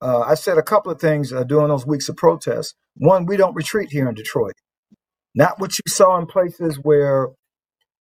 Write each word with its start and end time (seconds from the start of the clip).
Uh, 0.00 0.20
I 0.20 0.34
said 0.34 0.58
a 0.58 0.62
couple 0.62 0.92
of 0.92 1.00
things 1.00 1.32
uh, 1.32 1.44
during 1.44 1.68
those 1.68 1.86
weeks 1.86 2.08
of 2.08 2.16
protest. 2.16 2.74
One, 2.96 3.26
we 3.26 3.36
don't 3.36 3.54
retreat 3.54 3.90
here 3.90 4.08
in 4.08 4.14
Detroit. 4.14 4.54
Not 5.34 5.60
what 5.60 5.72
you 5.78 5.84
saw 5.88 6.18
in 6.18 6.26
places 6.26 6.78
where, 6.82 7.28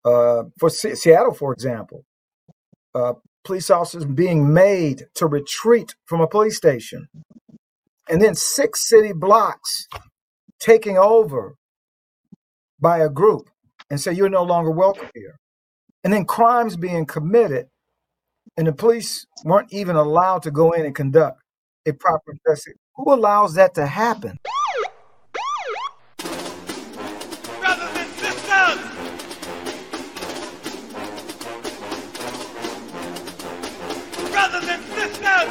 uh, 0.04 0.44
for 0.58 0.70
Se- 0.70 0.94
Seattle, 0.94 1.34
for 1.34 1.52
example, 1.52 2.04
uh, 2.94 3.14
police 3.44 3.70
officers 3.70 4.04
being 4.04 4.52
made 4.52 5.04
to 5.14 5.26
retreat 5.26 5.94
from 6.06 6.20
a 6.20 6.26
police 6.28 6.56
station, 6.56 7.08
and 8.08 8.22
then 8.22 8.34
six 8.34 8.88
city 8.88 9.12
blocks 9.12 9.86
taking 10.60 10.98
over 10.98 11.54
by 12.80 12.98
a 12.98 13.08
group 13.08 13.50
and 13.90 14.00
say 14.00 14.12
you're 14.12 14.28
no 14.28 14.42
longer 14.42 14.70
welcome 14.70 15.08
here, 15.14 15.38
and 16.04 16.12
then 16.12 16.24
crimes 16.24 16.76
being 16.76 17.06
committed, 17.06 17.66
and 18.56 18.66
the 18.66 18.72
police 18.72 19.26
weren't 19.44 19.72
even 19.72 19.96
allowed 19.96 20.42
to 20.42 20.50
go 20.50 20.72
in 20.72 20.84
and 20.84 20.94
conduct 20.94 21.40
a 21.86 21.92
proper 21.92 22.32
investigation. 22.32 22.78
Who 22.96 23.14
allows 23.14 23.54
that 23.54 23.74
to 23.74 23.86
happen? 23.86 24.38
brothers 27.60 27.96
and 27.96 28.10
sisters. 28.12 29.08
Brothers 34.32 34.68
and 34.68 34.84
sisters. 34.84 35.48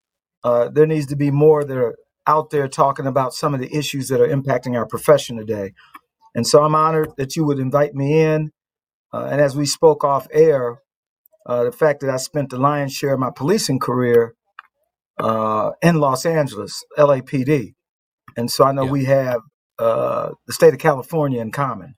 uh, 0.45 0.69
there 0.71 0.87
needs 0.87 1.06
to 1.09 1.17
be 1.17 1.31
more 1.31 1.65
that 1.65 1.77
are 1.78 1.97
out 2.27 2.51
there 2.51 2.69
talking 2.69 3.06
about 3.06 3.34
some 3.34 3.55
of 3.55 3.61
the 3.61 3.75
issues 3.77 4.09
that 4.09 4.21
are 4.21 4.28
impacting 4.28 4.77
our 4.77 4.87
profession 4.87 5.37
today. 5.37 5.73
And 6.34 6.47
so 6.47 6.62
I'm 6.65 6.75
honored 6.77 7.11
that 7.19 7.37
you 7.37 7.45
would 7.47 7.59
invite 7.61 7.95
me 7.95 8.21
in. 8.22 8.53
Uh, 9.12 9.28
and 9.33 9.41
as 9.41 9.57
we 9.57 9.67
spoke 9.67 10.05
off 10.05 10.28
air, 10.33 10.81
uh, 11.47 11.65
the 11.65 11.72
fact 11.72 12.01
that 12.01 12.11
I 12.11 12.19
spent 12.19 12.51
the 12.51 12.59
lion's 12.59 12.93
share 12.95 13.15
of 13.15 13.21
my 13.21 13.31
policing 13.34 13.81
career 13.81 14.34
uh, 15.19 15.72
in 15.83 15.97
Los 16.01 16.27
Angeles, 16.27 16.84
LAPD. 16.99 17.75
And 18.37 18.51
so 18.51 18.65
I 18.65 18.72
know 18.72 18.84
Yeah. 18.84 18.91
we 18.91 19.05
have 19.07 19.41
uh, 19.80 20.30
the 20.46 20.52
state 20.52 20.74
of 20.74 20.78
California 20.78 21.41
in 21.41 21.50
common. 21.50 21.94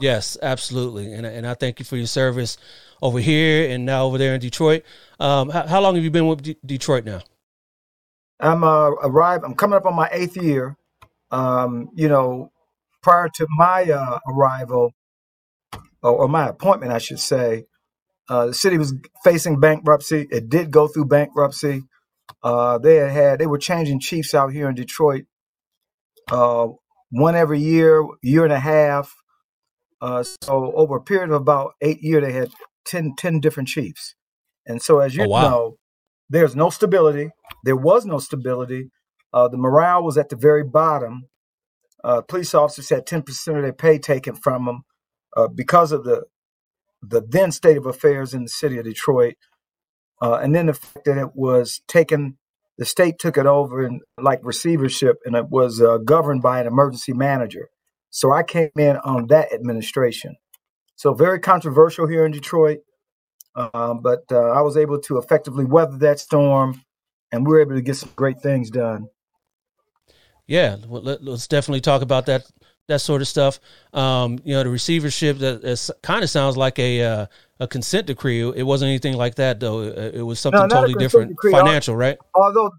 Yes, 0.00 0.38
absolutely. 0.40 1.12
And, 1.12 1.26
and 1.26 1.46
I 1.46 1.54
thank 1.54 1.78
you 1.78 1.84
for 1.84 1.96
your 1.96 2.06
service 2.06 2.56
over 3.02 3.18
here 3.18 3.68
and 3.70 3.84
now 3.84 4.04
over 4.04 4.16
there 4.16 4.34
in 4.34 4.40
Detroit. 4.40 4.84
Um, 5.18 5.50
how, 5.50 5.66
how 5.66 5.80
long 5.80 5.94
have 5.96 6.04
you 6.04 6.10
been 6.10 6.26
with 6.26 6.42
D- 6.42 6.56
Detroit 6.64 7.04
now? 7.04 7.20
I'm 8.38 8.64
uh, 8.64 8.90
arrived. 8.90 9.44
I'm 9.44 9.54
coming 9.54 9.76
up 9.76 9.84
on 9.84 9.94
my 9.94 10.08
eighth 10.12 10.36
year. 10.36 10.76
Um, 11.30 11.90
you 11.94 12.08
know, 12.08 12.50
prior 13.02 13.28
to 13.34 13.46
my 13.50 13.90
uh, 13.90 14.18
arrival 14.26 14.92
or, 16.02 16.12
or 16.12 16.28
my 16.28 16.48
appointment, 16.48 16.92
I 16.92 16.98
should 16.98 17.20
say, 17.20 17.64
uh, 18.28 18.46
the 18.46 18.54
city 18.54 18.78
was 18.78 18.94
facing 19.24 19.60
bankruptcy. 19.60 20.26
It 20.30 20.48
did 20.48 20.70
go 20.70 20.86
through 20.86 21.06
bankruptcy. 21.06 21.82
Uh, 22.42 22.78
they 22.78 22.96
had, 22.96 23.10
had 23.10 23.38
they 23.38 23.46
were 23.46 23.58
changing 23.58 24.00
chiefs 24.00 24.34
out 24.34 24.52
here 24.52 24.68
in 24.68 24.74
Detroit, 24.74 25.24
uh, 26.30 26.68
one 27.10 27.36
every 27.36 27.60
year, 27.60 28.04
year 28.22 28.44
and 28.44 28.52
a 28.52 28.60
half. 28.60 29.14
Uh, 30.00 30.22
so 30.42 30.72
over 30.74 30.96
a 30.96 31.02
period 31.02 31.30
of 31.30 31.40
about 31.40 31.72
eight 31.82 32.02
years, 32.02 32.24
they 32.24 32.32
had 32.32 32.50
10, 32.86 33.14
10 33.16 33.40
different 33.40 33.68
chiefs. 33.68 34.14
And 34.66 34.80
so, 34.82 35.00
as 35.00 35.14
you 35.14 35.24
Oh, 35.24 35.28
wow. 35.28 35.42
know, 35.50 35.76
there's 36.28 36.56
no 36.56 36.70
stability. 36.70 37.30
There 37.64 37.76
was 37.76 38.06
no 38.06 38.18
stability. 38.18 38.90
Uh, 39.32 39.48
the 39.48 39.58
morale 39.58 40.02
was 40.04 40.18
at 40.18 40.28
the 40.28 40.36
very 40.36 40.64
bottom. 40.64 41.28
Uh, 42.04 42.22
police 42.22 42.54
officers 42.54 42.90
had 42.90 43.06
10% 43.06 43.56
of 43.56 43.62
their 43.62 43.72
pay 43.72 43.98
taken 43.98 44.34
from 44.34 44.66
them 44.66 44.82
uh, 45.36 45.48
because 45.48 45.92
of 45.92 46.04
the 46.04 46.24
the 47.02 47.22
then 47.26 47.52
state 47.52 47.76
of 47.78 47.86
affairs 47.86 48.34
in 48.34 48.42
the 48.42 48.48
city 48.50 48.78
of 48.78 48.84
Detroit. 48.84 49.36
Uh, 50.22 50.34
and 50.42 50.54
then 50.54 50.66
the 50.66 50.74
fact 50.74 51.04
that 51.06 51.18
it 51.18 51.30
was 51.34 51.82
taken, 51.88 52.38
the 52.80 52.86
state 52.86 53.18
took 53.18 53.36
it 53.36 53.44
over 53.44 53.84
in 53.84 54.00
like 54.18 54.40
receivership, 54.42 55.18
and 55.26 55.36
it 55.36 55.50
was 55.50 55.82
uh, 55.82 55.98
governed 55.98 56.40
by 56.40 56.60
an 56.60 56.66
emergency 56.66 57.12
manager. 57.12 57.68
So 58.08 58.32
I 58.32 58.42
came 58.42 58.70
in 58.78 58.96
on 59.04 59.26
that 59.26 59.52
administration. 59.52 60.36
So 60.96 61.12
very 61.12 61.40
controversial 61.40 62.08
here 62.08 62.24
in 62.24 62.32
Detroit, 62.32 62.78
um, 63.54 64.00
but 64.00 64.20
uh, 64.32 64.52
I 64.52 64.62
was 64.62 64.78
able 64.78 64.98
to 65.02 65.18
effectively 65.18 65.66
weather 65.66 65.98
that 65.98 66.20
storm, 66.20 66.82
and 67.30 67.46
we 67.46 67.52
were 67.52 67.60
able 67.60 67.74
to 67.74 67.82
get 67.82 67.96
some 67.96 68.12
great 68.16 68.40
things 68.40 68.70
done. 68.70 69.08
Yeah, 70.46 70.76
well, 70.88 71.02
let, 71.02 71.20
us 71.28 71.46
definitely 71.46 71.82
talk 71.82 72.00
about 72.00 72.24
that 72.26 72.44
that 72.90 73.00
sort 73.00 73.22
of 73.22 73.28
stuff. 73.28 73.58
Um, 73.92 74.38
you 74.44 74.54
know, 74.54 74.62
the 74.62 74.70
receivership 74.70 75.38
that 75.38 75.94
kind 76.02 76.22
of 76.22 76.30
sounds 76.30 76.56
like 76.56 76.78
a 76.78 77.02
uh, 77.02 77.26
a 77.58 77.66
consent 77.66 78.06
decree. 78.06 78.40
It 78.40 78.64
wasn't 78.64 78.90
anything 78.90 79.16
like 79.16 79.36
that 79.36 79.58
though. 79.58 79.82
It, 79.82 80.16
it 80.16 80.22
was 80.22 80.38
something 80.38 80.60
not 80.60 80.70
a 80.70 80.74
totally 80.74 80.94
different, 80.94 81.30
decree. 81.30 81.52
Financial, 81.52 81.96
right? 81.96 82.18
although 82.34 82.70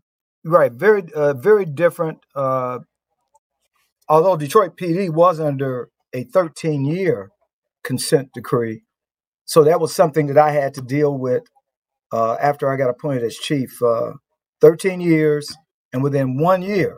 right 0.44 0.72
very 0.74 1.04
uh, 1.16 1.34
very 1.34 1.66
different 1.66 2.19
uh, 2.36 2.80
although 4.10 4.36
detroit 4.36 4.75
pd 4.75 5.10
was 5.10 5.40
under 5.40 5.90
a 6.13 6.24
13 6.24 6.86
year 6.86 7.30
consent 7.84 8.30
decree 8.34 8.84
so 9.46 9.63
that 9.63 9.80
was 9.80 9.94
something 9.94 10.28
that 10.28 10.38
i 10.38 10.52
had 10.52 10.74
to 10.74 10.81
deal 10.81 11.18
with 11.18 11.44
uh, 12.12 12.36
after 12.42 12.72
i 12.72 12.75
got 12.75 12.90
appointed 12.90 13.24
as 13.24 13.36
chief 13.36 13.81
uh, 13.84 14.12
13 14.62 15.00
years 15.00 15.56
and 15.94 16.02
within 16.04 16.38
one 16.38 16.62
year 16.62 16.98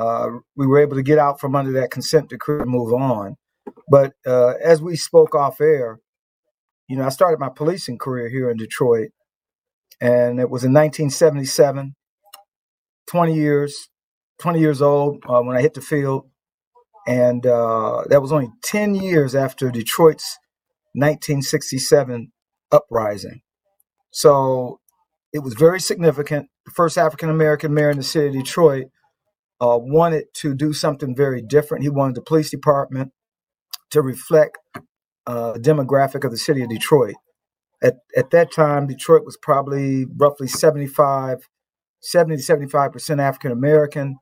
uh, 0.00 0.28
we 0.56 0.66
were 0.66 0.78
able 0.78 0.96
to 0.96 1.02
get 1.02 1.18
out 1.18 1.40
from 1.40 1.54
under 1.54 1.72
that 1.72 1.90
consent 1.90 2.28
decree 2.28 2.60
and 2.60 2.70
move 2.70 2.92
on 2.92 3.36
but 3.88 4.12
uh, 4.26 4.54
as 4.62 4.80
we 4.80 4.96
spoke 4.96 5.34
off 5.34 5.60
air 5.60 6.00
you 6.88 6.96
know 6.96 7.04
i 7.04 7.08
started 7.08 7.38
my 7.38 7.48
policing 7.48 7.98
career 7.98 8.28
here 8.28 8.50
in 8.50 8.56
detroit 8.56 9.10
and 10.00 10.40
it 10.40 10.50
was 10.50 10.64
in 10.64 10.72
1977 10.72 11.94
20 13.06 13.34
years 13.34 13.88
20 14.38 14.60
years 14.60 14.82
old 14.82 15.22
uh, 15.28 15.40
when 15.40 15.56
i 15.56 15.60
hit 15.60 15.74
the 15.74 15.80
field 15.80 16.26
and 17.06 17.46
uh, 17.46 18.04
that 18.08 18.20
was 18.20 18.30
only 18.30 18.50
10 18.62 18.94
years 18.94 19.34
after 19.34 19.70
detroit's 19.70 20.38
1967 20.94 22.32
uprising. 22.72 23.42
So 24.10 24.80
it 25.32 25.40
was 25.40 25.54
very 25.54 25.80
significant. 25.80 26.48
The 26.66 26.72
first 26.72 26.98
African 26.98 27.30
American 27.30 27.72
mayor 27.72 27.90
in 27.90 27.96
the 27.96 28.02
city 28.02 28.26
of 28.28 28.44
Detroit 28.44 28.86
uh, 29.60 29.78
wanted 29.78 30.24
to 30.34 30.54
do 30.54 30.72
something 30.72 31.14
very 31.14 31.42
different. 31.42 31.84
He 31.84 31.90
wanted 31.90 32.16
the 32.16 32.22
police 32.22 32.50
department 32.50 33.12
to 33.90 34.02
reflect 34.02 34.58
uh, 35.26 35.52
the 35.52 35.60
demographic 35.60 36.24
of 36.24 36.30
the 36.30 36.38
city 36.38 36.62
of 36.62 36.70
Detroit. 36.70 37.16
At, 37.82 37.96
at 38.16 38.30
that 38.30 38.52
time, 38.52 38.86
Detroit 38.86 39.24
was 39.24 39.36
probably 39.36 40.06
roughly 40.16 40.48
75, 40.48 41.48
70 42.00 42.36
to 42.36 42.42
75% 42.42 43.20
African 43.20 43.52
American, 43.52 44.16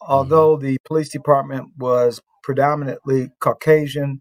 although 0.00 0.56
the 0.56 0.78
police 0.84 1.10
department 1.10 1.70
was 1.78 2.20
predominantly 2.42 3.28
Caucasian, 3.40 4.20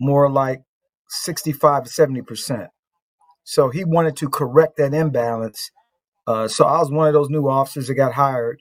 more 0.00 0.30
like 0.30 0.60
65 1.08 1.84
to 1.84 1.90
70%. 1.90 2.68
So 3.44 3.70
he 3.70 3.84
wanted 3.84 4.16
to 4.16 4.28
correct 4.28 4.76
that 4.76 4.94
imbalance. 4.94 5.70
Uh, 6.26 6.46
so 6.46 6.66
I 6.66 6.78
was 6.78 6.90
one 6.90 7.08
of 7.08 7.14
those 7.14 7.30
new 7.30 7.48
officers 7.48 7.88
that 7.88 7.94
got 7.94 8.12
hired. 8.12 8.60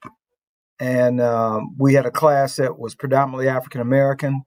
And 0.79 1.21
um, 1.21 1.75
we 1.77 1.93
had 1.93 2.05
a 2.05 2.11
class 2.11 2.57
that 2.57 2.77
was 2.79 2.95
predominantly 2.95 3.47
African 3.47 3.81
American. 3.81 4.43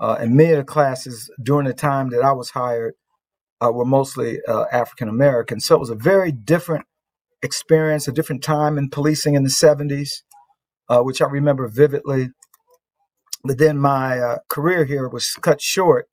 Uh, 0.00 0.16
and 0.20 0.34
many 0.34 0.52
of 0.52 0.58
the 0.58 0.64
classes 0.64 1.30
during 1.42 1.66
the 1.66 1.74
time 1.74 2.10
that 2.10 2.22
I 2.22 2.32
was 2.32 2.50
hired 2.50 2.94
uh, 3.60 3.72
were 3.72 3.84
mostly 3.84 4.40
uh, 4.46 4.66
African 4.70 5.08
American. 5.08 5.60
So 5.60 5.74
it 5.74 5.80
was 5.80 5.90
a 5.90 5.94
very 5.94 6.30
different 6.32 6.84
experience, 7.42 8.06
a 8.06 8.12
different 8.12 8.42
time 8.42 8.78
in 8.78 8.90
policing 8.90 9.34
in 9.34 9.42
the 9.42 9.50
70s, 9.50 10.22
uh, 10.88 11.00
which 11.00 11.22
I 11.22 11.26
remember 11.26 11.66
vividly. 11.68 12.30
But 13.44 13.58
then 13.58 13.78
my 13.78 14.18
uh, 14.18 14.38
career 14.48 14.84
here 14.84 15.08
was 15.08 15.32
cut 15.40 15.60
short 15.60 16.08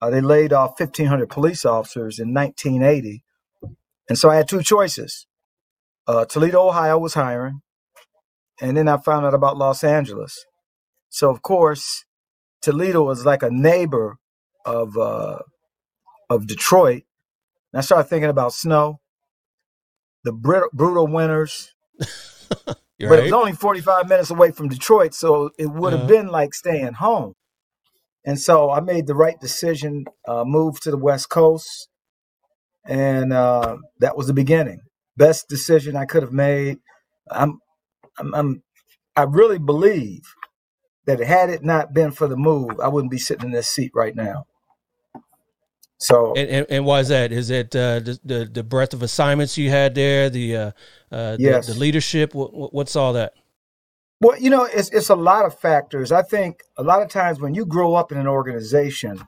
uh, 0.00 0.10
they 0.10 0.20
laid 0.20 0.52
off 0.52 0.78
1,500 0.78 1.28
police 1.28 1.64
officers 1.64 2.18
in 2.18 2.32
1980. 2.32 3.24
And 4.08 4.16
so 4.16 4.30
I 4.30 4.36
had 4.36 4.48
two 4.48 4.62
choices. 4.62 5.26
Toledo, 6.28 6.68
Ohio 6.68 6.98
was 6.98 7.14
hiring. 7.14 7.60
And 8.60 8.76
then 8.76 8.88
I 8.88 8.96
found 8.96 9.24
out 9.24 9.34
about 9.34 9.56
Los 9.56 9.84
Angeles. 9.84 10.44
So, 11.08 11.30
of 11.30 11.42
course, 11.42 12.04
Toledo 12.60 13.02
was 13.04 13.24
like 13.24 13.42
a 13.42 13.50
neighbor 13.50 14.18
of, 14.64 14.96
uh, 14.96 15.38
of 16.28 16.46
Detroit. 16.46 17.02
And 17.72 17.78
I 17.78 17.82
started 17.82 18.08
thinking 18.08 18.30
about 18.30 18.52
snow, 18.52 19.00
the 20.24 20.32
brit- 20.32 20.72
brutal 20.72 21.06
winters. 21.06 21.72
but 22.66 22.76
right. 23.00 23.18
it 23.20 23.22
was 23.24 23.32
only 23.32 23.52
45 23.52 24.08
minutes 24.08 24.30
away 24.30 24.50
from 24.50 24.68
Detroit, 24.68 25.14
so 25.14 25.50
it 25.58 25.66
would 25.66 25.92
have 25.92 26.02
Uh-huh. 26.02 26.08
been 26.08 26.28
like 26.28 26.52
staying 26.54 26.94
home. 26.94 27.34
And 28.24 28.38
so 28.38 28.70
I 28.70 28.80
made 28.80 29.06
the 29.06 29.14
right 29.14 29.38
decision, 29.40 30.04
uh, 30.26 30.44
moved 30.44 30.82
to 30.82 30.90
the 30.90 30.98
West 30.98 31.30
Coast, 31.30 31.88
and 32.84 33.32
uh, 33.32 33.76
that 34.00 34.16
was 34.16 34.26
the 34.26 34.34
beginning. 34.34 34.80
Best 35.16 35.48
decision 35.48 35.96
I 35.96 36.04
could 36.04 36.22
have 36.22 36.32
made. 36.32 36.78
I'm, 37.30 37.60
I'm, 38.18 38.34
I'm, 38.34 38.62
I 39.16 39.22
really 39.22 39.58
believe 39.58 40.22
that 41.06 41.20
had 41.20 41.50
it 41.50 41.64
not 41.64 41.92
been 41.94 42.10
for 42.10 42.28
the 42.28 42.36
move, 42.36 42.80
I 42.80 42.88
wouldn't 42.88 43.10
be 43.10 43.18
sitting 43.18 43.46
in 43.46 43.52
this 43.52 43.68
seat 43.68 43.92
right 43.94 44.14
now. 44.14 44.46
So 45.98 46.34
And, 46.36 46.48
and, 46.48 46.66
and 46.70 46.84
why 46.84 47.00
is 47.00 47.08
that? 47.08 47.32
Is 47.32 47.50
it 47.50 47.74
uh, 47.74 48.00
the, 48.00 48.20
the 48.24 48.44
the 48.44 48.62
breadth 48.62 48.94
of 48.94 49.02
assignments 49.02 49.58
you 49.58 49.70
had 49.70 49.94
there, 49.94 50.30
the 50.30 50.56
uh, 50.56 50.70
uh, 51.10 51.36
Yes. 51.38 51.66
the 51.66 51.74
leadership? 51.74 52.34
What, 52.34 52.54
what- 52.54 52.72
what's 52.74 52.94
all 52.94 53.14
that? 53.14 53.32
Well, 54.20 54.38
you 54.38 54.50
know, 54.50 54.64
it's 54.64 54.90
it's 54.90 55.10
a 55.10 55.16
lot 55.16 55.44
of 55.44 55.58
factors. 55.58 56.12
I 56.12 56.22
think 56.22 56.62
a 56.76 56.82
lot 56.82 57.02
of 57.02 57.08
times 57.08 57.40
when 57.40 57.54
you 57.54 57.64
grow 57.66 57.94
up 57.94 58.12
in 58.12 58.18
an 58.18 58.26
organization, 58.28 59.26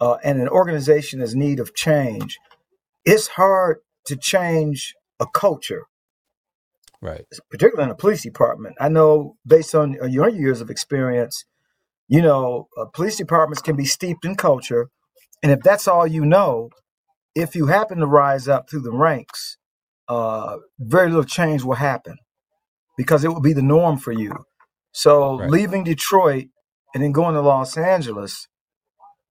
uh, 0.00 0.18
and 0.24 0.40
an 0.40 0.48
organization 0.48 1.20
is 1.22 1.34
in 1.34 1.40
need 1.40 1.60
of 1.60 1.74
change, 1.74 2.38
it's 3.04 3.28
hard 3.28 3.78
to 4.06 4.16
change 4.16 4.94
a 5.20 5.26
culture, 5.26 5.86
Right. 7.02 7.26
particularly 7.50 7.84
in 7.86 7.90
a 7.92 7.96
police 7.96 8.22
department. 8.22 8.76
I 8.80 8.88
know, 8.88 9.36
based 9.46 9.74
on 9.74 9.98
your 10.10 10.28
years 10.30 10.60
of 10.62 10.70
experience, 10.70 11.44
you 12.08 12.22
know, 12.22 12.68
uh, 12.78 12.86
police 12.94 13.16
departments 13.16 13.62
can 13.62 13.76
be 13.76 13.84
steeped 13.86 14.24
in 14.24 14.36
culture, 14.36 14.88
and 15.42 15.52
if 15.52 15.60
that's 15.62 15.88
all 15.88 16.06
you 16.06 16.24
know, 16.24 16.70
if 17.34 17.56
you 17.56 17.66
happen 17.66 17.98
to 17.98 18.06
rise 18.06 18.48
up 18.48 18.70
through 18.70 18.82
the 18.82 18.92
ranks, 18.92 19.58
uh, 20.08 20.58
very 20.78 21.08
little 21.08 21.24
change 21.24 21.64
will 21.64 21.74
happen 21.76 22.16
because 22.96 23.24
it 23.24 23.28
will 23.28 23.40
be 23.40 23.54
the 23.54 23.62
norm 23.62 23.98
for 23.98 24.12
you. 24.12 24.32
So 24.92 25.36
Right. 25.36 25.50
leaving 25.50 25.84
Detroit 25.84 26.46
and 26.94 27.02
then 27.02 27.12
going 27.12 27.34
to 27.34 27.40
Los 27.40 27.76
Angeles 27.78 28.48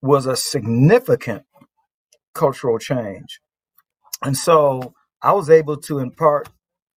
was 0.01 0.25
a 0.25 0.35
significant 0.35 1.43
cultural 2.33 2.79
change. 2.79 3.39
And 4.23 4.35
so 4.37 4.93
I 5.21 5.33
was 5.33 5.49
able 5.49 5.77
to 5.77 5.99
impart 5.99 6.49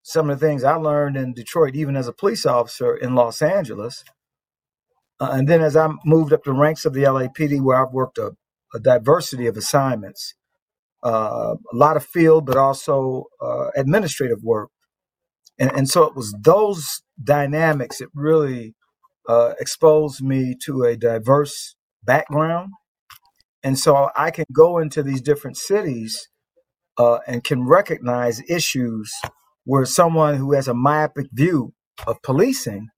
some 0.05 0.31
of 0.31 0.39
the 0.39 0.47
things 0.47 0.65
I 0.65 0.77
learned 0.77 1.17
in 1.17 1.35
Detroit, 1.35 1.77
even 1.77 1.97
as 1.97 2.09
a 2.09 2.15
police 2.15 2.47
officer 2.47 2.97
in 2.97 3.17
Los 3.17 3.43
Angeles. 3.43 4.05
Uh, 5.21 5.31
and 5.33 5.49
then 5.49 5.62
as 5.62 5.77
I 5.77 5.89
moved 6.05 6.33
up 6.33 6.45
the 6.45 6.53
ranks 6.53 6.85
of 6.85 6.93
the 6.95 7.05
LAPD, 7.05 7.62
where 7.62 7.85
I've 7.85 7.93
worked 7.95 8.19
a, 8.19 8.33
a 8.75 8.81
diversity 8.81 9.49
of 9.49 9.56
assignments, 9.56 10.35
uh, 11.05 11.56
a 11.73 11.77
lot 11.77 11.97
of 11.97 12.05
field, 12.05 12.47
but 12.47 12.59
also 12.59 13.27
uh, 13.43 13.69
administrative 13.77 14.43
work. 14.45 14.71
And, 15.59 15.73
and 15.73 15.89
so 15.89 16.05
it 16.05 16.17
was 16.17 16.35
those 16.43 17.03
dynamics 17.23 17.99
that 17.99 18.11
really 18.15 18.75
uh, 19.29 19.55
exposed 19.61 20.23
me 20.23 20.56
to 20.67 20.85
a 20.85 20.97
diverse 20.97 21.77
background. 22.05 22.73
And 23.62 23.79
so 23.79 24.11
I 24.17 24.31
can 24.31 24.45
go 24.53 24.79
into 24.79 25.03
these 25.03 25.23
different 25.23 25.56
cities 25.56 26.29
uh, 26.99 27.21
and 27.27 27.45
can 27.45 27.67
recognize 27.67 28.43
issues 28.49 29.12
where 29.65 29.85
someone 29.85 30.37
who 30.37 30.53
has 30.53 30.69
a 30.69 30.75
myopic 30.75 31.27
view 31.33 31.73
of 32.07 32.21
policing, 32.23 32.89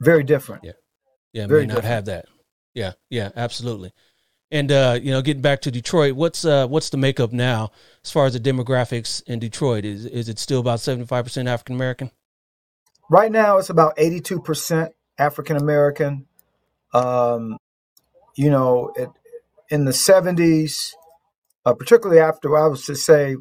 very 0.00 0.22
different. 0.22 0.64
Yeah, 0.64 0.72
Yeah. 1.32 1.46
Very 1.46 1.62
may 1.62 1.66
not 1.66 1.74
different. 1.76 1.94
have 1.94 2.04
that. 2.06 2.26
Yeah, 2.74 2.92
yeah, 3.10 3.30
absolutely. 3.36 3.92
And 4.50 4.70
uh, 4.70 4.98
you 5.02 5.10
know, 5.10 5.22
getting 5.22 5.42
back 5.42 5.62
to 5.62 5.70
Detroit, 5.70 6.14
what's 6.14 6.44
uh, 6.44 6.66
what's 6.66 6.90
the 6.90 6.98
makeup 6.98 7.32
now 7.32 7.70
as 8.04 8.10
far 8.10 8.26
as 8.26 8.34
the 8.34 8.40
demographics 8.40 9.22
in 9.26 9.38
Detroit? 9.38 9.84
Is 9.84 10.04
is 10.04 10.28
it 10.28 10.38
still 10.38 10.60
about 10.60 10.80
seventy 10.80 11.06
five 11.06 11.24
percent 11.24 11.48
African 11.48 11.74
American? 11.74 12.10
Right 13.10 13.30
now, 13.30 13.58
it's 13.58 13.68
about 13.68 13.96
82% 13.98 14.90
African 15.18 15.58
American. 15.58 16.26
Um, 16.94 17.58
you 18.36 18.50
know, 18.50 18.92
it, 18.96 19.10
in 19.68 19.84
the 19.84 19.90
70s, 19.90 20.92
uh, 21.66 21.74
particularly 21.74 22.20
after, 22.20 22.56
I 22.56 22.68
was 22.68 22.86
to 22.86 22.94
say, 22.94 23.36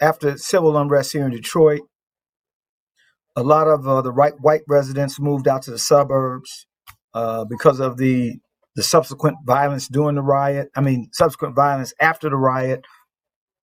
after 0.00 0.36
civil 0.38 0.76
unrest 0.76 1.12
here 1.12 1.24
in 1.26 1.32
Detroit, 1.32 1.82
a 3.36 3.42
lot 3.42 3.68
of 3.68 3.86
uh, 3.86 4.02
the 4.02 4.12
right 4.12 4.34
white 4.40 4.62
residents 4.68 5.20
moved 5.20 5.48
out 5.48 5.62
to 5.62 5.70
the 5.70 5.78
suburbs 5.78 6.66
uh, 7.14 7.44
because 7.44 7.80
of 7.80 7.96
the 7.96 8.36
the 8.76 8.82
subsequent 8.82 9.38
violence 9.44 9.88
during 9.88 10.16
the 10.16 10.22
riot. 10.22 10.68
I 10.76 10.80
mean, 10.80 11.10
subsequent 11.12 11.56
violence 11.56 11.92
after 12.00 12.30
the 12.30 12.36
riot, 12.36 12.84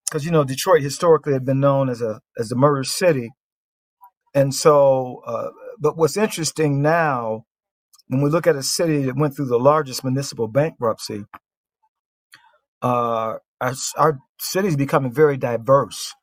because 0.06 0.24
you 0.24 0.30
know 0.30 0.44
Detroit 0.44 0.82
historically 0.82 1.32
had 1.32 1.44
been 1.44 1.60
known 1.60 1.88
as 1.88 2.02
a 2.02 2.20
as 2.38 2.48
the 2.48 2.56
murder 2.56 2.84
city, 2.84 3.30
and 4.34 4.54
so. 4.54 5.22
Uh, 5.26 5.50
but 5.80 5.96
what's 5.96 6.16
interesting 6.16 6.82
now, 6.82 7.44
when 8.08 8.22
we 8.22 8.30
look 8.30 8.46
at 8.48 8.56
a 8.56 8.62
city 8.62 9.04
that 9.04 9.16
went 9.16 9.36
through 9.36 9.46
the 9.46 9.58
largest 9.58 10.04
municipal 10.04 10.48
bankruptcy, 10.48 11.24
uh, 12.82 13.34
our, 13.60 13.74
our 13.96 14.18
city 14.40 14.68
is 14.68 14.76
becoming 14.76 15.12
very 15.12 15.36
diverse. 15.36 16.14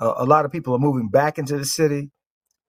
Uh, 0.00 0.14
a 0.18 0.26
lot 0.26 0.44
of 0.46 0.52
people 0.52 0.74
are 0.74 0.80
moving 0.80 1.08
back 1.10 1.38
into 1.38 1.58
the 1.58 1.66
city. 1.66 2.10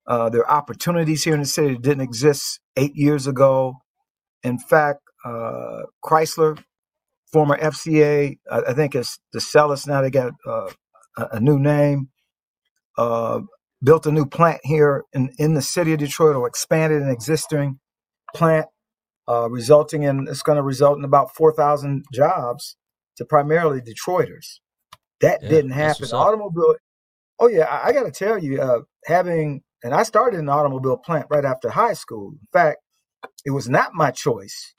Uh, 0.08 0.30
there 0.30 0.42
are 0.42 0.52
opportunities 0.58 1.24
here 1.24 1.34
in 1.36 1.42
the 1.42 1.46
city 1.48 1.74
that 1.76 1.84
didn't 1.84 2.04
exist 2.04 2.60
eight 2.78 2.94
years 2.96 3.28
ago. 3.28 3.76
In 4.44 4.60
fact, 4.60 5.02
uh, 5.26 5.84
Chrysler, 6.04 6.64
former 7.32 7.58
FCA, 7.58 8.38
I, 8.52 8.60
I 8.70 8.74
think 8.74 8.96
it's 8.96 9.20
Stellantis 9.36 9.88
now. 9.88 10.02
They 10.02 10.12
got 10.12 10.34
uh, 10.48 10.72
a, 11.18 11.28
a 11.34 11.40
new 11.42 11.60
name. 11.60 12.10
Uh, 12.98 13.42
built 13.84 14.06
a 14.08 14.12
new 14.12 14.26
plant 14.26 14.62
here 14.64 15.04
in, 15.14 15.32
in 15.40 15.56
the 15.56 15.62
city 15.62 15.94
of 15.94 16.00
Detroit, 16.00 16.36
or 16.36 16.48
expanded 16.48 17.02
an 17.02 17.10
existing 17.10 17.80
plant, 18.36 18.68
uh, 19.30 19.50
resulting 19.50 20.04
in 20.04 20.28
it's 20.30 20.44
going 20.44 20.58
to 20.58 20.64
result 20.64 20.98
in 21.00 21.06
about 21.06 21.36
four 21.36 21.54
thousand 21.54 22.06
jobs 22.14 22.78
to 23.18 23.26
primarily 23.26 23.82
Detroiters. 23.82 24.60
That 25.22 25.42
Yeah, 25.42 25.50
didn't 25.50 25.72
that's 25.72 26.00
happen. 26.00 26.02
what's 26.02 26.14
up. 26.14 26.20
automobile. 26.28 26.76
Oh 27.42 27.50
yeah, 27.50 27.66
I, 27.66 27.90
I 27.90 27.94
got 27.94 28.06
to 28.06 28.12
tell 28.12 28.40
you, 28.40 28.62
uh, 28.62 28.82
having 29.08 29.64
and 29.84 29.96
I 29.96 30.04
started 30.04 30.40
an 30.42 30.50
automobile 30.50 30.98
plant 30.98 31.28
right 31.32 31.46
after 31.46 31.72
high 31.72 31.94
school. 31.96 32.34
In 32.34 32.50
fact, 32.54 32.80
it 33.46 33.52
was 33.52 33.70
not 33.70 33.94
my 33.96 34.12
choice 34.12 34.76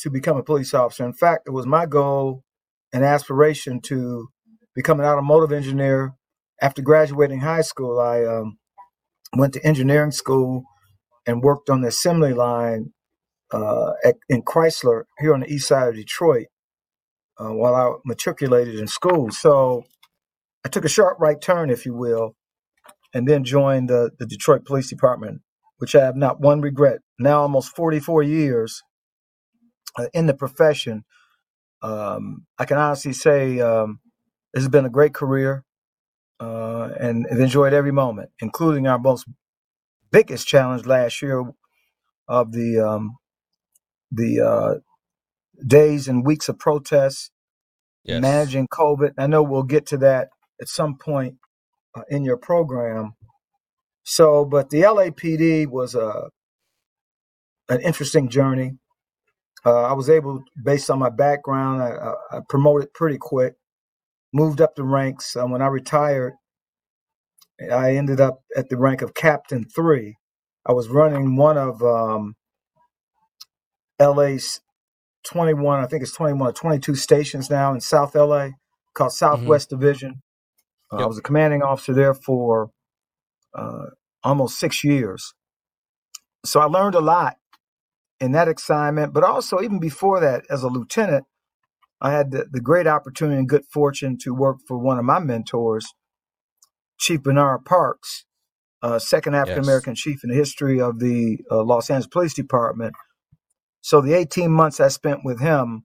to 0.00 0.10
become 0.10 0.36
a 0.38 0.44
police 0.44 0.74
officer. 0.74 1.04
In 1.06 1.14
fact, 1.14 1.44
it 1.48 1.52
was 1.52 1.66
my 1.66 1.86
goal 1.86 2.44
and 2.92 3.04
aspiration 3.04 3.80
to 3.82 4.28
become 4.74 5.00
an 5.00 5.06
automotive 5.06 5.52
engineer. 5.52 6.14
After 6.62 6.82
graduating 6.82 7.40
high 7.40 7.62
school, 7.62 8.00
I 8.00 8.24
um, 8.24 8.58
went 9.36 9.54
to 9.54 9.66
engineering 9.66 10.12
school 10.12 10.64
and 11.26 11.42
worked 11.42 11.70
on 11.70 11.82
the 11.82 11.88
assembly 11.88 12.34
line 12.34 12.92
uh, 13.52 13.92
at, 14.04 14.16
in 14.28 14.42
Chrysler 14.42 15.04
here 15.20 15.34
on 15.34 15.40
the 15.40 15.52
east 15.52 15.68
side 15.68 15.88
of 15.88 15.96
Detroit. 15.96 16.46
uh, 17.38 17.50
while 17.52 17.74
I 17.74 17.92
matriculated 18.04 18.76
in 18.78 18.86
school. 18.86 19.30
So 19.30 19.84
I 20.64 20.68
took 20.70 20.84
a 20.84 20.88
sharp 20.90 21.18
right 21.20 21.40
turn, 21.40 21.70
if 21.70 21.86
you 21.86 21.94
will, 21.94 22.36
and 23.14 23.28
then 23.28 23.44
joined 23.44 23.88
the, 23.90 24.10
the 24.18 24.26
Detroit 24.26 24.64
Police 24.64 24.88
Department, 24.90 25.42
which 25.78 25.94
I 25.94 26.04
have 26.04 26.16
not 26.16 26.40
one 26.40 26.60
regret. 26.60 27.00
Now, 27.18 27.42
almost 27.42 27.74
44 27.76 28.22
years 28.24 28.82
uh, 29.98 30.06
in 30.14 30.26
the 30.26 30.34
profession, 30.34 31.04
um, 31.82 32.46
I 32.58 32.64
can 32.66 32.78
honestly 32.78 33.12
say 33.12 33.60
um, 33.60 34.00
this 34.54 34.62
has 34.64 34.70
been 34.70 34.86
a 34.86 34.90
great 34.90 35.14
career 35.14 35.64
uh, 36.40 36.90
and 37.00 37.26
have 37.30 37.40
enjoyed 37.40 37.72
every 37.72 37.92
moment, 37.92 38.30
including 38.40 38.86
our 38.86 38.98
most 38.98 39.26
biggest 40.12 40.46
challenge 40.46 40.86
last 40.86 41.22
year 41.22 41.44
of 42.28 42.52
the 42.52 42.78
um, 42.80 43.16
the 44.12 44.40
uh, 44.40 44.74
days 45.66 46.08
and 46.08 46.26
weeks 46.26 46.48
of 46.48 46.58
protests, 46.58 47.30
Yes. 48.04 48.22
managing 48.22 48.68
COVID. 48.68 49.12
I 49.18 49.26
know 49.26 49.42
we'll 49.42 49.62
get 49.64 49.86
to 49.86 49.98
that 49.98 50.28
at 50.60 50.68
some 50.68 50.96
point 50.98 51.36
uh, 51.94 52.02
in 52.08 52.24
your 52.24 52.36
program. 52.36 53.14
So, 54.04 54.44
but 54.44 54.70
the 54.70 54.82
LAPD 54.82 55.66
was 55.66 55.94
a 55.94 56.28
an 57.68 57.80
interesting 57.80 58.28
journey. 58.28 58.72
Uh, 59.64 59.84
I 59.84 59.92
was 59.94 60.10
able, 60.10 60.42
based 60.62 60.90
on 60.90 60.98
my 60.98 61.08
background, 61.08 61.82
I, 61.82 62.12
I, 62.30 62.40
promoted 62.46 62.92
pretty 62.92 63.16
quick, 63.18 63.54
moved 64.30 64.60
up 64.60 64.74
the 64.74 64.82
ranks. 64.82 65.34
Uh, 65.34 65.46
when 65.46 65.62
I 65.62 65.68
retired, 65.68 66.34
I 67.72 67.96
ended 67.96 68.20
up 68.20 68.40
at 68.54 68.68
the 68.68 68.76
rank 68.76 69.00
of 69.00 69.14
captain 69.14 69.64
three. 69.64 70.16
I 70.66 70.72
was 70.72 70.88
running 70.88 71.36
one 71.36 71.56
of 71.56 71.82
um, 71.82 72.34
LA's 73.98 74.60
21, 75.24 75.80
I 75.80 75.86
think 75.86 76.02
it's 76.02 76.12
21 76.12 76.48
or 76.48 76.52
22 76.52 76.94
stations 76.94 77.48
now 77.48 77.72
in 77.72 77.80
South 77.80 78.14
LA 78.14 78.50
called 78.94 79.12
Southwest 79.12 79.70
Division. 79.70 80.22
Uh, 80.94 81.02
I 81.04 81.06
was 81.06 81.18
a 81.18 81.22
commanding 81.22 81.62
officer 81.62 81.92
there 81.92 82.14
for 82.14 82.70
uh, 83.54 83.86
almost 84.22 84.58
six 84.58 84.84
years. 84.84 85.34
So 86.44 86.60
I 86.60 86.64
learned 86.66 86.94
a 86.94 87.00
lot 87.00 87.36
in 88.20 88.32
that 88.32 88.48
assignment, 88.48 89.12
but 89.12 89.24
also 89.24 89.60
even 89.60 89.78
before 89.78 90.20
that, 90.20 90.44
as 90.50 90.62
a 90.62 90.68
lieutenant, 90.68 91.24
I 92.00 92.12
had 92.12 92.30
the, 92.30 92.46
the 92.50 92.60
great 92.60 92.86
opportunity 92.86 93.38
and 93.38 93.48
good 93.48 93.64
fortune 93.72 94.18
to 94.22 94.34
work 94.34 94.58
for 94.66 94.78
one 94.78 94.98
of 94.98 95.04
my 95.04 95.18
mentors, 95.18 95.86
Chief 96.98 97.22
Bernard 97.22 97.64
Parks, 97.64 98.24
uh, 98.82 98.98
second 98.98 99.34
African 99.34 99.62
American 99.64 99.94
chief 99.94 100.22
in 100.22 100.30
the 100.30 100.36
history 100.36 100.80
of 100.80 100.98
the 101.00 101.38
uh, 101.50 101.62
Los 101.62 101.88
Angeles 101.88 102.06
Police 102.06 102.34
Department. 102.34 102.94
So 103.80 104.00
the 104.00 104.14
18 104.14 104.50
months 104.50 104.80
I 104.80 104.88
spent 104.88 105.20
with 105.24 105.40
him, 105.40 105.84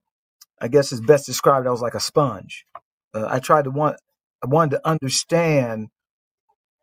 I 0.62 0.68
guess 0.68 0.92
is 0.92 1.02
best 1.02 1.26
described. 1.26 1.68
I 1.68 1.72
was 1.72 1.82
like 1.82 1.94
a 1.94 2.00
sponge. 2.00 2.66
Uh, 3.14 3.28
I 3.30 3.40
tried 3.40 3.64
to 3.64 3.72
want, 3.72 3.98
I 4.44 4.48
wanted 4.48 4.78
to 4.78 4.88
understand 4.88 5.90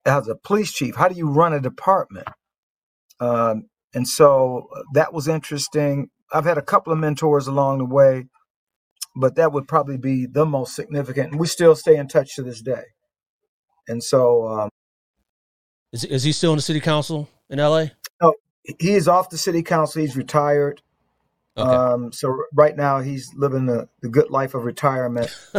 as 0.05 0.29
a 0.29 0.37
police 0.37 0.73
chief, 0.73 0.95
how 0.97 1.09
do 1.09 1.17
you 1.17 1.29
run 1.29 1.53
a 1.53 1.61
department? 1.61 2.29
Um, 3.19 3.69
and 3.95 4.07
so 4.07 4.69
uh, 4.75 4.83
that 4.95 5.13
was 5.13 5.27
interesting. 5.27 6.11
I've 6.33 6.45
had 6.45 6.59
a 6.59 6.63
couple 6.63 6.93
of 6.93 6.99
mentors 6.99 7.47
along 7.47 7.79
the 7.79 7.85
way, 7.85 8.27
but 9.17 9.37
that 9.37 9.53
would 9.53 9.67
probably 9.67 9.97
be 9.97 10.27
the 10.27 10.47
most 10.47 10.75
significant. 10.75 11.33
And 11.33 11.41
we 11.41 11.47
still 11.47 11.75
stay 11.75 11.97
in 11.97 12.09
touch 12.09 12.37
to 12.37 12.43
this 12.43 12.61
day. 12.61 12.83
And 13.89 14.03
so 14.03 14.47
um, 14.47 14.69
Is, 15.93 16.05
is 16.05 16.23
he 16.25 16.33
still 16.33 16.53
in 16.53 16.57
the 16.57 16.63
city 16.63 16.81
council 16.81 17.29
in 17.49 17.59
LA? 17.59 17.87
No, 18.21 18.35
he 18.79 18.95
is 18.95 19.09
off 19.09 19.31
the 19.31 19.39
city 19.39 19.63
council. 19.63 20.03
He's 20.03 20.17
retired. 20.17 20.83
Okay. 21.57 21.71
Um, 21.71 22.13
so 22.13 22.37
right 22.53 22.77
now 22.77 23.01
he's 23.01 23.33
living 23.35 23.67
the, 23.67 23.89
the 24.03 24.09
good 24.09 24.31
life 24.31 24.55
of 24.55 24.65
retirement. 24.65 25.35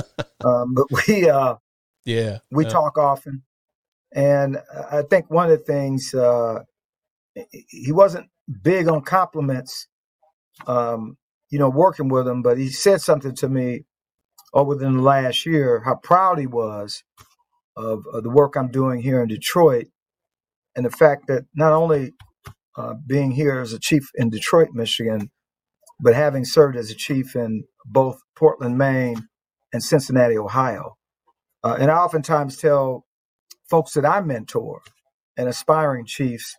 um, 0.46 0.76
but 0.76 0.86
we 1.08 1.28
uh, 1.30 1.56
yeah. 2.08 2.40
we 2.52 2.64
yeah. 2.64 2.70
talk 2.72 2.98
often, 2.98 3.44
and 4.14 4.58
I 4.92 5.04
think 5.04 5.30
one 5.30 5.52
of 5.52 5.60
the 5.60 5.64
things 5.64 6.14
uh, 6.14 6.64
he 7.52 7.92
wasn't 7.92 8.28
big 8.64 8.88
on 8.88 9.02
compliments. 9.02 9.88
Um, 10.66 11.18
you 11.50 11.60
know, 11.60 11.70
working 11.70 12.10
with 12.10 12.28
him, 12.28 12.42
but 12.42 12.58
he 12.58 12.70
said 12.70 13.00
something 13.00 13.36
to 13.36 13.48
me, 13.48 13.86
within 14.54 14.98
the 14.98 15.04
last 15.04 15.46
year, 15.46 15.82
how 15.86 15.96
proud 15.96 16.40
he 16.40 16.48
was 16.48 17.04
of, 17.76 18.04
of 18.14 18.24
the 18.24 18.30
work 18.30 18.56
I'm 18.56 18.72
doing 18.72 19.02
here 19.02 19.22
in 19.22 19.28
Detroit, 19.28 19.88
and 20.76 20.86
the 20.86 20.90
fact 20.90 21.28
that 21.28 21.46
not 21.56 21.74
only 21.74 22.14
uh, 22.78 22.96
being 23.06 23.32
here 23.32 23.60
as 23.60 23.74
a 23.74 23.80
chief 23.80 24.10
in 24.16 24.30
Detroit, 24.30 24.70
Michigan, 24.74 25.32
but 26.00 26.16
having 26.16 26.46
served 26.46 26.78
as 26.78 26.92
a 26.92 26.96
chief 26.96 27.36
in 27.36 27.64
both 27.86 28.20
Portland, 28.36 28.78
Maine, 28.78 29.28
and 29.74 29.84
Cincinnati, 29.84 30.38
Ohio. 30.38 30.97
Uh, 31.64 31.78
and 31.80 31.92
I 31.92 31.98
oftentimes 31.98 32.58
tell 32.58 33.06
folks 33.70 33.94
that 33.94 34.06
I 34.06 34.22
mentor 34.22 34.82
and 35.38 35.50
aspiring 35.50 36.06
chiefs 36.06 36.58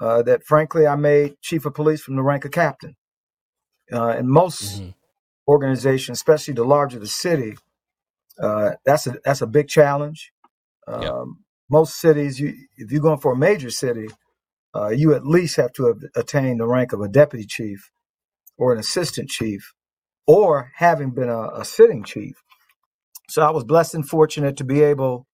uh, 0.00 0.22
that, 0.24 0.44
frankly, 0.44 0.86
I 0.86 0.96
made 0.96 1.40
chief 1.42 1.66
of 1.66 1.74
police 1.74 2.02
from 2.02 2.16
the 2.16 2.22
rank 2.22 2.44
of 2.44 2.52
captain. 2.52 2.96
Uh, 3.92 4.16
in 4.18 4.28
most 4.28 4.82
Mhm. 4.82 4.94
organizations, 5.48 6.18
especially 6.18 6.54
the 6.54 6.64
larger 6.64 6.98
the 6.98 7.06
city, 7.08 7.56
uh, 8.42 8.72
that's 8.86 9.06
a 9.06 9.18
that's 9.24 9.42
a 9.42 9.46
big 9.48 9.68
challenge. 9.68 10.32
Um, 10.88 11.02
Yeah. 11.02 11.24
Most 11.70 12.00
cities, 12.00 12.40
you 12.40 12.54
if 12.76 12.92
you're 12.92 13.02
going 13.02 13.20
for 13.20 13.32
a 13.32 13.36
major 13.38 13.70
city, 13.70 14.08
uh, 14.76 14.88
you 14.90 15.14
at 15.14 15.26
least 15.26 15.56
have 15.56 15.72
to 15.74 15.86
have 15.86 15.98
attained 16.16 16.60
the 16.60 16.66
rank 16.68 16.92
of 16.92 17.00
a 17.00 17.08
deputy 17.08 17.46
chief 17.46 17.90
or 18.58 18.72
an 18.72 18.78
assistant 18.80 19.28
chief, 19.30 19.72
or 20.26 20.72
having 20.76 21.10
been 21.12 21.30
a, 21.30 21.50
a 21.62 21.64
sitting 21.64 22.04
chief. 22.04 22.42
So 23.30 23.42
I 23.42 23.50
was 23.50 23.62
blessed 23.62 23.94
and 23.94 24.08
fortunate 24.08 24.56
to 24.56 24.64
be 24.64 24.82
able 24.82 25.24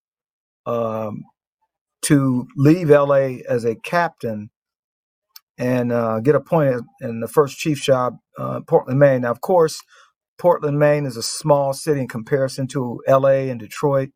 um, 0.66 1.24
to 2.02 2.46
leave 2.54 2.90
LA 2.90 3.38
as 3.48 3.64
a 3.64 3.74
captain 3.74 4.50
and 5.56 5.90
uh, 5.90 6.20
get 6.20 6.34
appointed 6.34 6.84
in 7.00 7.20
the 7.20 7.26
first 7.26 7.56
chief 7.56 7.82
job, 7.82 8.18
uh, 8.38 8.60
Portland, 8.66 9.00
Maine. 9.00 9.22
Now, 9.22 9.30
of 9.30 9.40
course, 9.40 9.80
Portland, 10.38 10.78
Maine 10.78 11.06
is 11.06 11.16
a 11.16 11.22
small 11.22 11.72
city 11.72 12.00
in 12.00 12.08
comparison 12.08 12.66
to 12.68 13.00
LA 13.08 13.48
and 13.48 13.58
Detroit, 13.58 14.10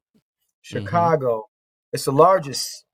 Chicago. 0.61 1.47
It's 1.95 2.05
the 2.05 2.13
largest 2.13 2.85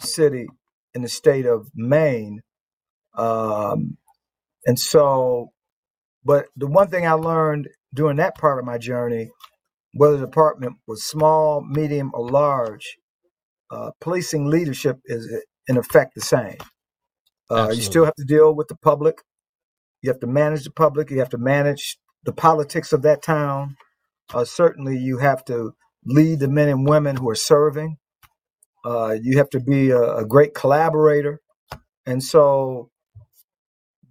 city 0.00 0.46
in 0.94 1.02
the 1.02 1.08
state 1.10 1.44
of 1.44 1.68
Maine. 1.74 2.40
Um, 3.18 3.98
and 4.64 4.78
so, 4.78 5.50
but 6.24 6.46
the 6.56 6.66
one 6.66 6.88
thing 6.88 7.06
I 7.06 7.12
learned 7.12 7.68
during 7.92 8.16
that 8.16 8.38
part 8.38 8.58
of 8.58 8.64
my 8.64 8.78
journey, 8.78 9.30
whether 9.96 10.16
the 10.18 10.26
department 10.26 10.76
was 10.86 11.04
small, 11.04 11.62
medium, 11.64 12.10
or 12.14 12.30
large, 12.30 12.98
uh, 13.70 13.90
policing 14.00 14.46
leadership 14.46 15.00
is 15.06 15.28
in 15.68 15.76
effect 15.76 16.14
the 16.14 16.20
same. 16.22 16.58
Uh, 17.50 17.70
you 17.72 17.82
still 17.82 18.04
Absolutely. 18.04 18.06
have 18.06 18.14
to 18.16 18.24
deal 18.24 18.54
with 18.54 18.68
the 18.68 18.76
public. 18.76 19.22
You 20.02 20.10
have 20.10 20.20
to 20.20 20.26
manage 20.26 20.64
the 20.64 20.70
public. 20.72 21.10
You 21.10 21.18
have 21.20 21.30
to 21.30 21.38
manage 21.38 21.98
the 22.24 22.32
politics 22.32 22.92
of 22.92 23.02
that 23.02 23.22
town. 23.22 23.76
Uh, 24.34 24.44
certainly, 24.44 24.98
you 24.98 25.18
have 25.18 25.44
to 25.46 25.72
lead 26.04 26.40
the 26.40 26.48
men 26.48 26.68
and 26.68 26.88
women 26.88 27.16
who 27.16 27.28
are 27.30 27.36
serving. 27.36 27.98
Uh, 28.84 29.16
you 29.20 29.38
have 29.38 29.50
to 29.50 29.60
be 29.60 29.90
a, 29.90 30.16
a 30.18 30.26
great 30.26 30.54
collaborator. 30.54 31.40
And 32.06 32.22
so 32.22 32.90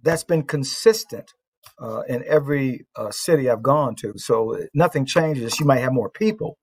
that's 0.02 0.24
been 0.24 0.44
consistent 0.44 1.32
uh, 1.80 2.00
in 2.08 2.24
every 2.26 2.86
uh, 2.96 3.10
city 3.10 3.48
I've 3.50 3.62
gone 3.62 3.94
to. 3.96 4.12
So 4.16 4.58
nothing 4.74 5.04
changes. 5.04 5.58
You 5.60 5.66
might 5.66 5.78
have 5.80 5.92
more 5.92 6.10
people 6.10 6.56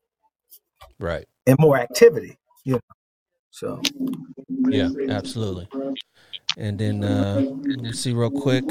Right. 1.00 1.26
and 1.46 1.58
more 1.60 1.78
activity, 1.78 2.38
you 2.64 2.74
know. 2.74 2.80
So 3.52 3.82
Yeah, 4.70 4.90
absolutely. 5.10 5.68
And 6.58 6.78
then 6.80 7.04
uh 7.04 7.42
let 7.68 7.80
me 7.80 7.92
see 7.92 8.14
real 8.14 8.30
quick. 8.30 8.64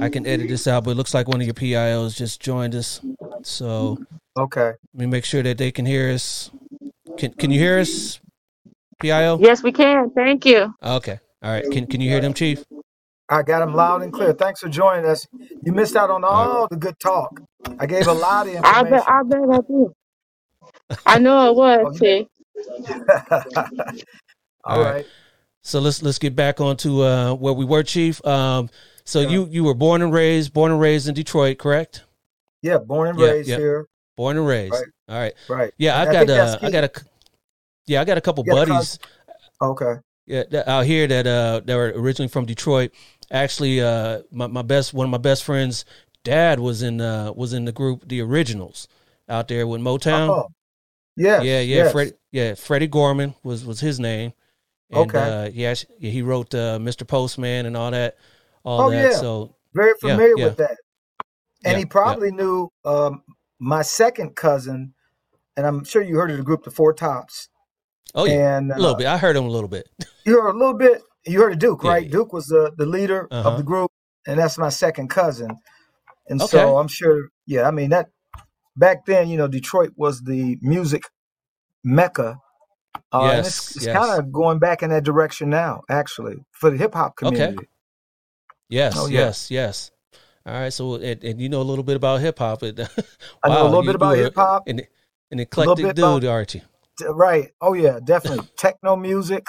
I 0.00 0.08
can 0.08 0.26
edit 0.26 0.48
this 0.48 0.66
out, 0.66 0.84
but 0.84 0.92
it 0.92 0.94
looks 0.96 1.14
like 1.14 1.28
one 1.28 1.40
of 1.40 1.46
your 1.46 1.54
PIOs 1.54 2.16
just 2.16 2.40
joined 2.40 2.74
us. 2.74 3.00
So 3.42 3.98
okay, 4.36 4.72
let 4.94 5.00
me 5.00 5.06
make 5.06 5.24
sure 5.24 5.42
that 5.42 5.58
they 5.58 5.70
can 5.70 5.86
hear 5.86 6.10
us. 6.10 6.50
Can 7.18 7.32
can 7.34 7.50
you 7.50 7.58
hear 7.58 7.78
us, 7.78 8.20
PIO? 9.00 9.38
Yes, 9.38 9.62
we 9.62 9.72
can. 9.72 10.10
Thank 10.10 10.44
you. 10.46 10.74
Okay. 10.82 11.18
All 11.42 11.50
right. 11.50 11.64
Can 11.70 11.86
can 11.86 12.00
you 12.00 12.10
hear 12.10 12.20
them, 12.20 12.34
Chief? 12.34 12.64
I 13.28 13.42
got 13.42 13.60
them 13.60 13.74
loud 13.74 14.02
and 14.02 14.12
clear. 14.12 14.32
Thanks 14.34 14.60
for 14.60 14.68
joining 14.68 15.06
us. 15.06 15.26
You 15.64 15.72
missed 15.72 15.96
out 15.96 16.10
on 16.10 16.24
all 16.24 16.68
the 16.70 16.76
good 16.76 16.98
talk. 17.00 17.40
I 17.78 17.86
gave 17.86 18.06
a 18.08 18.14
lot 18.14 18.48
of 18.48 18.54
I 18.62 18.84
bet. 18.84 19.04
information. 19.04 19.06
I 19.08 19.22
bet 19.24 19.40
I 19.52 19.58
did. 19.68 19.88
I 21.06 21.18
know 21.18 21.50
it 21.50 21.56
was. 21.56 21.86
Oh, 21.86 21.92
you 21.92 22.00
T. 22.00 22.28
all 24.64 24.76
All 24.76 24.78
right. 24.78 24.94
right. 24.94 25.06
So 25.62 25.80
let's 25.80 26.02
let's 26.02 26.18
get 26.18 26.36
back 26.36 26.60
onto 26.60 27.02
uh 27.02 27.34
where 27.34 27.54
we 27.54 27.64
were, 27.66 27.82
Chief. 27.84 28.24
Um 28.26 28.70
so 29.04 29.20
Yeah. 29.20 29.28
you 29.30 29.46
you 29.50 29.64
were 29.64 29.74
born 29.74 30.02
and 30.02 30.12
raised, 30.12 30.52
born 30.54 30.72
and 30.72 30.80
raised 30.80 31.08
in 31.08 31.14
Detroit, 31.14 31.58
correct? 31.58 32.04
Yeah, 32.62 32.78
born 32.78 33.08
and 33.08 33.18
Yeah, 33.18 33.34
raised 33.34 33.54
yeah. 33.54 33.56
here. 33.56 33.86
Born 34.16 34.36
and 34.38 34.46
raised. 34.46 34.72
Right. 34.72 34.88
All 35.08 35.18
right. 35.18 35.34
Right. 35.48 35.72
Yeah, 35.78 36.00
I 36.02 36.06
I've 36.06 36.10
got 36.10 36.30
think 36.30 36.34
that's 36.34 36.56
uh 36.56 36.58
I 36.62 36.70
key. 36.70 36.70
got 36.70 36.84
a 36.84 36.90
c- 37.00 37.06
yeah, 37.86 38.00
I 38.02 38.04
got 38.04 38.18
a 38.18 38.22
couple 38.22 38.44
Yeah, 38.44 38.54
buddies 38.54 38.98
Okay. 39.62 39.94
Yeah, 40.32 40.44
that, 40.50 40.68
out 40.68 40.86
here 40.86 41.06
that 41.06 41.26
uh 41.26 41.60
that 41.66 41.76
were 41.76 41.92
originally 41.94 42.28
from 42.28 42.46
Detroit. 42.46 42.92
Actually, 43.30 43.80
uh, 43.80 44.22
my, 44.30 44.46
my 44.46 44.62
best 44.62 44.94
one 44.94 45.04
of 45.04 45.10
my 45.10 45.18
best 45.18 45.44
friends 45.44 45.84
dad 46.24 46.58
was 46.60 46.82
in 46.82 47.00
uh 47.00 47.32
was 47.32 47.52
in 47.52 47.64
the 47.66 47.72
group 47.72 48.08
the 48.08 48.20
Originals 48.20 48.88
out 49.28 49.48
there 49.48 49.66
with 49.66 49.80
Motown. 49.80 50.28
Oh, 50.30 50.48
yes, 51.16 51.44
yeah, 51.44 51.60
yeah, 51.60 51.76
yes. 51.76 51.92
Fred, 51.92 52.14
yeah, 52.30 52.54
Freddie 52.54 52.86
Gorman 52.86 53.34
was 53.42 53.64
was 53.64 53.80
his 53.80 54.00
name. 54.00 54.32
And, 54.90 55.00
Okay. 55.00 55.18
Uh, 55.18 55.50
yeah, 55.52 55.74
he 55.98 56.20
wrote 56.22 56.54
uh, 56.54 56.78
Mr. 56.78 57.06
Postman 57.06 57.66
and 57.66 57.76
all 57.76 57.90
that, 57.90 58.16
all 58.62 58.82
Oh, 58.82 58.90
that. 58.90 59.12
yeah. 59.12 59.18
So 59.18 59.56
Very 59.74 59.94
familiar 60.00 60.34
yeah. 60.36 60.44
with 60.44 60.56
that. 60.58 60.76
And 61.64 61.72
Yeah, 61.72 61.78
he 61.78 61.84
probably 61.86 62.30
knew 62.30 62.68
um, 62.84 63.22
my 63.58 63.82
second 63.82 64.34
cousin, 64.36 64.92
and 65.56 65.66
I'm 65.66 65.84
sure 65.84 66.02
you 66.02 66.16
heard 66.16 66.30
of 66.30 66.36
the 66.36 66.42
group, 66.42 66.64
the 66.64 66.70
Four 66.70 66.92
Tops. 66.92 67.48
Oh 68.14 68.24
yeah, 68.24 68.58
and 68.58 68.70
a 68.72 68.76
little 68.76 68.94
uh, 68.94 68.98
bit. 68.98 69.06
I 69.06 69.18
heard 69.18 69.36
him 69.36 69.44
a 69.44 69.50
little 69.50 69.68
bit. 69.68 69.88
You 70.24 70.40
heard 70.40 70.54
a 70.54 70.58
little 70.58 70.74
bit. 70.74 71.02
You 71.26 71.40
heard 71.40 71.52
of 71.54 71.58
Duke, 71.58 71.82
Yeah, 71.82 71.90
right? 71.90 72.04
yeah. 72.06 72.12
Duke 72.12 72.32
was 72.32 72.46
the, 72.46 72.72
the 72.76 72.86
leader 72.86 73.26
Uh-huh. 73.30 73.48
of 73.50 73.56
the 73.56 73.62
group, 73.64 73.90
and 74.26 74.38
that's 74.38 74.56
my 74.58 74.68
second 74.68 75.08
cousin. 75.08 75.50
And 76.28 76.40
Okay. 76.40 76.50
so 76.50 76.78
I'm 76.78 76.86
sure, 76.88 77.28
yeah, 77.46 77.66
I 77.66 77.72
mean, 77.72 77.90
that 77.90 78.06
back 78.76 79.04
then, 79.06 79.28
you 79.28 79.36
know, 79.36 79.48
Detroit 79.48 79.90
was 79.96 80.22
the 80.22 80.58
music 80.62 81.02
mecca. 81.84 82.38
Uh, 83.12 83.20
and 83.22 83.36
Yes, 83.38 83.46
it's, 83.48 83.76
it's 83.76 83.86
yes. 83.86 83.96
kind 83.96 84.18
of 84.18 84.32
going 84.32 84.58
back 84.58 84.82
in 84.82 84.90
that 84.90 85.02
direction 85.04 85.50
now, 85.50 85.82
actually, 85.88 86.36
for 86.52 86.70
the 86.70 86.76
hip 86.76 86.94
hop 86.94 87.14
Okay. 87.22 87.34
community. 87.36 87.68
Yes, 88.68 88.94
Oh, 88.96 89.06
yeah. 89.06 89.20
yes, 89.20 89.50
yes. 89.50 89.90
All 90.46 90.54
right, 90.54 90.72
so 90.72 90.94
and, 90.94 91.22
and 91.24 91.40
you 91.40 91.48
know 91.48 91.60
a 91.60 91.68
little 91.70 91.84
bit 91.84 91.96
about 91.96 92.20
hip 92.20 92.38
hop. 92.38 92.62
It- 92.62 92.78
I 93.44 93.48
know 93.48 93.62
a 93.62 93.68
little 93.68 93.82
bit 93.84 93.94
about 93.94 94.16
hip 94.16 94.34
hop. 94.34 94.66
An, 94.68 94.80
an 95.30 95.40
eclectic 95.40 95.84
dude, 95.86 95.98
about- 95.98 96.24
aren't 96.24 96.54
you? 96.54 96.62
Right. 97.08 97.50
Oh 97.60 97.72
yeah, 97.74 97.98
definitely. 98.02 98.48
Techno 98.56 98.96
music, 98.96 99.48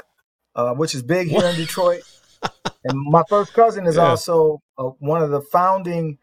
uh, 0.55 0.73
which 0.73 0.95
is 0.95 1.03
big 1.03 1.27
here 1.27 1.45
in 1.45 1.55
Detroit. 1.55 2.01
and 2.83 2.97
my 3.11 3.23
first 3.29 3.53
cousin 3.53 3.85
is 3.87 3.97
Yeah. 3.97 4.09
also 4.11 4.61
uh, 4.77 4.91
one 4.99 5.21
of 5.21 5.29
the 5.31 5.41
founding 5.41 6.17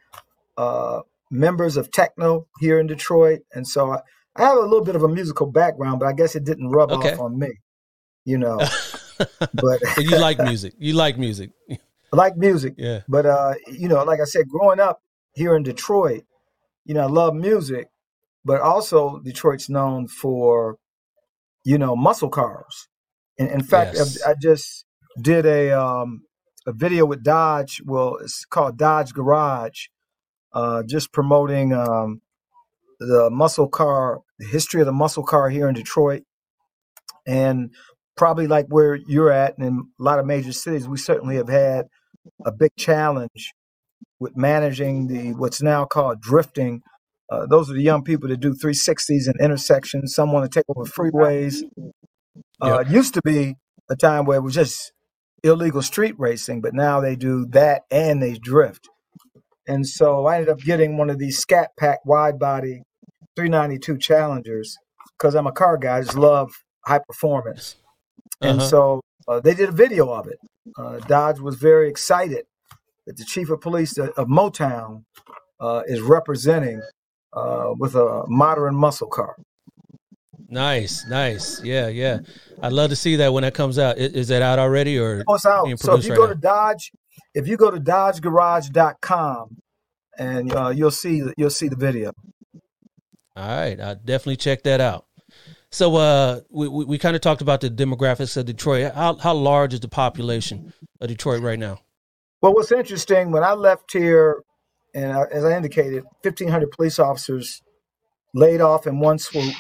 uh, 0.56 1.00
members 1.30 1.76
of 1.76 1.90
techno 1.90 2.46
here 2.60 2.78
in 2.78 2.86
Detroit, 2.86 3.40
and 3.52 3.66
so 3.66 3.92
I, 3.92 4.00
I 4.36 4.42
have 4.42 4.56
a 4.58 4.62
little 4.62 4.84
bit 4.84 4.96
of 4.96 5.02
a 5.02 5.08
musical 5.08 5.46
background, 5.50 6.00
but 6.00 6.06
I 6.06 6.12
guess 6.12 6.34
it 6.36 6.44
didn't 6.44 6.68
rub 6.68 6.92
Okay. 6.92 7.12
off 7.12 7.20
on 7.20 7.38
me, 7.38 7.48
you 8.24 8.36
know. 8.38 8.58
but 9.18 9.80
But 9.96 10.04
you 10.04 10.16
like 10.16 10.38
music. 10.40 10.74
You 10.78 10.94
like 10.94 11.18
music. 11.18 11.50
I 12.12 12.16
like 12.16 12.36
music, 12.36 12.74
Yeah. 12.76 13.00
but 13.08 13.24
uh, 13.26 13.54
you 13.68 13.88
know, 13.88 14.02
like 14.04 14.20
I 14.20 14.24
said, 14.24 14.48
growing 14.48 14.80
up 14.80 15.00
here 15.34 15.54
in 15.54 15.62
Detroit, 15.62 16.24
you 16.84 16.94
know, 16.94 17.02
I 17.02 17.06
love 17.06 17.34
music, 17.34 17.86
but 18.44 18.60
also 18.60 19.20
Detroit's 19.20 19.68
known 19.68 20.08
for, 20.08 20.76
you 21.64 21.78
know, 21.78 21.96
muscle 21.96 22.30
cars. 22.30 22.88
In, 23.38 23.48
in 23.48 23.62
fact, 23.62 23.94
Yes. 23.96 24.22
I, 24.26 24.30
I 24.30 24.34
just 24.40 24.84
did 25.20 25.46
a 25.46 25.70
um, 25.72 26.22
a 26.66 26.72
video 26.72 27.06
with 27.06 27.22
Dodge. 27.22 27.80
Well, 27.84 28.16
it's 28.22 28.44
called 28.44 28.78
Dodge 28.78 29.12
Garage, 29.12 29.86
uh, 30.52 30.82
just 30.88 31.12
promoting 31.12 31.72
um, 31.72 32.20
the 32.98 33.30
muscle 33.30 33.68
car, 33.68 34.20
the 34.38 34.46
history 34.46 34.80
of 34.80 34.86
the 34.86 34.92
muscle 34.92 35.24
car 35.24 35.48
here 35.50 35.68
in 35.68 35.74
Detroit, 35.74 36.22
and 37.26 37.70
probably 38.16 38.46
like 38.46 38.66
where 38.68 38.96
you're 39.08 39.32
at, 39.32 39.56
and 39.56 39.66
in 39.66 39.84
a 39.98 40.02
lot 40.02 40.18
of 40.18 40.26
major 40.26 40.52
cities, 40.52 40.86
we 40.86 40.98
certainly 40.98 41.36
have 41.36 41.48
had 41.48 41.86
a 42.44 42.52
big 42.52 42.72
challenge 42.78 43.52
with 44.18 44.36
managing 44.36 45.06
the 45.06 45.32
what's 45.34 45.62
now 45.62 45.84
called 45.84 46.20
drifting. 46.20 46.82
Uh, 47.30 47.46
those 47.46 47.70
are 47.70 47.74
the 47.74 47.82
young 47.82 48.04
people 48.04 48.28
that 48.30 48.40
do 48.40 48.54
360s 48.54 49.26
and 49.28 49.40
intersections. 49.40 50.14
Some 50.14 50.32
want 50.32 50.50
to 50.50 50.58
take 50.60 50.66
over 50.68 50.84
freeways. 50.84 51.62
Uh, 52.60 52.84
It 52.86 52.88
used 52.90 53.14
to 53.14 53.22
be 53.24 53.56
a 53.90 53.96
time 53.96 54.26
where 54.26 54.38
it 54.38 54.42
was 54.42 54.54
just 54.54 54.92
illegal 55.44 55.82
street 55.82 56.16
racing, 56.18 56.60
but 56.62 56.74
now 56.74 57.00
they 57.00 57.16
do 57.16 57.46
that 57.50 57.82
and 57.90 58.22
they 58.22 58.34
drift. 58.38 58.88
And 59.68 59.86
so 59.88 60.26
I 60.26 60.36
ended 60.36 60.50
up 60.50 60.60
getting 60.60 60.98
one 60.98 61.10
of 61.10 61.18
these 61.18 61.38
Scat 61.38 61.70
Pack 61.78 62.04
wide 62.06 62.38
body 62.38 62.82
392 63.36 63.98
Challengers 63.98 64.78
because 65.18 65.34
I'm 65.36 65.46
a 65.48 65.52
car 65.52 65.78
guy. 65.78 65.98
I 65.98 66.02
just 66.02 66.16
love 66.16 66.52
high 66.86 67.00
performance. 67.00 67.76
And 68.42 68.60
Uh-huh. 68.60 68.68
so 68.68 69.02
uh, 69.28 69.40
they 69.40 69.54
did 69.54 69.70
a 69.70 69.72
video 69.72 70.10
of 70.12 70.28
it. 70.28 70.38
Uh, 70.78 71.00
Dodge 71.00 71.40
was 71.40 71.56
very 71.56 71.88
excited 71.88 72.46
that 73.06 73.16
the 73.18 73.24
chief 73.24 73.50
of 73.50 73.60
police 73.60 73.98
of 73.98 74.10
of 74.10 74.28
Motown 74.28 75.04
uh, 75.60 75.82
is 75.86 76.00
representing 76.02 76.82
uh, 77.32 77.72
with 77.78 77.94
a 77.94 78.24
modern 78.28 78.74
muscle 78.74 79.08
car. 79.08 79.36
Nice, 80.48 81.06
nice. 81.06 81.62
Yeah, 81.62 81.86
yeah. 81.88 82.18
I'd 82.60 82.72
love 82.72 82.90
to 82.90 82.96
see 82.96 83.16
that 83.16 83.32
when 83.32 83.42
that 83.42 83.54
comes 83.54 83.78
out. 83.78 83.98
Is, 83.98 84.12
is 84.14 84.28
that 84.28 84.42
out 84.42 84.58
already 84.58 84.98
or 84.98 85.22
Oh, 85.28 85.34
it's 85.34 85.46
out. 85.46 85.66
So 85.78 85.94
if 85.94 86.04
you 86.04 86.10
right 86.10 86.16
go 86.16 86.26
now? 86.26 86.32
to 86.32 86.38
Dodge, 86.38 86.90
if 87.34 87.46
you 87.46 87.56
go 87.56 87.70
to 87.70 87.78
DodgeGarage.com, 87.78 89.56
and 90.18 90.52
uh, 90.54 90.68
you'll 90.70 90.90
see 90.90 91.22
you'll 91.36 91.50
see 91.50 91.68
the 91.68 91.76
video. 91.76 92.12
All 93.36 93.48
right, 93.48 93.80
I'll 93.80 93.94
definitely 93.94 94.36
check 94.36 94.64
that 94.64 94.80
out. 94.80 95.06
So 95.70 95.96
uh 95.96 96.40
we 96.50 96.66
we, 96.68 96.84
we 96.84 96.98
kind 96.98 97.14
of 97.14 97.22
talked 97.22 97.42
about 97.42 97.60
the 97.60 97.70
demographics 97.70 98.36
of 98.36 98.44
Detroit. 98.44 98.92
How 98.92 99.14
how 99.16 99.34
large 99.34 99.72
is 99.72 99.80
the 99.80 99.88
population 99.88 100.72
of 101.00 101.08
Detroit 101.08 101.42
right 101.42 101.58
now? 101.58 101.78
Well, 102.42 102.54
what's 102.54 102.72
interesting 102.72 103.30
when 103.30 103.44
I 103.44 103.52
left 103.52 103.92
here, 103.92 104.42
and 104.94 105.16
as 105.32 105.44
I 105.44 105.56
indicated, 105.56 106.04
1,500 106.22 106.70
police 106.70 106.98
officers 106.98 107.62
laid 108.34 108.60
off 108.60 108.86
in 108.86 109.00
one 109.00 109.18
swoop. 109.18 109.54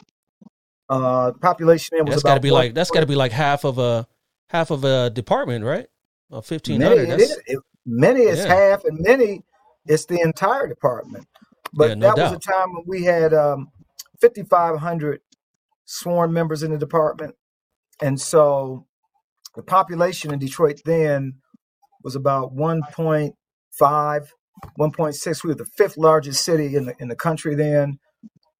Uh, 0.88 1.32
population 1.40 1.98
was 2.04 2.08
That's 2.14 2.22
about 2.22 2.30
got 2.30 2.34
to 2.36 2.40
be 2.40 2.50
like 2.50 2.74
that's 2.74 2.90
got 2.90 3.00
to 3.00 3.06
be 3.06 3.14
like 3.14 3.32
half 3.32 3.64
of 3.64 3.78
a 3.78 4.06
half 4.48 4.70
of 4.70 4.84
a 4.84 5.08
department, 5.10 5.64
right? 5.64 5.86
Well, 6.28 6.42
fifteen 6.42 6.78
many, 6.80 7.02
it 7.02 7.08
That's 7.08 7.22
is, 7.22 7.40
it- 7.46 7.60
many 7.86 8.22
is 8.22 8.44
Yeah. 8.44 8.54
half, 8.54 8.84
and 8.84 8.98
many 9.00 9.44
it's 9.86 10.06
the 10.06 10.20
entire 10.20 10.66
department. 10.66 11.26
But 11.72 11.88
Yeah, 11.90 11.94
no 11.94 12.14
that 12.14 12.22
was 12.22 12.32
a 12.32 12.38
time 12.38 12.74
when 12.74 12.84
we 12.86 13.04
had 13.04 13.32
um, 13.32 13.68
5,500 14.20 15.20
sworn 15.84 16.32
members 16.32 16.62
in 16.64 16.72
the 16.72 16.78
department, 16.78 17.36
and 18.02 18.20
so 18.20 18.86
the 19.54 19.62
population 19.62 20.32
in 20.32 20.38
Detroit 20.40 20.80
then 20.84 21.34
was 22.02 22.16
about 22.16 22.54
1.5, 22.54 24.28
1.6. 24.78 25.44
We 25.44 25.48
were 25.48 25.54
the 25.54 25.66
fifth 25.76 25.96
largest 25.96 26.44
city 26.44 26.76
in 26.76 26.86
the 26.86 26.94
in 27.00 27.08
the 27.08 27.16
country 27.16 27.54
then. 27.54 27.98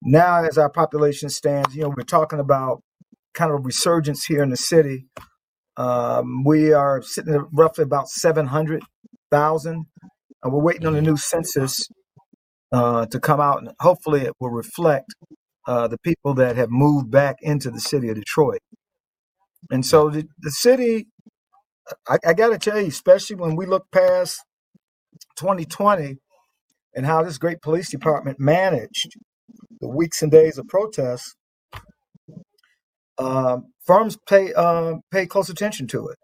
Now, 0.03 0.43
as 0.43 0.57
our 0.57 0.69
population 0.69 1.29
stands, 1.29 1.75
you 1.75 1.83
know, 1.83 1.93
we're 1.95 2.03
talking 2.03 2.39
about 2.39 2.81
kind 3.33 3.51
of 3.51 3.59
a 3.59 3.61
resurgence 3.61 4.25
here 4.25 4.43
in 4.43 4.49
the 4.49 4.57
city. 4.57 5.07
Um, 5.77 6.43
we 6.43 6.73
are 6.73 7.01
sitting 7.01 7.33
at 7.33 7.41
roughly 7.53 7.83
about 7.83 8.09
700,000. 8.09 9.85
And 10.43 10.53
we're 10.53 10.61
waiting 10.63 10.87
on 10.87 10.93
the 10.93 11.01
new 11.01 11.17
census 11.17 11.87
uh, 12.71 13.05
to 13.07 13.19
come 13.19 13.39
out, 13.39 13.59
and 13.59 13.71
hopefully 13.79 14.21
it 14.21 14.33
will 14.39 14.49
reflect 14.49 15.13
uh, 15.67 15.87
the 15.87 15.97
people 15.99 16.33
that 16.35 16.55
have 16.55 16.69
moved 16.71 17.11
back 17.11 17.37
into 17.41 17.69
the 17.69 17.79
city 17.79 18.09
of 18.09 18.15
Detroit. 18.15 18.61
And 19.69 19.85
so 19.85 20.09
the, 20.09 20.27
the 20.39 20.51
city, 20.51 21.07
I, 22.07 22.17
I 22.25 22.33
got 22.33 22.49
to 22.49 22.57
tell 22.57 22.79
you, 22.79 22.87
especially 22.87 23.35
when 23.35 23.55
we 23.55 23.65
look 23.65 23.85
past 23.91 24.41
2020 25.37 26.17
and 26.95 27.05
how 27.05 27.23
this 27.23 27.37
great 27.37 27.61
police 27.61 27.89
department 27.89 28.39
managed 28.39 29.15
the 29.79 29.87
weeks 29.89 30.21
and 30.21 30.31
days 30.31 30.57
of 30.57 30.67
protests, 30.67 31.35
um, 33.17 33.65
firms 33.85 34.17
pay 34.27 34.53
uh, 34.53 34.95
pay 35.11 35.25
close 35.25 35.49
attention 35.49 35.87
to 35.87 36.07
it. 36.07 36.17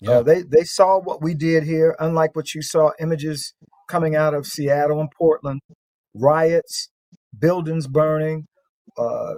yeah. 0.00 0.10
Uh, 0.10 0.22
they 0.22 0.42
they 0.42 0.64
saw 0.64 1.00
what 1.00 1.22
we 1.22 1.34
did 1.34 1.64
here, 1.64 1.96
unlike 2.00 2.34
what 2.36 2.54
you 2.54 2.62
saw 2.62 2.90
images 3.00 3.54
coming 3.88 4.16
out 4.16 4.34
of 4.34 4.46
Seattle 4.46 5.00
and 5.00 5.10
Portland, 5.16 5.60
riots, 6.14 6.90
buildings 7.38 7.86
burning, 7.86 8.46
uh, 8.98 9.34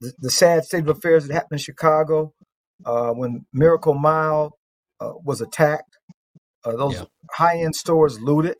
the, 0.00 0.12
the 0.18 0.30
sad 0.30 0.64
state 0.64 0.84
of 0.84 0.88
affairs 0.88 1.26
that 1.26 1.34
happened 1.34 1.52
in 1.52 1.58
Chicago 1.58 2.32
uh, 2.84 3.10
when 3.12 3.46
Miracle 3.52 3.94
Mile 3.94 4.56
uh, 5.00 5.12
was 5.24 5.40
attacked. 5.40 5.91
Uh, 6.64 6.76
those 6.76 6.94
Yeah. 6.94 7.04
high 7.32 7.58
end 7.58 7.74
stores 7.74 8.20
looted. 8.20 8.56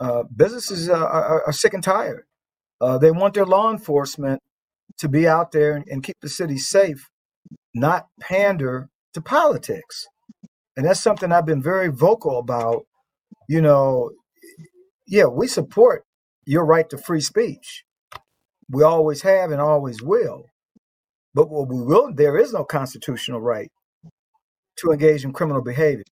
Uh, 0.00 0.22
businesses 0.34 0.88
uh, 0.88 0.94
are, 0.94 1.44
are 1.46 1.52
sick 1.52 1.74
and 1.74 1.82
tired. 1.82 2.24
Uh, 2.80 2.98
they 2.98 3.10
want 3.10 3.34
their 3.34 3.44
law 3.46 3.70
enforcement 3.70 4.40
to 4.98 5.08
be 5.08 5.26
out 5.26 5.50
there 5.52 5.74
and, 5.74 5.84
and 5.88 6.02
keep 6.04 6.16
the 6.22 6.28
city 6.28 6.56
safe, 6.58 7.08
not 7.74 8.06
pander 8.20 8.88
to 9.14 9.20
politics. 9.20 10.06
And 10.76 10.86
that's 10.86 11.00
something 11.00 11.32
I've 11.32 11.46
been 11.46 11.62
very 11.62 11.88
vocal 11.88 12.38
about. 12.38 12.84
You 13.48 13.60
know, 13.60 14.12
yeah, 15.06 15.24
we 15.24 15.48
support 15.48 16.04
your 16.46 16.64
right 16.64 16.88
to 16.90 16.98
free 16.98 17.20
speech. 17.20 17.84
We 18.70 18.82
always 18.84 19.22
have 19.22 19.50
and 19.50 19.60
always 19.60 20.02
will. 20.02 20.44
But 21.34 21.50
what 21.50 21.68
we 21.68 21.80
will, 21.82 22.12
there 22.14 22.36
is 22.36 22.52
no 22.52 22.64
constitutional 22.64 23.40
right 23.40 23.70
to 24.78 24.92
engage 24.92 25.24
in 25.24 25.32
criminal 25.32 25.62
behavior. 25.62 26.04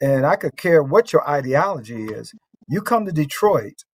And 0.00 0.26
I 0.26 0.36
could 0.36 0.56
care 0.56 0.82
what 0.82 1.12
your 1.12 1.28
ideology 1.28 2.04
is. 2.06 2.34
You 2.68 2.82
come 2.82 3.06
to 3.06 3.12
Detroit. 3.12 3.84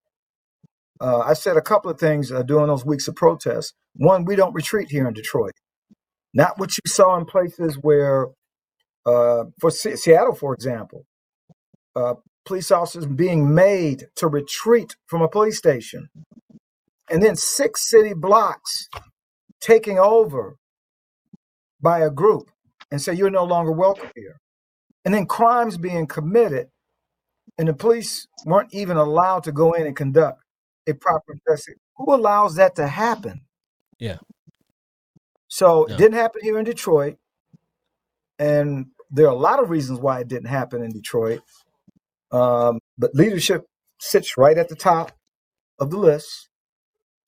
Uh, 1.01 1.21
I 1.21 1.35
said 1.35 1.57
a 1.57 1.62
couple 1.62 1.91
of 1.91 2.01
things 2.01 2.33
uh, 2.33 2.43
during 2.43 2.69
those 2.69 2.87
weeks 2.87 3.09
of 3.09 3.17
protests. 3.17 3.75
One, 3.95 4.25
we 4.25 4.37
don't 4.37 4.55
retreat 4.55 4.91
here 4.91 5.09
in 5.09 5.15
Detroit. 5.15 5.55
Not 6.35 6.59
what 6.59 6.73
you 6.79 6.91
saw 6.91 7.17
in 7.19 7.27
places 7.27 7.77
where, 7.81 8.29
uh, 9.07 9.45
for 9.61 9.71
Se- 9.71 9.97
Seattle, 9.97 10.35
for 10.35 10.55
example, 10.55 11.07
uh, 11.97 12.15
police 12.47 12.71
officers 12.71 13.07
being 13.07 13.55
made 13.55 14.09
to 14.17 14.29
retreat 14.29 14.97
from 15.07 15.23
a 15.23 15.29
police 15.29 15.59
station, 15.59 16.09
and 17.11 17.23
then 17.23 17.37
six 17.37 17.88
city 17.91 18.15
blocks 18.15 18.88
taking 19.61 19.99
over 19.99 20.57
by 21.83 22.01
a 22.01 22.11
group 22.11 22.51
and 22.91 23.03
say 23.03 23.15
you're 23.15 23.31
no 23.31 23.45
longer 23.45 23.73
welcome 23.73 24.11
here, 24.17 24.38
and 25.05 25.12
then 25.12 25.27
crimes 25.27 25.77
being 25.77 26.07
committed, 26.07 26.69
and 27.59 27.69
the 27.69 27.75
police 27.75 28.27
weren't 28.45 28.73
even 28.73 28.97
allowed 28.97 29.45
to 29.45 29.53
go 29.53 29.73
in 29.73 29.87
and 29.87 29.97
conduct 29.97 30.43
a 30.87 30.95
proper 30.95 31.33
investigation. 31.33 31.81
Who 31.97 32.15
allows 32.15 32.57
that 32.57 32.75
to 32.77 32.87
happen? 32.87 33.43
Yeah. 33.99 34.19
So 35.49 35.85
it 35.85 35.99
didn't 35.99 36.15
happen 36.15 36.41
here 36.43 36.59
in 36.59 36.65
Detroit, 36.65 37.19
and 38.38 38.87
there 39.11 39.27
are 39.27 39.33
a 39.33 39.38
lot 39.38 39.62
of 39.62 39.69
reasons 39.69 40.01
why 40.01 40.21
it 40.21 40.29
didn't 40.29 40.49
happen 40.49 40.83
in 40.83 40.91
Detroit. 40.91 41.43
Um, 42.31 42.79
but 42.97 43.15
leadership 43.15 43.67
sits 44.01 44.38
right 44.38 44.57
at 44.57 44.71
the 44.71 44.75
top 44.75 45.12
of 45.79 45.91
the 45.91 45.99
list. 45.99 46.49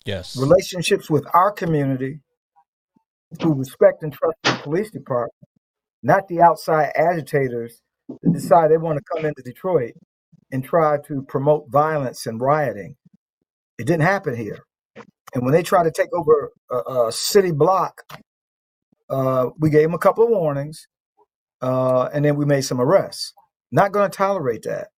Yes. 0.07 0.37
Relationships 0.37 1.11
with 1.11 1.27
our 1.35 1.53
community, 1.53 2.21
who 3.43 3.53
respect 3.53 4.03
and 4.03 4.13
trust 4.13 4.37
the 4.45 4.59
police 4.63 4.91
department, 4.91 5.35
not 6.05 6.29
the 6.29 6.43
outside 6.43 6.93
agitators 6.95 7.81
that 8.09 8.33
decide 8.33 8.71
they 8.71 8.77
want 8.77 8.99
to 8.99 9.05
come 9.12 9.25
into 9.25 9.43
Detroit 9.43 9.95
and 10.53 10.62
try 10.62 10.99
to 11.09 11.23
promote 11.23 11.71
violence 11.71 12.27
and 12.27 12.40
rioting. 12.40 12.97
It 13.79 13.87
didn't 13.87 14.03
happen 14.03 14.37
here. 14.37 14.59
And 15.35 15.45
when 15.45 15.53
they 15.53 15.62
tried 15.62 15.85
to 15.85 15.90
take 15.90 16.11
over 16.12 16.53
a, 16.71 17.07
a 17.07 17.12
city 17.12 17.51
block, 17.51 18.03
uh, 19.11 19.47
we 19.59 19.71
gave 19.71 19.85
them 19.85 19.95
a 19.95 19.99
couple 19.99 20.25
of 20.25 20.31
warnings, 20.31 20.87
uh, 21.62 22.09
and 22.12 22.25
then 22.25 22.37
we 22.37 22.45
made 22.45 22.62
some 22.62 22.81
arrests. 22.81 23.33
Not 23.73 23.90
going 23.90 24.09
to 24.09 24.17
tolerate 24.17 24.62
that. 24.62 24.88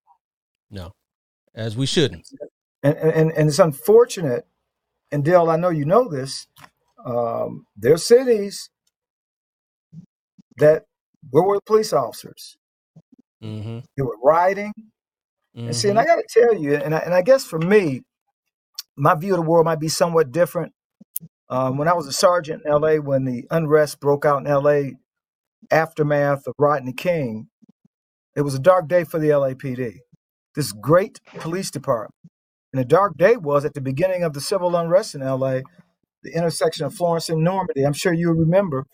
No. 0.69 0.91
As 1.55 1.75
we 1.75 1.85
shouldn't. 1.85 2.27
And, 2.83 2.95
and, 2.97 3.31
and 3.31 3.49
it's 3.49 3.59
unfortunate, 3.59 4.45
and 5.11 5.23
Dale, 5.23 5.49
I 5.49 5.55
know 5.55 5.69
you 5.69 5.85
know 5.85 6.07
this, 6.07 6.47
um, 7.03 7.65
there 7.75 7.93
are 7.93 7.97
cities 7.97 8.69
that 10.57 10.83
where 11.29 11.43
were 11.43 11.55
the 11.55 11.61
police 11.61 11.93
officers? 11.93 12.57
Mm-hmm. 13.43 13.79
They 13.95 14.03
were 14.03 14.17
rioting. 14.23 14.73
And 15.55 15.75
see, 15.75 15.89
and 15.89 15.97
mm-hmm. 15.97 16.11
I 16.11 16.15
got 16.15 16.21
to 16.21 16.39
tell 16.39 16.55
you, 16.55 16.75
and 16.75 16.93
I, 16.93 16.99
and 16.99 17.13
I 17.13 17.23
guess 17.23 17.43
for 17.43 17.57
me, 17.57 18.01
my 18.95 19.15
view 19.15 19.33
of 19.33 19.37
the 19.37 19.49
world 19.49 19.65
might 19.65 19.79
be 19.79 19.87
somewhat 19.87 20.31
different. 20.31 20.73
Um, 21.49 21.77
when 21.77 21.87
I 21.87 21.93
was 21.93 22.05
a 22.05 22.11
sergeant 22.11 22.63
in 22.65 22.71
LA, 22.71 22.95
when 22.95 23.25
the 23.25 23.45
unrest 23.49 23.99
broke 23.99 24.25
out 24.25 24.45
in 24.45 24.51
LA, 24.51 24.97
aftermath 25.71 26.45
of 26.45 26.53
Rodney 26.59 26.93
King, 26.93 27.47
it 28.35 28.41
was 28.41 28.53
a 28.53 28.59
dark 28.59 28.87
day 28.87 29.03
for 29.03 29.17
the 29.19 29.29
LAPD. 29.29 29.97
This 30.55 30.71
great 30.71 31.19
police 31.39 31.71
department. 31.71 32.13
And 32.73 32.79
the 32.79 32.85
dark 32.85 33.17
day 33.17 33.37
was 33.37 33.65
at 33.65 33.73
the 33.73 33.81
beginning 33.81 34.23
of 34.23 34.33
the 34.33 34.41
civil 34.41 34.75
unrest 34.75 35.15
in 35.15 35.21
LA, 35.21 35.61
the 36.21 36.35
intersection 36.35 36.85
of 36.85 36.93
Florence 36.93 37.29
and 37.29 37.43
Normandie. 37.43 37.85
I'm 37.85 37.93
sure 37.93 38.13
you 38.13 38.31
remember 38.31 38.85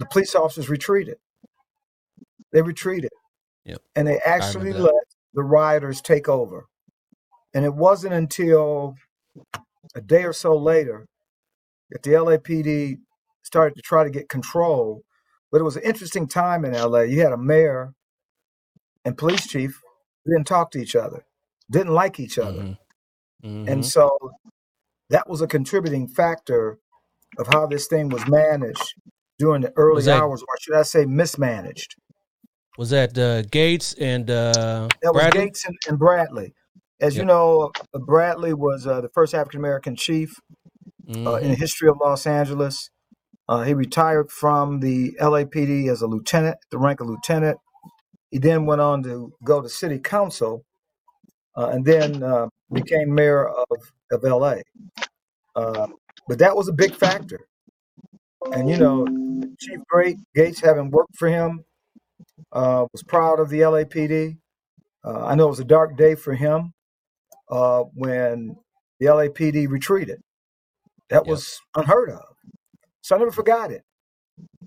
the 0.00 0.06
police 0.06 0.34
officers 0.34 0.68
retreated. 0.68 1.18
They 2.52 2.62
retreated 2.62 3.10
Yep. 3.64 3.82
and 3.94 4.08
they 4.08 4.18
actually 4.24 4.72
let 4.72 5.04
the 5.34 5.42
rioters 5.42 6.00
take 6.00 6.28
over. 6.28 6.66
And 7.54 7.64
it 7.64 7.74
wasn't 7.74 8.14
until 8.14 8.96
a 9.94 10.00
day 10.00 10.24
or 10.24 10.32
so 10.32 10.56
later 10.56 11.06
that 11.90 12.02
the 12.02 12.12
LAPD 12.12 12.96
started 13.42 13.76
to 13.76 13.82
try 13.82 14.02
to 14.02 14.10
get 14.10 14.28
control. 14.28 15.02
But 15.52 15.60
it 15.60 15.64
was 15.64 15.76
an 15.76 15.82
interesting 15.82 16.26
time 16.26 16.64
in 16.64 16.72
LA. 16.72 17.00
You 17.00 17.20
had 17.20 17.32
a 17.32 17.36
mayor 17.36 17.92
and 19.04 19.18
police 19.18 19.46
chief 19.46 19.80
who 20.24 20.32
didn't 20.32 20.46
talk 20.46 20.70
to 20.70 20.80
each 20.80 20.96
other, 20.96 21.24
didn't 21.70 21.92
like 21.92 22.18
each 22.18 22.38
other. 22.38 22.62
Mm-hmm. 22.62 23.46
Mm-hmm. 23.46 23.68
And 23.68 23.86
so 23.86 24.16
that 25.10 25.28
was 25.28 25.42
a 25.42 25.46
contributing 25.46 26.08
factor 26.08 26.78
of 27.38 27.48
how 27.48 27.66
this 27.66 27.86
thing 27.86 28.08
was 28.08 28.26
managed 28.26 28.94
during 29.40 29.62
the 29.62 29.72
early 29.76 30.02
that- 30.04 30.20
hours, 30.20 30.42
or 30.42 30.54
should 30.60 30.76
I 30.76 30.82
say 30.82 31.06
mismanaged. 31.06 31.96
was 32.78 32.90
that 32.90 33.18
uh, 33.18 33.42
Gates 33.42 33.94
and 33.94 34.30
uh, 34.30 34.86
That 35.02 35.14
was 35.14 35.22
Bradley? 35.22 35.44
Gates 35.46 35.64
and, 35.66 35.76
and 35.88 35.98
Bradley. 35.98 36.54
As 37.00 37.16
you 37.16 37.24
know, 37.24 37.72
uh, 37.94 37.98
Bradley 37.98 38.52
was 38.52 38.86
uh, 38.86 39.00
the 39.00 39.08
first 39.08 39.34
African 39.34 39.58
American 39.60 39.96
chief 39.96 40.30
uh, 41.08 41.36
in 41.36 41.48
the 41.48 41.56
history 41.56 41.88
of 41.88 41.96
Los 41.98 42.26
Angeles. 42.26 42.90
Uh, 43.48 43.62
he 43.62 43.72
retired 43.72 44.30
from 44.30 44.80
the 44.80 45.12
LAPD 45.18 45.90
as 45.90 46.02
a 46.02 46.06
lieutenant, 46.06 46.58
the 46.70 46.78
rank 46.78 47.00
of 47.00 47.08
lieutenant. 47.08 47.58
He 48.30 48.38
then 48.38 48.66
went 48.66 48.82
on 48.82 49.02
to 49.04 49.32
go 49.42 49.62
to 49.62 49.68
city 49.68 49.98
council 49.98 50.64
uh, 51.56 51.70
and 51.72 51.84
then 51.84 52.22
uh, 52.22 52.48
became 52.70 53.12
mayor 53.14 53.48
of, 53.48 53.78
of 54.12 54.22
LA. 54.22 54.56
Uh, 55.56 55.88
but 56.28 56.38
that 56.38 56.54
was 56.54 56.68
a 56.68 56.72
big 56.72 56.94
factor. 56.94 57.40
And, 58.52 58.68
you 58.70 58.78
know, 58.78 59.06
Chief 59.60 59.80
Great 59.88 60.18
Gates, 60.34 60.60
having 60.60 60.90
worked 60.90 61.16
for 61.16 61.28
him, 61.28 61.64
uh, 62.52 62.86
was 62.92 63.02
proud 63.02 63.40
of 63.40 63.50
the 63.50 63.60
LAPD. 63.60 64.38
Uh, 65.04 65.26
I 65.26 65.34
know 65.34 65.46
it 65.46 65.50
was 65.50 65.60
a 65.60 65.64
dark 65.64 65.96
day 65.96 66.14
for 66.14 66.34
him 66.34 66.72
uh, 67.50 67.84
when 67.94 68.56
the 69.00 69.06
LAPD 69.06 69.68
retreated. 69.68 70.20
That 71.10 71.26
Yep. 71.26 71.26
was 71.26 71.60
unheard 71.76 72.10
of. 72.10 72.24
So 73.02 73.16
I 73.16 73.18
never 73.18 73.32
forgot 73.32 73.72
it. 73.72 73.82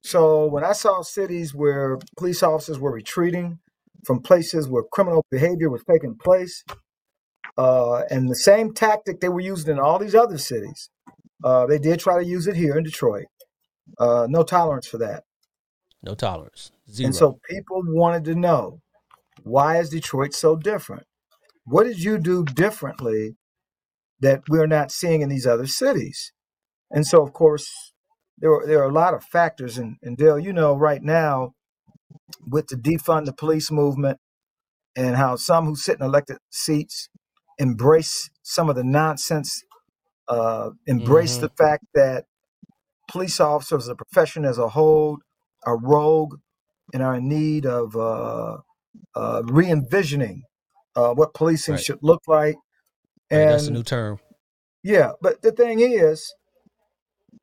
So 0.04 0.48
when 0.48 0.64
I 0.64 0.74
saw 0.74 1.02
cities 1.02 1.54
where 1.56 1.98
police 2.18 2.44
officers 2.44 2.80
were 2.80 2.94
retreating 2.94 3.60
from 4.06 4.22
places 4.22 4.68
where 4.70 4.84
criminal 4.92 5.26
behavior 5.32 5.70
was 5.70 5.84
taking 5.90 6.16
place, 6.18 6.64
uh, 7.58 8.02
and 8.10 8.30
the 8.30 8.36
same 8.36 8.74
tactic 8.74 9.22
they 9.22 9.30
were 9.30 9.40
using 9.42 9.72
in 9.72 9.80
all 9.80 10.00
these 10.00 10.16
other 10.16 10.38
cities, 10.38 10.90
uh, 11.44 11.66
they 11.68 11.80
did 11.80 12.00
try 12.00 12.22
to 12.22 12.26
use 12.28 12.48
it 12.48 12.56
here 12.56 12.78
in 12.78 12.84
Detroit. 12.84 13.26
Uh, 14.00 14.28
no 14.30 14.44
tolerance 14.44 14.88
for 14.88 14.98
that. 14.98 15.24
No 16.02 16.16
tolerance. 16.16 16.72
Zero. 16.92 17.08
And 17.08 17.16
so 17.16 17.40
people 17.50 17.82
wanted 17.86 18.26
to 18.26 18.36
know 18.36 18.82
why 19.44 19.78
is 19.80 19.90
Detroit 19.90 20.34
so 20.34 20.56
different? 20.56 21.06
What 21.66 21.86
did 21.86 22.04
you 22.04 22.18
do 22.18 22.44
differently 22.44 23.36
that 24.20 24.44
we're 24.50 24.68
not 24.68 24.92
seeing 24.92 25.22
in 25.22 25.30
these 25.30 25.48
other 25.48 25.68
cities? 25.68 26.32
And 26.92 27.08
so, 27.08 27.22
of 27.24 27.34
course, 27.34 27.94
there 28.38 28.52
are, 28.52 28.66
there 28.68 28.82
are 28.82 28.90
a 28.90 28.94
lot 28.94 29.14
of 29.14 29.24
factors. 29.24 29.78
And, 29.78 29.96
and 30.02 30.18
Dale, 30.18 30.38
you 30.40 30.54
know, 30.54 30.76
right 30.76 31.02
now, 31.02 31.54
with 32.46 32.68
the 32.68 32.76
defund 32.76 33.26
the 33.26 33.34
police 33.34 33.72
movement 33.72 34.20
and 34.96 35.16
how 35.16 35.36
some 35.36 35.66
who 35.66 35.76
sit 35.76 35.98
in 36.00 36.06
elected 36.06 36.38
seats 36.52 37.10
embrace 37.58 38.30
some 38.42 38.70
of 38.70 38.76
the 38.76 38.84
nonsense, 38.84 39.64
uh, 40.28 40.72
embrace 40.86 41.38
Mhm. 41.38 41.42
the 41.42 41.50
fact 41.58 41.86
that 41.94 42.26
police 43.14 43.42
officers, 43.42 43.88
the 43.88 43.96
profession 43.96 44.46
as 44.46 44.60
a 44.60 44.70
whole, 44.72 45.20
are 45.66 45.78
rogue 45.80 46.40
and 46.94 47.04
are 47.04 47.16
in 47.18 47.30
need 47.30 47.66
of 47.68 47.96
uh, 47.98 48.58
uh, 49.16 49.44
re-envisioning 49.46 50.44
uh, 50.96 51.14
what 51.14 51.36
policing 51.36 51.76
Right. 51.76 51.84
should 51.86 52.00
look 52.04 52.24
like. 52.28 52.56
Right, 53.32 53.48
And 53.48 53.52
that's 53.52 53.68
a 53.68 53.72
new 53.72 53.84
term. 53.84 54.20
yeah, 54.84 55.14
but 55.22 55.42
the 55.44 55.52
thing 55.54 55.82
is, 55.82 56.34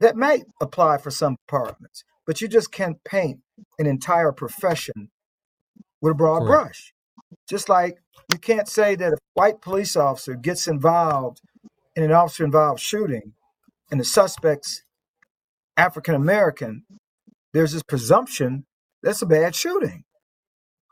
that 0.01 0.17
might 0.17 0.45
apply 0.61 0.99
for 0.99 1.11
some 1.11 1.37
departments, 1.47 2.05
but 2.27 2.41
you 2.43 2.49
just 2.49 2.73
can't 2.73 3.03
paint 3.05 3.41
an 3.79 3.87
entire 3.87 4.33
profession 4.33 5.11
with 6.03 6.13
a 6.13 6.17
broad 6.17 6.41
Correct. 6.41 6.65
brush. 6.65 6.95
Just 7.49 7.69
like 7.69 7.99
you 8.33 8.39
can't 8.39 8.69
say 8.69 8.97
that 8.97 9.15
a 9.15 9.19
white 9.35 9.63
police 9.63 9.97
officer 9.97 10.35
gets 10.37 10.69
involved 10.69 11.43
in 11.97 12.05
an 12.05 12.13
officer 12.13 12.45
involved 12.45 12.81
shooting 12.81 13.35
and 13.91 14.01
the 14.01 14.05
suspect's 14.05 14.83
African 15.81 16.15
American, 16.15 16.85
there's 17.55 17.73
this 17.73 17.83
presumption 17.83 18.67
that's 19.03 19.23
a 19.23 19.27
bad 19.27 19.55
shooting. 19.55 20.05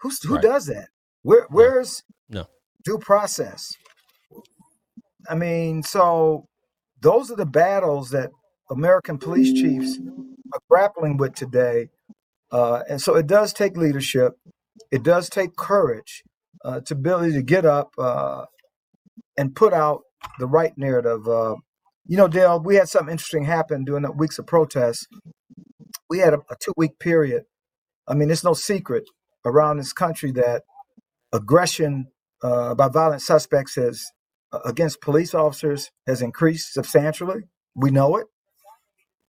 Who's, 0.03 0.22
who 0.22 0.35
Right. 0.37 0.42
does 0.42 0.66
that? 0.66 0.88
Where, 1.22 1.46
where's 1.51 2.03
No. 2.29 2.46
due 2.85 2.98
process? 2.98 3.72
I 5.29 5.35
mean, 5.35 5.83
so 5.83 6.46
those 7.01 7.31
are 7.31 7.37
the 7.37 7.46
battles 7.46 8.11
that 8.11 8.31
American 8.70 9.18
police 9.18 9.53
chiefs 9.53 9.98
are 10.55 10.61
grappling 10.70 11.16
with 11.18 11.35
today. 11.35 11.90
Uh, 12.51 12.83
and 12.88 13.01
so 13.01 13.14
it 13.16 13.27
does 13.27 13.53
take 13.53 13.77
leadership, 13.77 14.33
it 14.90 15.03
does 15.03 15.29
take 15.29 15.57
courage 15.57 16.22
uh, 16.64 16.81
to 16.81 16.94
ability 16.94 17.33
to 17.35 17.42
get 17.42 17.64
up 17.66 17.90
uh, 17.98 18.46
and 19.37 19.55
put 19.55 19.72
out 19.72 20.03
the 20.38 20.46
right 20.46 20.72
narrative. 20.79 21.29
You 22.09 22.16
know, 22.16 22.27
Dale, 22.27 22.59
we 22.59 22.77
had 22.77 22.88
something 22.88 23.12
interesting 23.12 23.44
happen 23.44 23.85
during 23.85 24.03
the 24.03 24.11
weeks 24.11 24.38
of 24.38 24.47
protests. 24.47 25.07
We 26.09 26.21
had 26.21 26.33
a, 26.33 26.38
a 26.51 26.57
two 26.59 26.73
week 26.77 26.99
period. 26.99 27.42
I 28.09 28.14
mean, 28.14 28.31
it's 28.31 28.42
no 28.42 28.55
secret 28.55 29.05
around 29.44 29.77
this 29.77 29.92
country 29.92 30.33
that 30.33 30.62
aggression 31.33 32.07
uh, 32.42 32.75
by 32.75 32.88
violent 32.88 33.21
suspects 33.21 33.75
has 33.75 34.11
uh, 34.53 34.61
against 34.64 35.03
police 35.03 35.35
officers 35.35 35.90
has 36.07 36.23
increased 36.23 36.73
substantially. 36.73 37.42
We 37.75 37.90
know 37.90 38.16
it. 38.16 38.27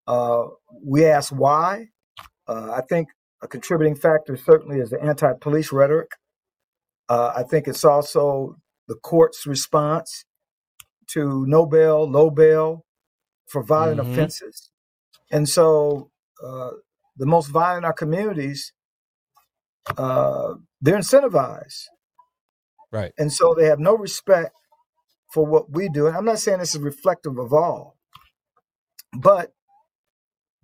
Uh, 0.08 0.46
we 0.82 1.06
ask 1.06 1.34
why. 1.34 1.88
Uh, 2.48 2.72
I 2.72 2.82
think 2.88 3.10
a 3.42 3.48
contributing 3.48 3.96
factor 3.96 4.38
certainly 4.38 4.80
is 4.80 4.90
the 4.90 5.02
anti-police 5.02 5.74
rhetoric. 5.74 6.12
Uh, 7.10 7.34
I 7.36 7.44
think 7.44 7.68
it's 7.68 7.84
also 7.84 8.56
the 8.88 8.96
court's 8.96 9.46
response 9.46 10.24
to 11.14 11.46
no 11.48 11.66
bail, 11.66 12.10
low 12.10 12.30
bail 12.32 12.86
for 13.48 13.64
violent 13.64 14.00
hmm 14.00 14.02
offenses. 14.02 14.72
And 15.32 15.50
so 15.50 16.12
uh, 16.46 16.72
the 17.18 17.26
most 17.28 17.48
violent 17.48 17.80
in 17.80 17.86
our 17.86 17.94
communities, 17.94 18.74
uh, 19.98 20.56
they're 20.82 20.98
incentivized. 21.00 21.84
Right. 22.92 23.14
And 23.18 23.34
so 23.34 23.56
they 23.56 23.66
have 23.68 23.80
no 23.80 23.96
respect 23.98 24.54
for 25.34 25.46
what 25.46 25.72
we 25.72 25.90
do. 25.90 26.08
And 26.08 26.18
I'm 26.18 26.26
not 26.26 26.40
saying 26.40 26.60
this 26.60 26.76
is 26.76 26.82
reflective 26.82 27.38
of 27.40 27.54
all, 27.54 27.98
but 29.14 29.54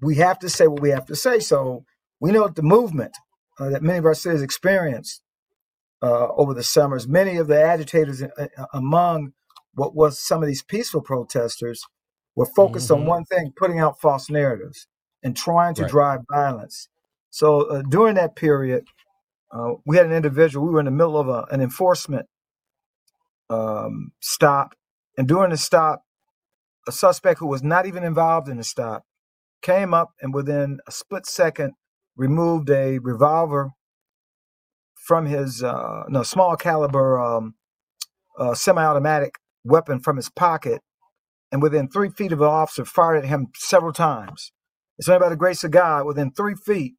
we 0.01 0.17
have 0.17 0.39
to 0.39 0.49
say 0.49 0.67
what 0.67 0.81
we 0.81 0.91
have 0.91 1.07
to 1.07 1.15
say. 1.17 1.39
So 1.39 1.85
we 2.21 2.31
know 2.31 2.45
that 2.47 2.55
the 2.55 2.63
movement 2.63 3.13
uh, 3.59 3.69
that 3.71 3.83
many 3.83 3.99
of 3.99 4.05
our 4.05 4.15
cities 4.15 4.43
experienced 4.43 5.23
uh, 6.03 6.29
over 6.35 6.53
the 6.55 6.63
summers, 6.63 7.07
many 7.07 7.37
of 7.37 7.47
the 7.47 7.61
agitators 7.61 8.23
uh, 8.23 8.29
uh, 8.57 8.65
among 8.73 9.33
what 9.75 9.95
was 9.95 10.19
some 10.19 10.43
of 10.43 10.47
these 10.47 10.63
peaceful 10.63 11.01
protesters 11.01 11.83
were 12.35 12.47
focused 12.47 12.91
on 12.91 13.05
hmm 13.05 13.05
one 13.05 13.25
thing 13.25 13.53
putting 13.57 13.79
out 13.79 14.01
false 14.01 14.29
narratives 14.29 14.87
and 15.23 15.37
trying 15.37 15.75
to 15.75 15.85
Right. 15.85 15.85
drive 15.85 16.21
violence. 16.31 16.89
So 17.31 17.63
uh, 17.69 17.83
during 17.89 18.15
that 18.15 18.35
period, 18.37 18.85
uh, 19.53 19.73
we 19.85 19.97
had 19.97 20.05
an 20.07 20.13
individual, 20.13 20.65
we 20.67 20.73
were 20.73 20.79
in 20.79 20.85
the 20.85 20.91
middle 20.91 21.19
of 21.19 21.29
a, 21.29 21.45
an 21.51 21.61
enforcement 21.61 22.27
um, 23.49 24.11
stop. 24.21 24.75
And 25.17 25.27
during 25.27 25.51
the 25.51 25.57
stop, 25.57 26.03
a 26.87 26.91
suspect 26.93 27.39
who 27.39 27.47
was 27.47 27.63
not 27.63 27.85
even 27.87 28.03
involved 28.03 28.49
in 28.49 28.57
the 28.57 28.63
stop 28.65 29.03
came 29.63 29.93
up 29.93 30.11
and 30.21 30.33
within 30.33 30.79
a 30.87 30.91
split 30.93 31.27
second 31.27 31.73
removed 32.17 32.69
a 32.71 32.99
revolver 32.99 33.71
from 34.95 35.25
his 35.27 35.63
uh, 35.63 36.03
no 36.09 36.23
small 36.23 36.55
caliber 36.57 37.19
um, 37.19 37.55
uh, 38.39 38.53
semi-automatic 38.55 39.35
weapon 39.65 39.99
from 40.01 40.17
his 40.17 40.29
pocket, 40.29 40.81
and 41.51 41.61
within 41.61 41.89
three 41.89 42.09
feet 42.09 42.31
of 42.33 42.39
the 42.39 42.45
officer 42.45 42.85
fired 42.85 43.17
at 43.17 43.25
him 43.29 43.47
several 43.55 43.93
times. 43.93 44.53
It's 44.97 45.09
only 45.09 45.19
by 45.19 45.29
the 45.29 45.35
grace 45.37 45.63
of 45.65 45.71
God, 45.71 46.05
within 46.05 46.31
three 46.31 46.55
feet, 46.55 46.95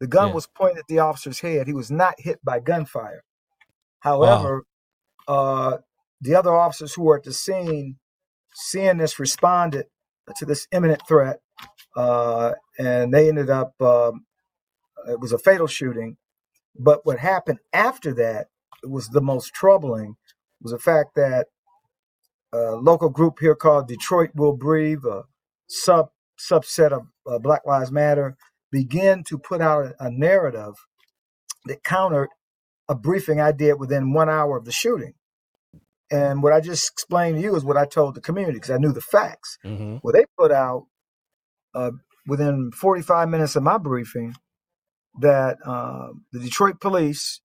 the 0.00 0.06
gun 0.06 0.28
Yeah. 0.28 0.34
was 0.34 0.46
pointed 0.46 0.78
at 0.78 0.86
the 0.88 1.00
officer's 1.00 1.40
head. 1.40 1.66
He 1.66 1.74
was 1.74 1.90
not 1.90 2.14
hit 2.20 2.44
by 2.44 2.60
gunfire. 2.60 3.24
Wow. 4.20 4.38
However, 4.38 4.64
uh, 5.28 5.78
the 6.20 6.34
other 6.36 6.54
officers 6.54 6.94
who 6.94 7.04
were 7.04 7.18
at 7.18 7.24
the 7.24 7.32
scene, 7.32 7.98
seeing 8.54 8.98
this, 8.98 9.18
responded 9.18 9.86
to 10.36 10.46
this 10.46 10.68
imminent 10.72 11.02
threat, 11.08 11.40
uh, 11.96 12.54
and 12.78 13.12
they 13.14 13.28
ended 13.28 13.50
up. 13.50 13.80
Um, 13.80 14.26
it 15.08 15.20
was 15.20 15.32
a 15.32 15.38
fatal 15.38 15.66
shooting. 15.66 16.16
But 16.78 17.04
what 17.06 17.18
happened 17.18 17.60
after 17.72 18.14
that 18.14 18.48
was 18.84 19.08
the 19.08 19.20
most 19.22 19.52
troubling. 19.54 20.16
Was 20.62 20.72
the 20.72 20.78
fact 20.78 21.14
that 21.16 21.48
a 22.52 22.72
local 22.76 23.10
group 23.10 23.38
here 23.40 23.56
called 23.56 23.88
Detroit 23.88 24.30
Will 24.34 24.54
Breathe, 24.56 25.04
a 25.04 25.24
sub 25.68 26.10
subset 26.38 26.92
of 26.92 27.08
uh, 27.30 27.38
Black 27.38 27.62
Lives 27.66 27.92
Matter, 27.92 28.36
began 28.72 29.24
to 29.24 29.38
put 29.38 29.60
out 29.62 29.86
a, 29.86 30.06
a 30.06 30.10
narrative 30.10 30.74
that 31.66 31.84
countered 31.84 32.30
a 32.88 32.96
briefing 32.96 33.40
I 33.40 33.52
did 33.52 33.80
within 33.80 34.14
one 34.14 34.30
hour 34.30 34.56
of 34.58 34.66
the 34.66 34.72
shooting. 34.72 35.14
And 36.10 36.42
what 36.42 36.52
I 36.54 36.60
just 36.60 36.92
explained 36.92 37.36
to 37.38 37.42
you 37.42 37.56
is 37.56 37.64
what 37.64 37.76
I 37.78 37.86
told 37.86 38.14
the 38.16 38.22
community 38.22 38.54
because 38.58 38.70
I 38.72 38.78
knew 38.78 38.92
the 38.92 39.02
facts. 39.02 39.58
hmm 39.64 39.98
Well, 40.02 40.12
they 40.14 40.24
put 40.38 40.52
out 40.52 40.86
uh, 41.74 41.92
within 42.26 42.72
45 42.72 43.28
minutes 43.28 43.56
of 43.56 43.62
my 43.64 43.78
briefing 43.78 44.34
that 45.20 45.58
uh, 45.66 46.08
the 46.32 46.40
Detroit 46.40 46.80
police 46.80 47.40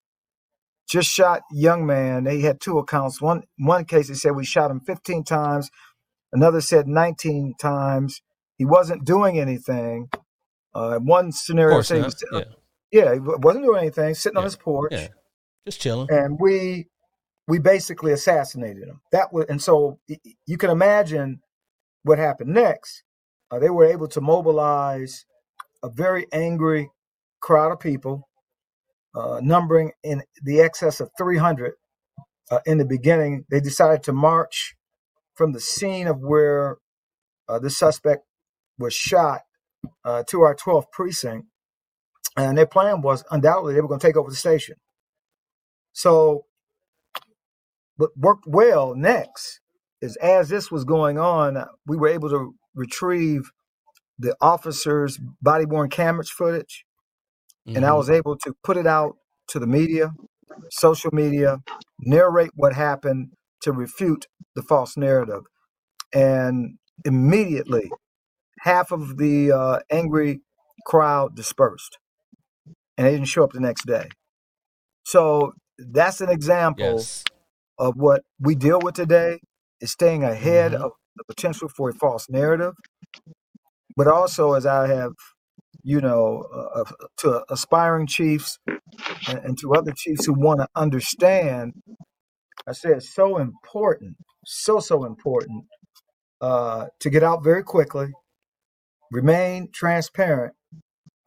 just 0.89 1.10
shot 1.10 1.41
young 1.52 1.86
man. 1.86 2.24
They 2.26 2.41
had 2.41 2.60
two 2.62 2.78
accounts. 2.80 3.22
One 3.22 3.43
one 3.58 3.86
case 3.86 4.08
they 4.10 4.13
said 4.13 4.36
we 4.36 4.46
shot 4.46 4.72
him 4.72 4.80
15 4.82 5.24
times. 5.24 5.69
Another 6.32 6.62
said 6.62 6.88
19 6.88 7.54
times. 7.60 8.22
He 8.58 8.65
wasn't 8.65 9.06
doing 9.06 9.39
anything. 9.39 10.10
Uh, 10.74 10.98
one 11.00 11.32
scenario 11.32 11.82
said 11.82 11.98
he 11.98 12.04
was 12.04 12.19
sitting 12.19 12.36
on, 12.38 12.43
Yeah. 12.91 13.04
yeah, 13.06 13.13
he 13.13 13.19
wasn't 13.19 13.65
doing 13.65 13.80
anything, 13.82 14.13
sitting 14.15 14.38
on 14.38 14.43
his 14.43 14.56
porch, 14.56 14.91
Yeah. 14.91 15.08
Just 15.65 15.80
chilling. 15.80 16.08
and 16.12 16.38
we 16.39 16.88
we 17.48 17.60
basically 17.60 18.12
assassinated 18.12 18.88
him. 18.88 19.02
That 19.12 19.32
was, 19.34 19.46
and 19.50 19.62
so 19.62 20.00
you 20.46 20.58
can 20.58 20.69
imagine 20.69 21.41
what 22.04 22.17
happened 22.17 22.54
next. 22.54 23.04
Uh, 23.52 23.60
they 23.60 23.69
were 23.69 23.86
able 23.86 24.08
to 24.10 24.22
mobilize 24.22 25.26
a 25.84 25.89
very 25.89 26.26
angry 26.32 26.89
crowd 27.41 27.72
of 27.72 27.80
people, 27.80 28.28
uh, 29.15 29.39
numbering 29.41 29.91
in 30.04 30.23
the 30.43 30.60
excess 30.62 30.99
of 30.99 31.10
300 31.17 31.73
uh, 32.52 32.60
in 32.65 32.78
the 32.78 32.86
beginning. 32.86 33.45
They 33.49 33.60
decided 33.60 34.04
to 34.04 34.13
march 34.13 34.76
from 35.36 35.54
the 35.54 35.60
scene 35.60 36.08
of 36.08 36.19
where 36.19 36.78
uh, 37.47 37.60
the 37.60 37.69
suspect 37.69 38.26
was 38.78 38.93
shot 38.93 39.41
uh, 40.06 40.23
to 40.30 40.41
our 40.41 40.56
12th 40.56 40.91
precinct. 40.91 41.47
And 42.36 42.58
their 42.58 42.65
plan 42.65 43.02
was 43.02 43.23
undoubtedly 43.30 43.73
they 43.73 43.82
were 43.82 43.88
going 43.88 43.99
to 43.99 44.08
take 44.08 44.17
over 44.17 44.30
the 44.30 44.36
station. 44.36 44.76
So, 45.91 46.45
what 47.97 48.10
worked 48.17 48.45
well 48.47 48.95
next 48.95 49.60
is 50.02 50.15
as 50.15 50.49
this 50.49 50.71
was 50.71 50.84
going 50.84 51.19
on, 51.19 51.63
we 51.86 51.95
were 51.95 52.08
able 52.08 52.30
to 52.30 52.56
retrieve 52.73 53.52
the 54.17 54.36
officers' 54.41 55.19
body 55.41 55.65
worn 55.65 55.89
camera 55.89 56.23
footage 56.26 56.86
and 57.76 57.86
I 57.86 57.93
hmm 57.93 57.95
was 57.95 58.10
able 58.10 58.38
to 58.38 58.56
put 58.63 58.78
it 58.78 58.88
out 58.88 59.17
to 59.49 59.60
the 59.60 59.67
media, 59.67 60.13
social 60.71 61.12
media, 61.13 61.60
narrate 62.02 62.52
what 62.56 62.73
happened 62.73 63.34
to 63.62 63.71
refute 63.71 64.28
the 64.56 64.63
false 64.63 64.97
narrative. 64.97 65.43
And 66.13 66.78
immediately, 67.06 67.91
half 68.62 68.91
of 68.91 69.17
the 69.17 69.52
uh, 69.52 69.80
angry 69.91 70.41
crowd 70.86 71.36
dispersed 71.36 71.99
and 72.97 73.08
they 73.08 73.12
didn't 73.12 73.28
show 73.28 73.43
up 73.43 73.54
the 73.54 73.60
next 73.60 73.86
day. 73.88 74.10
So 75.06 75.54
that's 75.78 76.21
an 76.21 76.30
example 76.30 77.10
Yes. 77.10 77.23
of 77.80 77.95
what 77.97 78.23
we 78.39 78.56
deal 78.56 78.82
with 78.82 78.95
today 78.95 79.39
is 79.82 79.91
staying 79.91 80.23
ahead 80.23 80.73
hmm 80.73 80.76
of 80.76 80.91
the 81.17 81.23
potential 81.26 81.69
for 81.69 81.89
a 81.89 81.93
false 81.93 82.30
narrative, 82.30 82.73
but 83.95 84.08
also 84.08 84.54
as 84.54 84.65
I 84.65 84.88
have, 84.88 85.13
you 85.84 86.02
know, 86.02 86.46
uh, 86.54 86.82
uh, 86.82 86.86
to 87.19 87.43
aspiring 87.52 88.08
chiefs 88.08 88.60
and, 89.28 89.39
and 89.39 89.60
to 89.60 89.74
other 89.74 89.93
chiefs 89.96 90.26
who 90.26 90.34
want 90.34 90.62
to 90.62 90.67
understand, 90.76 91.74
I 92.67 92.74
say 92.74 92.91
it's 92.91 93.13
so 93.13 93.38
important, 93.39 94.17
so 94.46 94.80
so 94.80 95.06
important 95.06 95.65
uh, 96.41 96.88
to 97.02 97.10
get 97.10 97.24
out 97.24 97.43
very 97.43 97.63
quickly, 97.63 98.10
remain 99.12 99.69
transparent, 99.74 100.54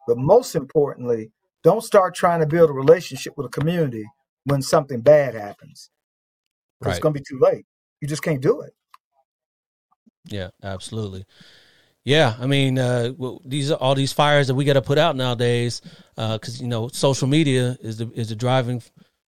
but 0.07 0.17
most 0.17 0.55
importantly, 0.55 1.31
don't 1.63 1.83
start 1.83 2.15
trying 2.15 2.41
to 2.41 2.47
build 2.47 2.69
a 2.69 2.73
relationship 2.73 3.33
with 3.37 3.47
a 3.47 3.49
community 3.51 4.05
when 4.45 4.61
something 4.61 5.01
bad 5.01 5.35
happens 5.35 5.81
it's 6.85 6.99
Right. 6.99 7.01
going 7.01 7.13
to 7.13 7.19
be 7.19 7.25
too 7.27 7.39
late. 7.39 7.65
You 8.01 8.07
just 8.07 8.23
can't 8.23 8.41
do 8.41 8.61
it. 8.61 8.73
Yeah. 10.25 10.49
Absolutely. 10.63 11.25
Yeah, 12.07 12.35
I 12.39 12.47
mean, 12.47 12.79
uh, 12.79 13.11
these 13.43 13.69
are 13.69 13.75
all 13.75 13.93
these 13.93 14.13
fires 14.13 14.47
that 14.47 14.55
we 14.55 14.63
got 14.63 14.73
to 14.73 14.81
put 14.81 14.97
out 14.97 15.17
nowadays, 15.17 15.81
because 16.15 16.61
you 16.61 16.69
know, 16.69 16.87
social 16.87 17.27
media 17.27 17.77
is 17.81 17.97
the 17.97 18.09
is 18.15 18.29
the 18.29 18.35
driving 18.35 18.81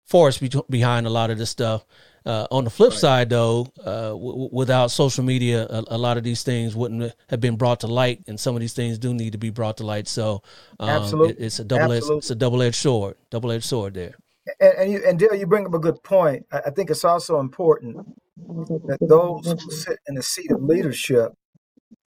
force 0.06 0.38
be- 0.38 0.50
behind 0.70 1.06
a 1.06 1.10
lot 1.10 1.30
of 1.30 1.38
this 1.38 1.50
stuff. 1.50 1.86
Uh, 2.26 2.48
on 2.52 2.64
the 2.64 2.70
flip 2.70 2.92
Right. 2.92 3.00
side, 3.00 3.30
though, 3.30 3.68
uh, 3.84 4.12
w- 4.12 4.48
without 4.54 4.92
social 4.92 5.26
media, 5.26 5.68
a, 5.70 5.84
a 5.88 5.98
lot 5.98 6.16
of 6.16 6.24
these 6.24 6.42
things 6.44 6.74
wouldn't 6.74 7.14
have 7.28 7.42
been 7.42 7.58
brought 7.58 7.82
to 7.82 7.88
light, 7.88 8.22
and 8.28 8.40
some 8.40 8.56
of 8.56 8.62
these 8.62 8.74
things 8.74 8.98
do 8.98 9.14
need 9.14 9.34
to 9.34 9.38
be 9.38 9.50
brought 9.50 9.76
to 9.78 9.86
light. 9.86 10.08
So, 10.08 10.42
um, 10.80 10.90
it, 10.90 10.92
Absolutely, 11.02 11.46
it's 11.46 11.60
a 11.60 11.66
double 11.66 11.92
edged 11.92 12.10
it's 12.12 12.30
a 12.30 12.36
double 12.36 12.62
edged 12.62 12.76
sword, 12.76 13.18
double 13.30 13.52
edged 13.52 13.66
sword 13.66 13.94
there. 13.94 14.16
And, 14.62 14.74
and 14.78 14.92
you 14.94 15.04
and 15.06 15.20
Dale, 15.20 15.36
you 15.36 15.48
bring 15.48 15.66
up 15.66 15.74
a 15.74 15.80
good 15.80 16.02
point. 16.04 16.46
I, 16.54 16.60
I 16.68 16.70
think 16.70 16.90
it's 16.90 17.04
also 17.04 17.42
important 17.42 17.98
that 18.38 19.00
those 19.02 19.52
who 19.62 19.70
sit 19.70 19.98
in 20.08 20.16
the 20.16 20.24
seat 20.24 20.50
of 20.52 20.64
leadership 20.64 21.34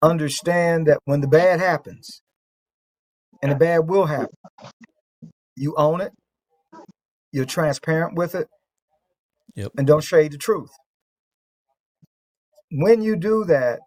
understand 0.02 0.88
that 0.88 1.00
when 1.06 1.22
the 1.22 1.28
bad 1.28 1.60
happens, 1.60 2.22
and 3.44 3.52
the 3.52 3.56
bad 3.58 3.90
will 3.90 4.06
happen, 4.08 4.30
you 5.58 5.76
own 5.78 6.02
it, 6.02 6.14
you're 7.32 7.46
transparent 7.46 8.16
with 8.18 8.36
it, 8.36 8.48
Yep. 9.56 9.74
and 9.78 9.88
don't 9.88 10.04
shade 10.04 10.34
the 10.34 10.38
truth. 10.40 10.72
When 12.72 13.02
you 13.02 13.16
do 13.18 13.46
that, 13.46 13.82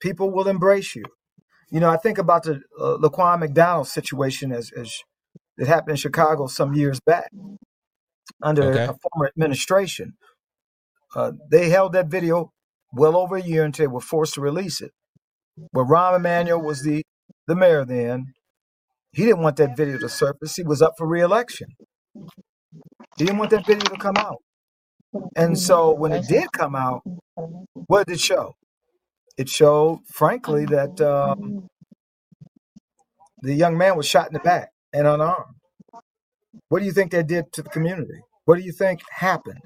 people 0.00 0.30
will 0.30 0.48
embrace 0.48 0.96
you. 0.96 1.04
You 1.70 1.80
know, 1.80 1.90
I 1.90 1.98
think 1.98 2.18
about 2.18 2.44
the 2.44 2.62
uh, 2.80 2.98
Laquan 2.98 3.40
McDonald 3.40 3.88
situation 3.88 4.52
as, 4.52 4.72
as 4.72 4.94
it 5.58 5.68
happened 5.68 5.92
in 5.92 5.96
Chicago 5.96 6.46
some 6.48 6.74
years 6.74 7.00
back 7.00 7.30
under 8.42 8.76
Okay. 8.76 8.88
a 8.88 8.94
former 8.94 9.28
administration. 9.28 10.14
Uh, 11.14 11.32
they 11.50 11.70
held 11.70 11.92
that 11.94 12.08
video 12.08 12.52
well 12.92 13.16
over 13.16 13.36
a 13.36 13.42
year 13.42 13.64
until 13.64 13.84
they 13.84 13.88
were 13.92 14.00
forced 14.00 14.34
to 14.34 14.40
release 14.42 14.80
it. 14.82 14.92
But 15.72 15.84
Rahm 15.84 16.16
Emanuel 16.16 16.60
was 16.60 16.82
the, 16.82 17.02
the 17.46 17.54
mayor 17.54 17.84
then. 17.84 18.32
He 19.12 19.24
didn't 19.24 19.42
want 19.42 19.56
that 19.56 19.76
video 19.76 19.98
to 19.98 20.08
surface. 20.08 20.56
He 20.56 20.62
was 20.62 20.80
up 20.80 20.94
for 20.96 21.06
reelection. 21.06 21.68
He 23.16 23.24
didn't 23.24 23.38
want 23.38 23.50
that 23.50 23.66
video 23.66 23.88
to 23.88 23.96
come 23.96 24.16
out. 24.16 24.38
And 25.34 25.58
so 25.58 25.92
when 25.92 26.12
it 26.12 26.26
did 26.28 26.52
come 26.52 26.76
out, 26.76 27.02
what 27.86 28.06
did 28.06 28.14
it 28.14 28.20
show? 28.20 28.54
It 29.36 29.48
showed, 29.48 30.00
frankly, 30.06 30.64
that 30.66 31.00
um, 31.00 31.66
the 33.42 33.54
young 33.54 33.76
man 33.76 33.96
was 33.96 34.06
shot 34.06 34.28
in 34.28 34.34
the 34.34 34.40
back 34.40 34.70
and 34.92 35.06
unarmed. 35.06 35.54
What 36.68 36.80
do 36.80 36.84
you 36.84 36.92
think 36.92 37.10
that 37.12 37.26
did 37.26 37.52
to 37.54 37.62
the 37.62 37.68
community? 37.70 38.20
What 38.44 38.56
do 38.56 38.62
you 38.62 38.72
think 38.72 39.00
happened? 39.10 39.60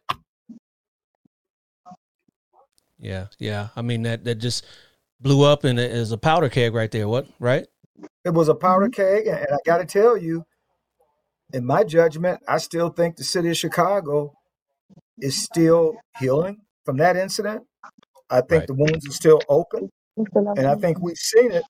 Yeah, 2.98 3.26
yeah. 3.38 3.68
I 3.76 3.83
mean 3.83 4.02
that 4.02 4.24
that 4.24 4.37
just 4.37 4.64
blew 5.20 5.44
up 5.44 5.64
and 5.64 5.79
it 5.79 5.90
is 5.90 6.12
a 6.12 6.18
powder 6.18 6.48
keg 6.48 6.74
right 6.74 6.90
there. 6.90 7.09
What? 7.09 7.27
Right? 7.38 7.66
It 8.24 8.31
was 8.31 8.48
a 8.48 8.55
powder 8.55 8.88
keg, 8.88 9.27
and 9.27 9.46
I 9.53 9.57
got 9.64 9.79
to 9.79 9.85
tell 9.85 10.16
you, 10.16 10.44
in 11.53 11.64
my 11.64 11.85
judgment, 11.85 12.40
I 12.48 12.59
still 12.59 12.88
think 12.90 13.16
the 13.16 13.24
city 13.24 13.50
of 13.50 13.57
Chicago 13.57 14.35
is 15.18 15.40
still 15.40 15.96
healing 16.18 16.62
from 16.85 16.96
that 16.96 17.16
incident. 17.16 17.62
I 18.31 18.40
think 18.40 18.61
Right. 18.62 18.66
the 18.66 18.74
wounds 18.74 19.07
are 19.09 19.12
still 19.12 19.40
open, 19.48 19.90
and 20.16 20.66
I 20.66 20.74
think 20.74 20.98
we've 21.00 21.16
seen 21.16 21.53
it 21.53 21.64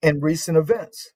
in 0.00 0.20
recent 0.20 0.56
events. 0.56 1.12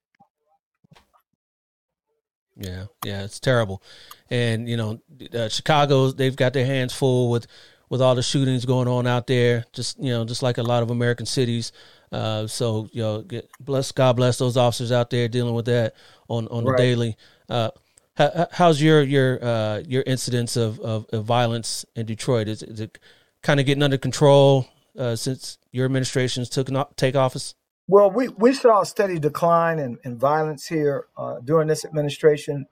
Yeah, 2.57 2.87
yeah. 3.05 3.25
It's 3.25 3.41
terrible, 3.41 3.83
and 4.29 4.69
you 4.69 4.77
know, 4.77 4.99
uh, 5.33 5.49
Chicago 5.49 6.11
they've 6.11 6.37
got 6.37 6.53
their 6.53 6.67
hands 6.67 6.93
full 6.93 7.31
with 7.31 7.47
with 7.93 8.01
all 8.01 8.15
the 8.15 8.23
shootings 8.23 8.65
going 8.65 8.89
on 8.89 9.07
out 9.07 9.27
there. 9.27 9.67
Just 9.75 9.99
you 10.03 10.11
know, 10.11 10.25
just 10.25 10.43
like 10.43 10.57
a 10.57 10.63
lot 10.63 10.83
of 10.83 10.89
American 10.89 11.27
cities. 11.27 11.73
Uh, 12.11 12.47
so 12.47 12.89
you 12.91 13.03
know, 13.03 13.21
get, 13.21 13.51
bless 13.61 13.93
God 13.93 14.17
bless 14.17 14.39
those 14.39 14.57
officers 14.57 14.91
out 14.91 15.11
there 15.11 15.29
dealing 15.29 15.55
with 15.55 15.67
that 15.67 15.95
on 16.27 16.49
on 16.49 16.65
the 16.65 16.75
daily. 16.75 17.19
Uh, 17.51 17.69
how, 18.17 18.49
how's 18.51 18.81
your 18.81 19.03
your 19.03 19.45
uh, 19.45 19.83
your 19.87 20.03
incidence 20.07 20.57
of, 20.57 20.81
of, 20.81 21.05
of 21.13 21.27
violence 21.27 21.85
in 21.95 22.07
Detroit? 22.07 22.49
Is, 22.49 22.63
is 22.63 22.81
it 22.81 22.99
kind 23.43 23.61
of 23.61 23.67
getting 23.67 23.83
under 23.83 23.99
control 23.99 24.67
uh, 24.99 25.15
since 25.15 25.59
your 25.71 25.85
administration's 25.85 26.49
took 26.49 26.69
take 26.97 27.15
office? 27.15 27.55
Well, 27.89 28.11
we, 28.11 28.29
we 28.29 28.55
saw 28.55 28.81
a 28.81 28.87
steady 28.87 29.19
decline 29.19 29.79
in, 29.79 29.99
in 30.03 30.17
violence 30.17 30.67
here 30.67 31.09
uh, 31.19 31.41
during 31.45 31.69
this 31.69 31.85
administration, 31.85 32.65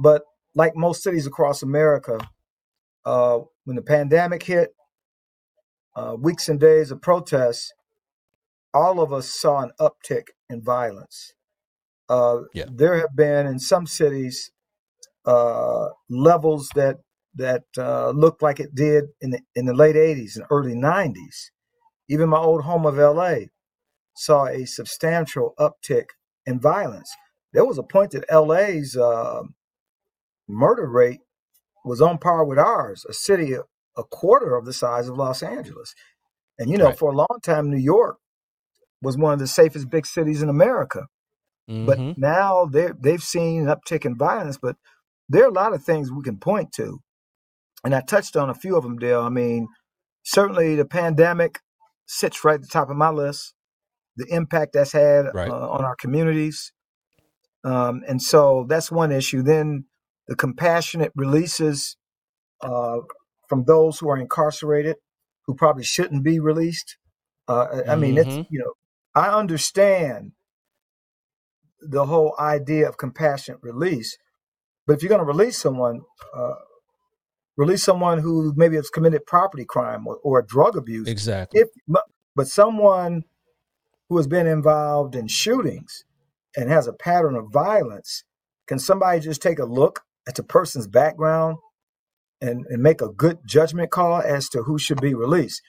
but 0.00 0.22
like 0.56 0.74
most 0.74 1.04
cities 1.04 1.28
across 1.28 1.62
America, 1.62 2.18
uh, 3.04 3.40
when 3.68 3.76
the 3.76 3.82
pandemic 3.82 4.44
hit, 4.44 4.70
uh, 5.94 6.16
weeks 6.18 6.48
and 6.48 6.58
days 6.58 6.90
of 6.90 7.02
protests, 7.02 7.70
all 8.72 9.00
of 9.00 9.12
us 9.12 9.28
saw 9.28 9.60
an 9.60 9.72
uptick 9.78 10.28
in 10.48 10.62
violence. 10.62 11.34
Uh, 12.08 12.42
Yeah. 12.54 12.64
There 12.70 12.96
have 12.98 13.14
been 13.14 13.46
in 13.46 13.58
some 13.58 13.86
cities 13.86 14.50
uh, 15.26 15.88
levels 16.10 16.70
that 16.76 16.98
that 17.36 17.64
uh, 17.78 18.10
looked 18.10 18.42
like 18.42 18.60
it 18.60 18.74
did 18.74 19.04
in 19.20 19.30
the, 19.30 19.40
in 19.54 19.66
the 19.66 19.74
late 19.74 19.96
80s 19.96 20.36
and 20.36 20.46
early 20.50 20.74
90s. 20.74 21.50
Even 22.08 22.30
my 22.30 22.38
old 22.38 22.62
home 22.64 22.86
of 22.86 22.96
LA 22.98 23.46
saw 24.16 24.46
a 24.46 24.66
substantial 24.66 25.54
uptick 25.58 26.06
in 26.46 26.60
violence. 26.60 27.10
There 27.52 27.64
was 27.66 27.78
a 27.78 27.84
point 27.84 28.12
that 28.12 28.24
LA's 28.32 28.96
uh, 28.96 29.42
murder 30.48 30.88
rate 30.88 31.20
was 31.88 32.02
on 32.02 32.18
par 32.18 32.44
with 32.46 32.58
ours, 32.60 33.06
a 33.08 33.14
city 33.14 33.54
a, 33.54 33.62
quarter 34.04 34.56
of 34.56 34.66
the 34.66 34.74
size 34.74 35.08
of 35.08 35.18
Los 35.18 35.42
Angeles. 35.42 35.94
And 36.58 36.70
you 36.70 36.78
know, 36.78 36.86
Right. 36.88 36.98
for 36.98 37.12
a 37.12 37.16
long 37.16 37.38
time, 37.42 37.70
New 37.70 37.78
York 37.78 38.18
was 39.02 39.18
one 39.18 39.34
of 39.34 39.38
the 39.40 39.46
safest 39.48 39.90
big 39.90 40.06
cities 40.06 40.42
in 40.42 40.48
America. 40.48 41.06
But 41.86 42.00
Mhm. 42.00 42.16
now 42.16 42.66
they 42.66 42.90
they've 43.00 43.22
seen 43.22 43.68
an 43.68 43.74
uptick 43.76 44.04
in 44.06 44.16
violence. 44.16 44.58
But 44.58 44.76
there 45.28 45.44
are 45.44 45.48
a 45.50 45.52
lot 45.54 45.74
of 45.74 45.84
things 45.84 46.12
we 46.12 46.22
can 46.22 46.38
point 46.38 46.72
to, 46.74 47.00
and 47.84 47.94
I 47.94 48.02
touched 48.02 48.36
on 48.36 48.50
a 48.50 48.54
few 48.54 48.76
of 48.76 48.84
them, 48.84 48.98
Dale. 48.98 49.22
I 49.22 49.30
mean, 49.30 49.68
certainly 50.24 50.76
the 50.76 50.86
pandemic 50.86 51.60
sits 52.06 52.44
right 52.44 52.56
at 52.56 52.62
the 52.62 52.68
top 52.68 52.90
of 52.90 52.96
my 52.96 53.10
list. 53.10 53.54
The 54.16 54.26
impact 54.30 54.74
that's 54.74 54.92
had 54.92 55.26
Right. 55.32 55.48
uh, 55.48 55.70
on 55.70 55.84
our 55.84 55.96
communities, 55.96 56.72
um, 57.64 58.02
and 58.08 58.22
so 58.22 58.66
that's 58.68 58.90
one 58.92 59.12
issue. 59.12 59.42
Then 59.42 59.86
the 60.28 60.36
compassionate 60.36 61.12
releases 61.16 61.96
uh, 62.62 62.98
from 63.48 63.64
those 63.64 63.98
who 63.98 64.08
are 64.10 64.18
incarcerated, 64.18 64.96
who 65.46 65.54
probably 65.54 65.84
shouldn't 65.84 66.24
be 66.24 66.38
released. 66.40 66.98
Uh, 67.48 67.82
I 67.88 67.92
I 67.94 67.96
mean, 67.96 68.18
it's 68.18 68.38
Mhm. 68.38 68.46
you 68.50 68.60
know, 68.60 68.74
I 69.14 69.28
understand 69.30 70.32
the 71.80 72.06
whole 72.06 72.34
idea 72.38 72.88
of 72.88 72.98
compassionate 72.98 73.60
release. 73.62 74.18
But 74.86 74.94
if 74.96 75.02
you're 75.02 75.08
going 75.10 75.20
to 75.20 75.24
release 75.24 75.58
someone, 75.58 76.02
uh, 76.34 76.54
release 77.56 77.84
someone 77.84 78.18
who 78.20 78.52
maybe 78.56 78.76
has 78.76 78.90
committed 78.90 79.26
property 79.26 79.64
crime 79.64 80.06
or, 80.06 80.18
or 80.24 80.42
drug 80.42 80.76
abuse. 80.76 81.08
exactly. 81.08 81.60
If 81.62 81.68
but 82.36 82.48
someone 82.48 83.24
who 84.08 84.16
has 84.18 84.26
been 84.28 84.46
involved 84.46 85.14
in 85.16 85.28
shootings 85.28 86.04
and 86.56 86.70
has 86.70 86.86
a 86.86 86.92
pattern 86.92 87.36
of 87.36 87.52
violence, 87.52 88.24
can 88.68 88.78
somebody 88.78 89.20
just 89.20 89.42
take 89.42 89.58
a 89.58 89.64
look 89.66 90.02
at 90.28 90.36
the 90.36 90.44
person's 90.44 90.88
background 90.88 91.58
and, 92.40 92.66
and 92.70 92.82
make 92.82 93.02
a 93.02 93.08
good 93.10 93.38
judgment 93.46 93.90
call 93.90 94.20
as 94.22 94.48
to 94.50 94.64
who 94.64 94.78
should 94.78 95.00
be 95.00 95.14
released? 95.14 95.62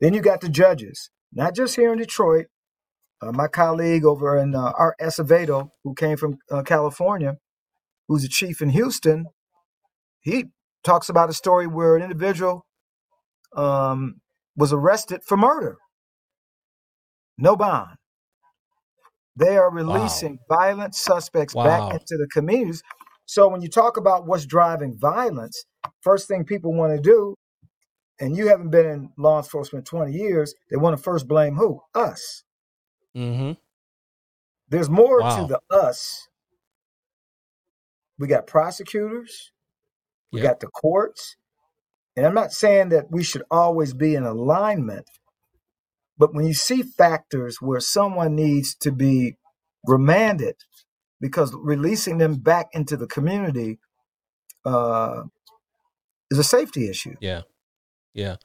Then 0.00 0.14
you 0.14 0.22
got 0.22 0.40
the 0.42 0.50
judges, 0.50 1.10
not 1.32 1.54
just 1.56 1.76
here 1.76 1.92
in 1.92 1.98
Detroit, 1.98 2.46
uh, 3.22 3.32
my 3.32 3.48
colleague 3.48 4.04
over 4.04 4.38
in 4.38 4.54
uh, 4.54 4.72
Art 4.78 4.96
Acevedo, 5.00 5.70
who 5.84 5.94
came 5.94 6.16
from 6.16 6.38
uh, 6.50 6.62
California, 6.62 7.36
who's 8.08 8.24
a 8.24 8.28
chief 8.28 8.62
in 8.62 8.70
Houston, 8.70 9.26
he 10.22 10.46
talks 10.84 11.08
about 11.08 11.30
a 11.30 11.34
story 11.34 11.66
where 11.66 11.96
an 11.96 12.02
individual 12.02 12.66
um, 13.56 14.16
was 14.56 14.72
arrested 14.72 15.22
for 15.24 15.36
murder. 15.36 15.78
No 17.38 17.56
bond. 17.56 17.96
They 19.36 19.56
are 19.56 19.70
releasing 19.72 20.38
violent 20.48 20.94
suspects 20.94 21.54
Wow. 21.54 21.64
back 21.64 21.90
into 21.90 22.16
the 22.18 22.28
communities. 22.32 22.82
So 23.26 23.48
when 23.48 23.62
you 23.62 23.68
talk 23.68 23.96
about 23.96 24.26
what's 24.26 24.46
driving 24.46 24.96
violence, 24.98 25.64
first 26.02 26.28
thing 26.28 26.44
people 26.44 26.74
want 26.74 26.94
to 26.94 27.00
do, 27.00 27.34
and 28.20 28.36
you 28.36 28.48
haven't 28.48 28.70
been 28.70 28.86
in 28.86 29.10
law 29.18 29.38
enforcement 29.38 29.86
20 29.86 30.12
years, 30.12 30.54
they 30.70 30.76
want 30.76 30.96
to 30.96 31.02
first 31.02 31.26
blame 31.26 31.56
who? 31.56 31.80
Us. 31.94 32.44
Mm-hmm. 33.16 33.52
There's 34.68 34.90
more 34.90 35.22
Wow. 35.22 35.36
to 35.36 35.46
the 35.46 35.60
us. 35.70 36.28
We 38.18 38.28
got 38.28 38.46
prosecutors, 38.46 39.52
we 40.32 40.40
Yep. 40.40 40.48
got 40.50 40.60
the 40.60 40.68
courts. 40.68 41.36
And 42.16 42.24
I'm 42.24 42.34
not 42.34 42.52
saying 42.52 42.90
that 42.90 43.10
we 43.10 43.24
should 43.24 43.42
always 43.50 43.92
be 43.92 44.14
in 44.14 44.24
alignment, 44.24 45.06
but 46.16 46.32
when 46.34 46.46
you 46.46 46.54
see 46.54 46.82
factors 46.82 47.60
where 47.60 47.80
someone 47.80 48.36
needs 48.36 48.74
to 48.76 48.92
be 48.92 49.36
remanded 49.86 50.56
because 51.24 51.54
releasing 51.54 52.18
them 52.18 52.34
back 52.34 52.68
into 52.74 52.98
the 52.98 53.06
community 53.06 53.78
uh, 54.66 55.22
is 56.30 56.36
a 56.36 56.44
safety 56.44 56.90
issue. 56.90 57.14
Yeah, 57.18 57.42
yeah. 58.12 58.36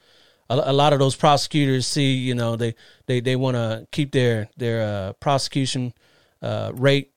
A, 0.50 0.62
a 0.64 0.72
lot 0.72 0.94
of 0.94 1.00
those 1.00 1.14
prosecutors 1.14 1.86
see, 1.86 2.14
you 2.14 2.34
know, 2.34 2.56
they 2.56 2.76
they 3.06 3.20
they 3.20 3.36
want 3.36 3.56
to 3.56 3.86
keep 3.92 4.14
their 4.14 4.50
their 4.56 4.82
uh, 4.82 5.14
prosecution 5.20 5.94
uh, 6.42 6.72
rate 6.74 7.12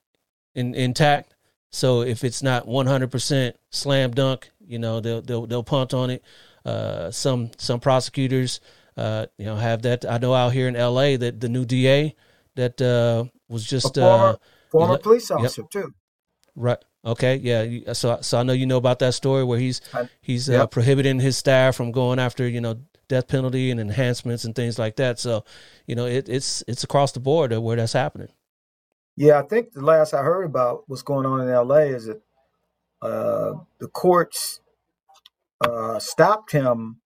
in, 0.56 0.74
intact. 0.74 1.36
So 1.70 2.02
if 2.02 2.24
it's 2.24 2.42
not 2.42 2.66
one 2.66 2.86
hundred 2.86 3.12
percent 3.12 3.54
slam 3.70 4.10
dunk, 4.10 4.50
you 4.66 4.80
know, 4.80 4.98
they'll 4.98 5.22
they'll 5.22 5.46
they'll 5.46 5.62
punt 5.62 5.94
on 5.94 6.10
it. 6.10 6.24
Uh, 6.66 7.12
some 7.12 7.52
some 7.56 7.78
prosecutors, 7.78 8.58
uh, 8.96 9.26
you 9.38 9.44
know, 9.44 9.54
have 9.54 9.82
that. 9.82 10.04
I 10.04 10.18
know 10.18 10.34
out 10.34 10.54
here 10.54 10.66
in 10.66 10.74
L.A. 10.74 11.14
that 11.14 11.40
the 11.40 11.48
new 11.48 11.64
DA 11.64 12.16
that 12.56 12.82
uh, 12.82 13.26
was 13.48 13.64
just 13.64 13.96
uh, 13.96 14.34
former 14.72 14.94
let- 14.94 15.02
police 15.02 15.30
yep. 15.30 15.38
officer, 15.38 15.62
too. 15.70 15.94
Right. 16.56 16.78
Okay. 17.04 17.36
Yeah. 17.36 17.92
So 17.94 18.18
so 18.20 18.38
I 18.38 18.42
know 18.42 18.52
you 18.52 18.66
know 18.66 18.76
about 18.76 18.98
that 18.98 19.14
story 19.14 19.44
where 19.44 19.58
he's 19.58 19.80
I- 19.94 20.08
he's 20.20 20.50
uh, 20.50 20.66
prohibiting 20.66 21.20
his 21.20 21.36
staff 21.36 21.76
from 21.76 21.92
going 21.92 22.18
after 22.18 22.46
you 22.48 22.60
know 22.60 22.80
death 23.08 23.28
penalty 23.28 23.70
and 23.70 23.80
enhancements 23.80 24.44
and 24.44 24.54
things 24.54 24.78
like 24.78 24.96
that. 24.96 25.18
So 25.18 25.44
you 25.86 25.94
know 25.94 26.06
it, 26.06 26.28
it's 26.28 26.62
it's 26.68 26.84
across 26.84 27.12
the 27.12 27.20
board 27.20 27.56
where 27.56 27.76
that's 27.76 27.92
happening. 27.94 28.28
Yeah, 29.16 29.38
I 29.38 29.42
think 29.42 29.72
the 29.72 29.82
last 29.84 30.14
I 30.14 30.22
heard 30.22 30.44
about 30.44 30.84
what's 30.88 31.02
going 31.02 31.26
on 31.26 31.40
in 31.40 31.48
LA 31.48 31.94
is 31.96 32.06
that 32.06 32.22
uh, 33.02 33.54
the 33.80 33.88
courts 33.88 34.60
uh, 35.64 35.98
stopped 35.98 36.52
him 36.52 37.00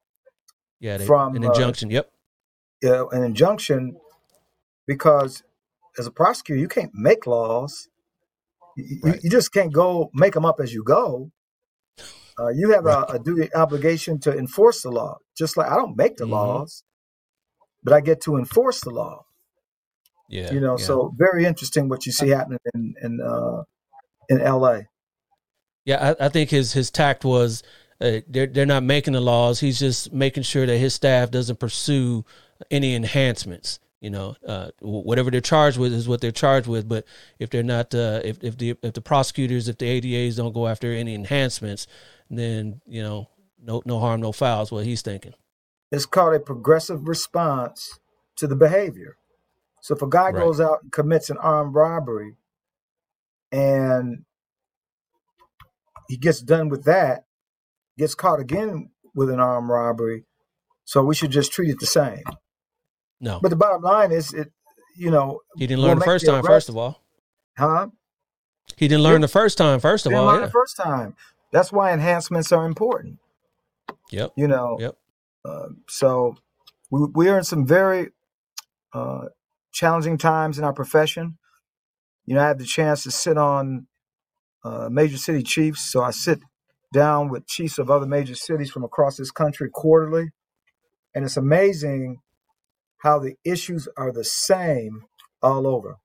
Yeah. 0.81 0.99
They, 0.99 1.07
From, 1.07 1.37
an 1.37 1.45
uh, 1.45 1.49
injunction. 1.49 1.91
Yep. 1.91 2.11
uh, 2.85 3.09
an 3.09 3.23
injunction 3.23 3.97
because 4.87 5.43
as 5.99 6.07
a 6.07 6.11
prosecutor, 6.11 6.61
you 6.61 6.69
can't 6.69 6.93
make 6.95 7.27
laws. 7.27 7.89
You, 8.77 8.85
you- 8.89 9.01
Right. 9.03 9.21
you 9.23 9.31
just 9.31 9.53
can't 9.53 9.73
go 9.73 10.11
make 10.15 10.35
them 10.35 10.45
up 10.45 10.61
as 10.61 10.73
you 10.73 10.83
go. 10.85 11.31
Uh, 12.39 12.49
you 12.49 12.71
have 12.73 12.85
a, 12.87 13.03
a 13.09 13.19
duty 13.19 13.49
obligation 13.55 14.21
to 14.21 14.37
enforce 14.37 14.83
the 14.83 14.91
law. 14.91 15.17
Just 15.37 15.57
like 15.57 15.71
I 15.71 15.77
don't 15.77 15.97
make 15.97 16.17
the 16.19 16.27
Mhm. 16.27 16.31
laws, 16.33 16.85
but 17.83 17.93
I 17.95 18.01
get 18.03 18.21
to 18.23 18.37
enforce 18.37 18.81
the 18.83 18.91
law. 18.91 19.25
Yeah. 20.29 20.53
you 20.53 20.59
know, 20.61 20.77
yeah. 20.77 20.85
so 20.85 21.15
very 21.17 21.45
interesting 21.47 21.89
what 21.89 22.05
you 22.05 22.13
see 22.13 22.29
happening 22.31 22.59
in 22.75 22.95
in 23.03 23.21
uh, 23.23 23.63
in 24.29 24.39
LA. 24.39 24.81
Yeah, 25.85 26.15
I, 26.21 26.27
I 26.27 26.29
think 26.29 26.51
his 26.51 26.73
his 26.73 26.91
tact 26.91 27.25
was 27.25 27.63
uh, 28.01 28.21
they're 28.29 28.49
they're 28.49 28.67
not 28.67 28.83
making 28.83 29.13
the 29.15 29.21
laws. 29.21 29.61
He's 29.61 29.79
just 29.79 30.13
making 30.13 30.43
sure 30.43 30.67
that 30.67 30.77
his 30.79 30.95
staff 30.95 31.31
doesn't 31.31 31.59
pursue 31.61 32.25
any 32.71 32.95
enhancements. 32.95 33.79
You 34.07 34.11
know, 34.11 34.37
uh, 34.47 34.69
whatever 34.81 35.33
they're 35.33 35.41
charged 35.41 35.79
with 35.79 35.93
is 35.93 36.07
what 36.07 36.21
they're 36.21 36.31
charged 36.31 36.69
with. 36.69 36.89
But 36.89 37.07
if 37.41 37.51
they're 37.51 37.65
not, 37.65 37.93
uh, 37.93 38.21
if 38.23 38.39
if 38.45 38.57
the 38.57 38.77
if 38.81 38.93
the 38.93 39.01
prosecutors, 39.01 39.67
if 39.67 39.79
the 39.79 39.87
ADAs 39.87 40.37
don't 40.37 40.53
go 40.53 40.69
after 40.69 40.93
any 40.93 41.13
enhancements, 41.13 41.89
then 42.31 42.81
you 42.87 43.03
know, 43.03 43.29
no 43.61 43.83
no 43.85 43.99
harm, 43.99 44.21
no 44.21 44.31
foul 44.31 44.63
is 44.63 44.71
what 44.71 44.85
he's 44.85 45.03
thinking. 45.03 45.35
It's 45.91 46.07
called 46.07 46.35
a 46.35 46.39
progressive 46.39 47.09
response 47.09 47.99
to 48.37 48.47
the 48.47 48.55
behavior. 48.55 49.17
So 49.83 49.97
if 49.97 50.03
a 50.03 50.09
guy 50.09 50.31
Right. 50.31 50.35
goes 50.37 50.61
out 50.61 50.85
and 50.85 50.93
commits 50.93 51.29
an 51.29 51.39
armed 51.39 51.75
robbery 51.75 52.37
and 53.51 54.25
he 56.09 56.17
gets 56.17 56.41
done 56.41 56.69
with 56.69 56.85
that, 56.85 57.25
gets 57.99 58.15
caught 58.15 58.39
again 58.39 58.91
with 59.17 59.31
an 59.31 59.41
armed 59.41 59.69
robbery, 59.69 60.27
so 60.85 61.03
we 61.03 61.17
should 61.17 61.33
just 61.33 61.51
treat 61.51 61.71
it 61.71 61.81
the 61.81 61.87
same. 61.87 62.23
No, 63.21 63.39
But 63.41 63.49
the 63.49 63.57
bottom 63.57 63.83
line 63.83 64.13
is, 64.13 64.35
it, 64.35 64.53
you 64.95 65.11
know, 65.11 65.41
he 65.57 65.67
didn't 65.67 65.83
learn 65.83 65.99
the 65.99 66.05
first 66.05 66.27
time. 66.27 66.35
arrest- 66.37 66.47
First 66.49 66.69
of 66.69 66.77
all, 66.77 67.03
huh? 67.57 67.89
he 68.77 68.89
didn't 68.89 69.03
learn 69.05 69.21
the 69.23 69.29
first 69.29 69.57
time. 69.57 69.81
First 69.81 70.05
of 70.07 70.11
Didn't 70.11 70.21
all, 70.21 70.27
learn 70.27 70.41
yeah. 70.41 70.47
the 70.47 70.53
first 70.53 70.77
time. 70.77 71.15
That's 71.53 71.73
why 71.73 71.93
enhancements 71.93 72.53
are 72.53 72.67
important. 72.67 73.19
Yep. 74.11 74.33
You 74.37 74.49
know, 74.49 74.77
Yep. 74.81 74.97
Uh, 75.45 75.69
so 75.89 76.37
we, 76.91 77.07
we 77.15 77.29
are 77.29 77.39
in 77.39 77.45
some 77.45 77.67
very 77.67 78.11
uh, 78.93 79.27
challenging 79.73 80.19
times 80.19 80.59
in 80.59 80.65
our 80.65 80.73
profession. 80.73 81.39
You 82.27 82.35
know, 82.35 82.43
I 82.43 82.49
had 82.49 82.59
the 82.59 82.65
chance 82.65 83.05
to 83.05 83.11
sit 83.11 83.39
on 83.39 83.87
uh, 84.65 84.89
major 84.91 85.17
city 85.17 85.43
chiefs, 85.45 85.81
so 85.91 86.03
I 86.03 86.11
sit 86.11 86.41
down 86.93 87.29
with 87.29 87.47
chiefs 87.47 87.79
of 87.79 87.91
other 87.91 88.07
major 88.07 88.35
cities 88.35 88.71
from 88.71 88.83
across 88.85 89.17
this 89.17 89.31
country 89.31 89.71
quarterly, 89.73 90.31
and 91.15 91.25
it's 91.25 91.37
amazing 91.37 92.21
how 92.99 93.19
the 93.19 93.35
issues 93.45 93.89
are 93.97 94.13
the 94.13 94.25
same 94.25 95.05
all 95.43 95.67
over. 95.67 95.97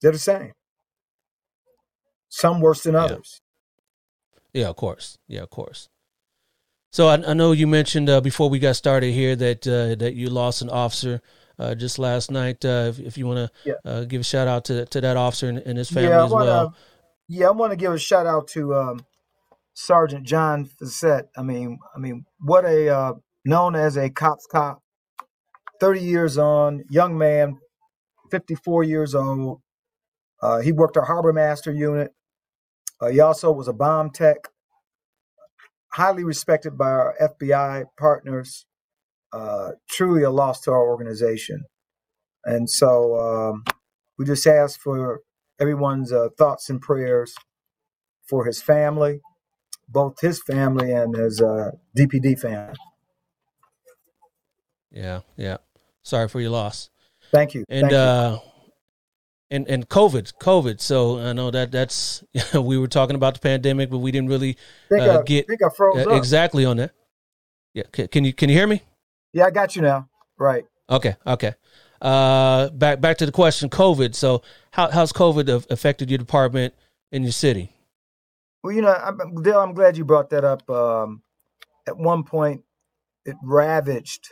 They're 0.00 0.12
the 0.12 0.18
same. 0.18 0.52
Some 2.28 2.60
worse 2.60 2.82
than 2.82 2.94
others. 2.94 3.40
Yeah, 4.52 4.68
of 4.68 4.76
course. 4.76 5.18
Yeah, 5.28 5.42
of 5.42 5.50
course. 5.50 5.88
So 6.90 7.08
I, 7.08 7.14
I 7.30 7.34
know 7.34 7.52
you 7.52 7.66
mentioned 7.66 8.10
uh, 8.10 8.20
before 8.20 8.50
we 8.50 8.58
got 8.58 8.76
started 8.76 9.12
here 9.12 9.34
that 9.36 9.66
uh, 9.66 9.94
that 9.96 10.14
you 10.14 10.28
lost 10.28 10.60
an 10.60 10.68
officer 10.68 11.22
uh, 11.58 11.74
just 11.74 11.98
last 11.98 12.30
night. 12.30 12.64
Uh, 12.64 12.86
if, 12.90 12.98
if 12.98 13.18
you 13.18 13.26
want 13.26 13.38
to 13.38 13.50
Yeah. 13.64 13.74
uh, 13.90 14.04
give 14.04 14.20
a 14.20 14.24
shout 14.24 14.48
out 14.48 14.64
to 14.66 14.84
to 14.86 15.00
that 15.00 15.16
officer 15.16 15.48
and, 15.48 15.58
and 15.58 15.78
his 15.78 15.88
family 15.88 16.10
yeah, 16.10 16.24
as 16.24 16.30
wanna, 16.30 16.44
well. 16.44 16.74
Yeah, 17.28 17.48
I 17.48 17.50
want 17.52 17.72
to 17.72 17.76
give 17.76 17.92
a 17.92 17.98
shout 17.98 18.26
out 18.26 18.48
to 18.48 18.74
um, 18.74 19.06
Sergeant 19.72 20.26
John 20.26 20.66
Facette. 20.66 21.28
I 21.36 21.42
mean, 21.42 21.78
I 21.94 21.98
mean, 21.98 22.26
what 22.40 22.66
a 22.66 22.88
uh, 22.94 23.12
known 23.46 23.74
as 23.74 23.96
a 23.96 24.10
cops 24.10 24.46
cop, 24.50 24.81
thirty 25.82 26.00
years 26.00 26.38
on, 26.38 26.84
young 26.88 27.18
man, 27.18 27.58
fifty 28.30 28.54
four 28.54 28.84
years 28.84 29.16
old. 29.16 29.60
Uh, 30.40 30.60
he 30.60 30.70
worked 30.70 30.96
our 30.96 31.06
harbor 31.06 31.32
master 31.32 31.72
unit. 31.72 32.12
Uh, 33.00 33.08
he 33.08 33.18
also 33.18 33.50
was 33.50 33.66
a 33.66 33.72
bomb 33.72 34.10
tech, 34.10 34.36
highly 35.94 36.22
respected 36.22 36.78
by 36.78 36.88
our 36.88 37.16
FBI 37.20 37.86
partners. 37.98 38.64
Uh, 39.32 39.72
truly 39.90 40.22
a 40.22 40.30
loss 40.30 40.60
to 40.60 40.70
our 40.70 40.86
organization, 40.86 41.64
and 42.44 42.70
so 42.70 43.16
um, 43.18 43.64
we 44.18 44.24
just 44.24 44.46
ask 44.46 44.78
for 44.78 45.20
everyone's 45.58 46.12
uh, 46.12 46.28
thoughts 46.38 46.70
and 46.70 46.80
prayers 46.80 47.34
for 48.28 48.44
his 48.44 48.62
family, 48.62 49.20
both 49.88 50.20
his 50.20 50.40
family 50.42 50.92
and 50.92 51.16
his 51.16 51.40
uh, 51.40 51.72
DPD 51.96 52.38
family. 52.38 52.76
Yeah, 54.92 55.20
yeah. 55.36 55.56
Sorry 56.02 56.28
for 56.28 56.40
your 56.40 56.50
loss. 56.50 56.90
Thank 57.32 57.54
you. 57.54 57.64
And 57.68 57.82
Thank 57.82 57.92
you. 57.92 57.98
uh, 57.98 58.38
and 59.50 59.68
and 59.68 59.88
COVID, 59.88 60.32
COVID. 60.40 60.80
So 60.80 61.18
I 61.18 61.32
know 61.32 61.50
that 61.50 61.70
that's 61.70 62.24
we 62.54 62.78
were 62.78 62.88
talking 62.88 63.14
about 63.14 63.34
the 63.34 63.40
pandemic, 63.40 63.90
but 63.90 63.98
we 63.98 64.10
didn't 64.10 64.28
really 64.28 64.56
think, 64.88 65.02
uh, 65.02 65.20
I, 65.20 65.22
get 65.22 65.46
think 65.46 65.62
I 65.62 65.68
froze 65.68 66.06
uh, 66.06 66.10
exactly 66.10 66.64
on 66.64 66.78
that. 66.78 66.92
Yeah, 67.74 67.84
can, 67.92 68.24
you 68.24 68.32
can 68.32 68.48
you 68.48 68.56
hear 68.56 68.66
me? 68.66 68.82
Yeah, 69.32 69.46
I 69.46 69.50
got 69.50 69.76
you 69.76 69.82
now. 69.82 70.08
Right. 70.38 70.64
Okay, 70.90 71.16
okay. 71.26 71.54
Uh, 72.02 72.68
back 72.70 73.00
back 73.00 73.18
to 73.18 73.26
the 73.26 73.32
question, 73.32 73.70
COVID. 73.70 74.14
So, 74.14 74.42
how 74.72 74.90
how's 74.90 75.12
COVID 75.12 75.70
affected 75.70 76.10
your 76.10 76.18
department 76.18 76.74
in 77.12 77.22
your 77.22 77.32
city? 77.32 77.72
Well, 78.62 78.74
you 78.74 78.82
know, 78.82 78.92
I'm, 78.92 79.42
Dale, 79.42 79.60
I'm 79.60 79.74
glad 79.74 79.96
you 79.96 80.04
brought 80.04 80.30
that 80.30 80.44
up. 80.44 80.68
Um, 80.68 81.22
at 81.86 81.96
one 81.96 82.24
point, 82.24 82.62
it 83.24 83.36
ravaged 83.42 84.28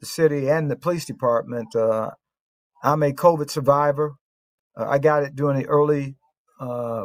the 0.00 0.06
city 0.06 0.48
and 0.48 0.70
the 0.70 0.76
police 0.76 1.04
department. 1.04 1.74
Uh, 1.76 2.10
I'm 2.82 3.02
a 3.02 3.12
COVID 3.12 3.50
survivor. 3.50 4.14
Uh, 4.76 4.86
I 4.88 4.98
got 4.98 5.22
it 5.22 5.36
during 5.36 5.58
the 5.58 5.66
early, 5.66 6.16
uh, 6.60 7.04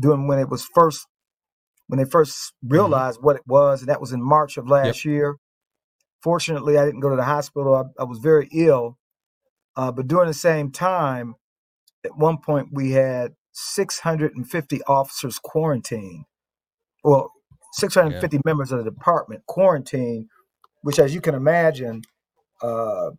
doing 0.00 0.26
when 0.26 0.38
it 0.38 0.48
was 0.48 0.66
first, 0.74 1.06
when 1.88 1.98
they 1.98 2.08
first 2.08 2.54
realized 2.62 3.20
what 3.22 3.36
it 3.36 3.42
was, 3.46 3.80
and 3.80 3.88
that 3.88 4.00
was 4.00 4.12
in 4.12 4.22
March 4.22 4.56
of 4.56 4.68
last 4.68 5.04
year. 5.04 5.36
Fortunately, 6.22 6.78
I 6.78 6.86
didn't 6.86 7.00
go 7.00 7.10
to 7.10 7.16
the 7.16 7.24
hospital. 7.24 7.74
I, 7.74 7.82
I 8.00 8.04
was 8.04 8.18
very 8.18 8.48
ill, 8.52 8.98
uh, 9.76 9.92
but 9.92 10.08
during 10.08 10.26
the 10.26 10.34
same 10.34 10.70
time, 10.70 11.34
at 12.04 12.16
one 12.16 12.38
point 12.38 12.68
we 12.72 12.92
had 12.92 13.32
650 13.52 14.82
officers 14.84 15.38
quarantined. 15.38 16.24
Well, 17.02 17.30
650 17.74 18.40
members 18.44 18.72
of 18.72 18.78
the 18.78 18.90
department 18.90 19.42
quarantined, 19.46 20.28
which, 20.82 20.98
as 20.98 21.14
you 21.14 21.20
can 21.20 21.34
imagine, 21.34 22.02
uh, 22.64 23.10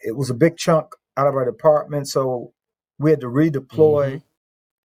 it 0.00 0.16
was 0.16 0.30
a 0.30 0.34
big 0.34 0.56
chunk 0.58 0.88
out 1.16 1.28
of 1.28 1.34
our 1.36 1.44
department. 1.46 2.08
So 2.08 2.52
we 2.98 3.10
had 3.10 3.20
to 3.22 3.28
redeploy 3.28 4.16
Mhm. 4.16 4.22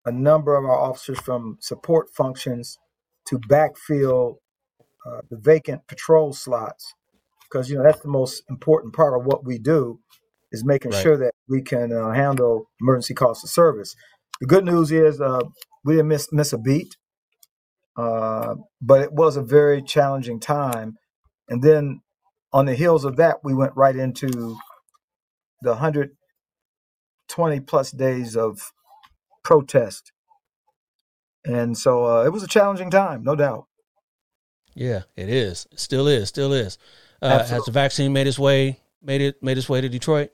a 0.05 0.11
number 0.11 0.55
of 0.57 0.65
our 0.65 0.79
officers 0.79 1.19
from 1.19 1.57
support 1.61 2.09
functions 2.15 2.79
to 3.27 3.39
backfill 3.39 4.37
uh, 5.05 5.21
the 5.29 5.37
vacant 5.37 5.87
patrol 5.87 6.33
slots 6.33 6.93
because 7.49 7.69
you 7.69 7.77
know 7.77 7.83
that's 7.83 8.01
the 8.01 8.09
most 8.09 8.43
important 8.49 8.93
part 8.95 9.19
of 9.19 9.25
what 9.25 9.45
we 9.45 9.57
do 9.59 9.99
is 10.51 10.65
making 10.65 10.91
Right. 10.91 11.01
sure 11.01 11.17
that 11.17 11.33
we 11.49 11.61
can 11.61 11.93
uh, 11.93 12.11
handle 12.11 12.69
emergency 12.81 13.13
calls 13.13 13.43
of 13.43 13.49
service. 13.49 13.95
The 14.41 14.47
good 14.47 14.65
news 14.65 14.91
is 14.91 15.21
uh, 15.21 15.41
we 15.85 15.95
didn't 15.95 16.09
miss 16.09 16.29
miss 16.33 16.53
a 16.53 16.57
beat, 16.59 16.97
uh, 17.97 18.55
but 18.81 19.01
it 19.01 19.13
was 19.13 19.37
a 19.37 19.43
very 19.43 19.81
challenging 19.83 20.39
time. 20.39 20.97
And 21.49 21.63
then 21.63 22.01
on 22.53 22.65
the 22.65 22.75
heels 22.75 23.05
of 23.05 23.15
that, 23.17 23.43
we 23.43 23.53
went 23.53 23.75
right 23.75 23.95
into 23.95 24.57
the 25.61 25.71
120 25.71 27.59
plus 27.61 27.91
days 27.91 28.35
of 28.35 28.73
protest. 29.43 30.11
And 31.43 31.77
so 31.77 32.05
uh, 32.05 32.23
it 32.23 32.29
was 32.29 32.43
a 32.43 32.47
challenging 32.47 32.89
time, 32.91 33.23
no 33.23 33.35
doubt. 33.35 33.65
Yeah, 34.73 35.03
it 35.15 35.29
is. 35.29 35.67
It 35.71 35.79
still 35.79 36.07
is. 36.07 36.29
Still 36.29 36.53
is. 36.53 36.77
Uh, 37.21 37.45
has 37.45 37.65
the 37.65 37.71
vaccine 37.71 38.13
made 38.13 38.27
its 38.27 38.39
way 38.39 38.79
made 39.01 39.21
it 39.21 39.41
made 39.41 39.57
its 39.57 39.69
way 39.69 39.81
to 39.81 39.89
Detroit? 39.89 40.31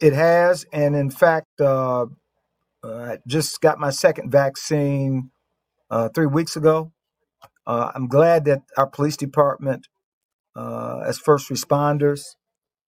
It 0.00 0.12
has, 0.12 0.64
and 0.72 0.94
in 0.94 1.10
fact, 1.10 1.60
uh, 1.60 2.06
I 2.82 3.18
just 3.26 3.60
got 3.60 3.78
my 3.78 3.90
second 3.90 4.30
vaccine 4.30 5.30
uh, 5.90 6.08
three 6.14 6.26
weeks 6.26 6.56
ago. 6.56 6.92
Uh, 7.66 7.90
I'm 7.94 8.08
glad 8.08 8.44
that 8.46 8.62
our 8.76 8.86
police 8.86 9.16
department, 9.16 9.86
uh, 10.56 11.00
as 11.06 11.18
first 11.18 11.48
responders, 11.50 12.22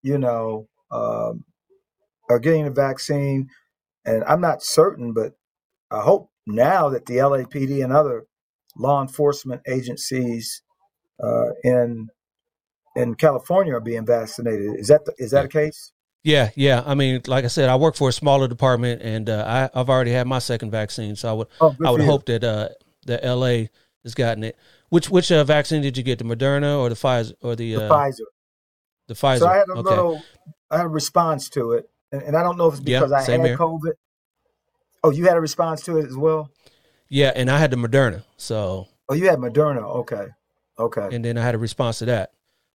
you 0.02 0.18
know, 0.18 0.68
um, 0.90 1.44
are 2.28 2.38
getting 2.38 2.64
the 2.64 2.70
vaccine. 2.70 3.48
And 4.04 4.24
I'm 4.24 4.40
not 4.40 4.62
certain, 4.62 5.12
but 5.12 5.32
I 5.90 6.00
hope 6.00 6.30
now 6.46 6.88
that 6.88 7.06
the 7.06 7.16
LAPD 7.16 7.82
and 7.82 7.92
other 7.92 8.24
law 8.76 9.00
enforcement 9.00 9.62
agencies 9.66 10.62
uh, 11.22 11.50
in 11.62 12.08
in 12.96 13.14
California 13.14 13.74
are 13.74 13.80
being 13.80 14.04
vaccinated. 14.04 14.78
Is 14.78 14.88
that 14.88 15.04
the, 15.04 15.14
is 15.18 15.30
that 15.30 15.46
a 15.46 15.48
case? 15.48 15.92
Yeah, 16.24 16.50
yeah. 16.54 16.82
I 16.84 16.94
mean, 16.94 17.22
like 17.26 17.44
I 17.44 17.48
said, 17.48 17.68
I 17.68 17.76
work 17.76 17.96
for 17.96 18.08
a 18.08 18.12
smaller 18.12 18.46
department, 18.46 19.02
and 19.02 19.28
uh, 19.28 19.68
I, 19.74 19.80
I've 19.80 19.88
already 19.88 20.12
had 20.12 20.26
my 20.26 20.38
second 20.38 20.70
vaccine, 20.70 21.16
so 21.16 21.28
I 21.28 21.32
would 21.32 21.48
Oh, 21.60 21.74
I 21.84 21.90
would 21.90 22.02
hope 22.02 22.26
that 22.26 22.44
uh, 22.44 22.68
that 23.06 23.24
LA 23.24 23.66
has 24.02 24.14
gotten 24.14 24.44
it. 24.44 24.56
Which 24.92 25.08
which 25.08 25.32
uh, 25.32 25.42
vaccine 25.42 25.80
did 25.80 25.96
you 25.96 26.02
get? 26.02 26.18
The 26.18 26.24
Moderna 26.24 26.78
or 26.78 26.90
the 26.90 26.94
Pfizer 26.94 27.32
or 27.40 27.56
the 27.56 27.74
the 27.74 27.82
uh, 27.86 27.88
Pfizer. 27.88 28.28
the 29.06 29.14
Pfizer? 29.14 29.38
So 29.38 29.46
I 29.46 29.56
had 29.56 29.68
a 29.68 29.78
okay. 29.78 29.88
little, 29.88 30.26
I 30.70 30.76
had 30.76 30.84
a 30.84 30.88
response 30.90 31.48
to 31.56 31.72
it, 31.72 31.88
and, 32.12 32.20
and 32.20 32.36
I 32.36 32.42
don't 32.42 32.58
know 32.58 32.66
if 32.66 32.74
it's 32.74 32.82
Yeah, 32.82 32.98
because 32.98 33.10
I 33.10 33.22
same 33.22 33.40
had 33.40 33.46
here. 33.46 33.56
COVID. 33.56 33.92
Oh, 35.02 35.10
you 35.10 35.24
had 35.24 35.38
a 35.38 35.40
response 35.40 35.80
to 35.84 35.96
it 35.96 36.04
as 36.04 36.14
well. 36.14 36.50
Yeah, 37.08 37.32
and 37.34 37.50
I 37.50 37.56
had 37.56 37.70
the 37.70 37.78
Moderna, 37.78 38.22
so 38.36 38.88
Oh, 39.08 39.14
you 39.14 39.28
had 39.30 39.38
Moderna. 39.38 39.82
Okay, 40.00 40.26
okay. 40.78 41.08
and 41.10 41.24
then 41.24 41.38
I 41.38 41.42
had 41.42 41.54
a 41.54 41.58
response 41.58 42.00
to 42.00 42.04
that. 42.04 42.32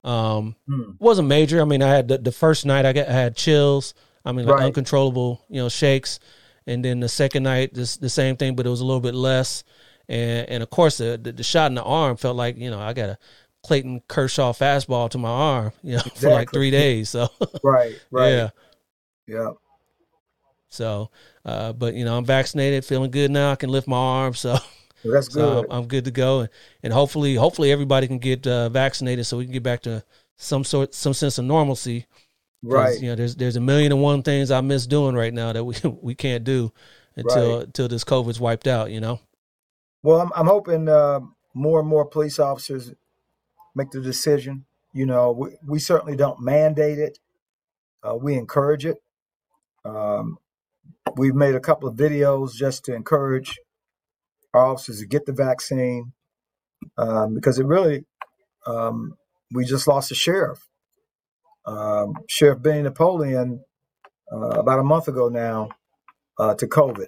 Um, 0.03 0.55
Hmm. 0.70 0.91
wasn't 0.99 1.28
major. 1.28 1.61
I 1.61 1.66
mean, 1.66 1.82
I 1.82 1.89
had 1.89 2.09
the, 2.09 2.20
the 2.20 2.32
first 2.32 2.64
night 2.64 2.86
I 2.86 2.93
got 2.93 3.07
I 3.09 3.14
had 3.14 3.36
chills. 3.36 3.95
I 4.24 4.34
mean, 4.34 4.45
like 4.45 4.57
Right. 4.57 4.66
uncontrollable, 4.66 5.43
you 5.49 5.55
know, 5.64 5.68
shakes. 5.70 6.20
And 6.68 6.86
then 6.86 6.99
the 6.99 7.09
second 7.09 7.41
night, 7.41 7.74
this 7.74 7.97
the 7.97 8.07
same 8.09 8.38
thing, 8.38 8.55
but 8.55 8.68
it 8.68 8.70
was 8.70 8.82
a 8.82 8.86
little 8.86 9.01
bit 9.01 9.16
less. 9.16 9.64
And 10.10 10.49
and 10.49 10.64
of 10.64 10.70
course 10.70 10.97
the, 10.97 11.20
the 11.22 11.32
the 11.32 11.43
shot 11.43 11.72
in 11.72 11.76
the 11.76 11.84
arm 11.84 12.18
felt 12.18 12.36
like 12.36 12.58
you 12.58 12.70
know 12.70 12.80
I 12.80 12.93
got 12.93 13.10
a 13.10 13.18
Clayton 13.64 14.01
Kershaw 14.08 14.51
fastball 14.54 15.10
to 15.12 15.18
my 15.18 15.30
arm, 15.30 15.72
you 15.84 15.95
know, 15.95 16.04
for 16.16 16.30
like 16.30 16.51
three 16.51 16.72
days. 16.72 17.10
So 17.10 17.30
Right, 17.64 17.95
right. 18.12 18.30
yeah, 18.30 18.49
Yeah. 19.28 19.51
so 20.70 21.10
uh, 21.45 21.74
but 21.74 21.93
you 21.93 22.06
know 22.06 22.18
I'm 22.18 22.26
vaccinated, 22.26 22.86
feeling 22.86 23.12
good 23.12 23.32
now. 23.32 23.51
I 23.51 23.56
can 23.56 23.70
lift 23.70 23.88
my 23.88 23.97
arm, 23.97 24.34
so 24.34 24.58
Well, 25.04 25.14
that's 25.14 25.34
so 25.34 25.62
good. 25.62 25.72
I'm, 25.72 25.80
I'm 25.84 25.88
good 25.88 26.06
to 26.06 26.12
go, 26.12 26.41
and, 26.41 26.49
and 26.84 26.93
hopefully 26.93 27.36
hopefully 27.36 27.72
everybody 27.72 28.08
can 28.08 28.20
get 28.20 28.45
uh, 28.47 28.70
vaccinated 28.70 29.26
so 29.26 29.38
we 29.38 29.45
can 29.45 29.54
get 29.54 29.64
back 29.64 29.82
to 29.84 30.04
some 30.38 30.64
sort 30.64 30.93
some 30.93 31.14
sense 31.14 31.38
of 31.38 31.45
normalcy. 31.45 32.06
right. 32.62 32.99
You 33.01 33.10
know, 33.10 33.16
there's 33.16 33.36
there's 33.36 33.56
a 33.56 33.62
million 33.62 33.91
and 33.91 34.01
one 34.01 34.24
things 34.24 34.51
I 34.51 34.62
miss 34.62 34.88
doing 34.88 35.16
right 35.16 35.34
now 35.34 35.54
that 35.54 35.64
we 35.64 35.76
we 36.01 36.16
can't 36.16 36.43
do 36.43 36.72
until 37.16 37.60
until 37.60 37.88
this 37.88 38.04
COVID's 38.04 38.39
wiped 38.39 38.68
out. 38.68 38.91
You 38.91 39.01
know. 39.01 39.20
Well, 40.04 40.20
I'm, 40.20 40.32
I'm 40.36 40.47
hoping 40.47 40.89
uh, 40.89 41.22
more 41.54 41.80
and 41.80 41.88
more 41.88 42.06
police 42.06 42.38
officers 42.38 42.93
make 43.74 43.91
the 43.91 44.01
decision. 44.01 44.66
You 44.93 45.06
know, 45.06 45.32
we, 45.32 45.58
we 45.66 45.80
certainly 45.80 46.16
don't 46.16 46.41
mandate 46.41 46.99
it. 46.99 47.20
Uh, 48.04 48.16
we 48.16 48.36
encourage 48.36 48.86
it. 48.86 48.97
Um, 49.86 50.38
we've 51.16 51.36
made 51.36 51.56
a 51.56 51.60
couple 51.60 51.88
of 51.88 51.95
videos 51.95 52.54
just 52.54 52.86
to 52.86 52.93
encourage 52.93 53.58
our 54.54 54.66
officers 54.66 54.99
to 54.99 55.06
get 55.06 55.26
the 55.26 55.32
vaccine 55.32 56.14
um, 56.97 57.34
because 57.34 57.58
it 57.58 57.66
really, 57.66 58.06
um, 58.68 59.16
we 59.51 59.66
just 59.66 59.88
lost 59.88 60.12
a 60.12 60.16
sheriff. 60.16 60.68
Um, 61.66 62.16
sheriff 62.28 62.62
Benny 62.62 62.82
Napoleon, 62.82 63.64
uh, 64.32 64.60
about 64.60 64.80
a 64.80 64.84
month 64.84 65.08
ago 65.08 65.30
now, 65.30 65.70
uh, 66.38 66.56
to 66.56 66.68
COVID. 66.68 67.08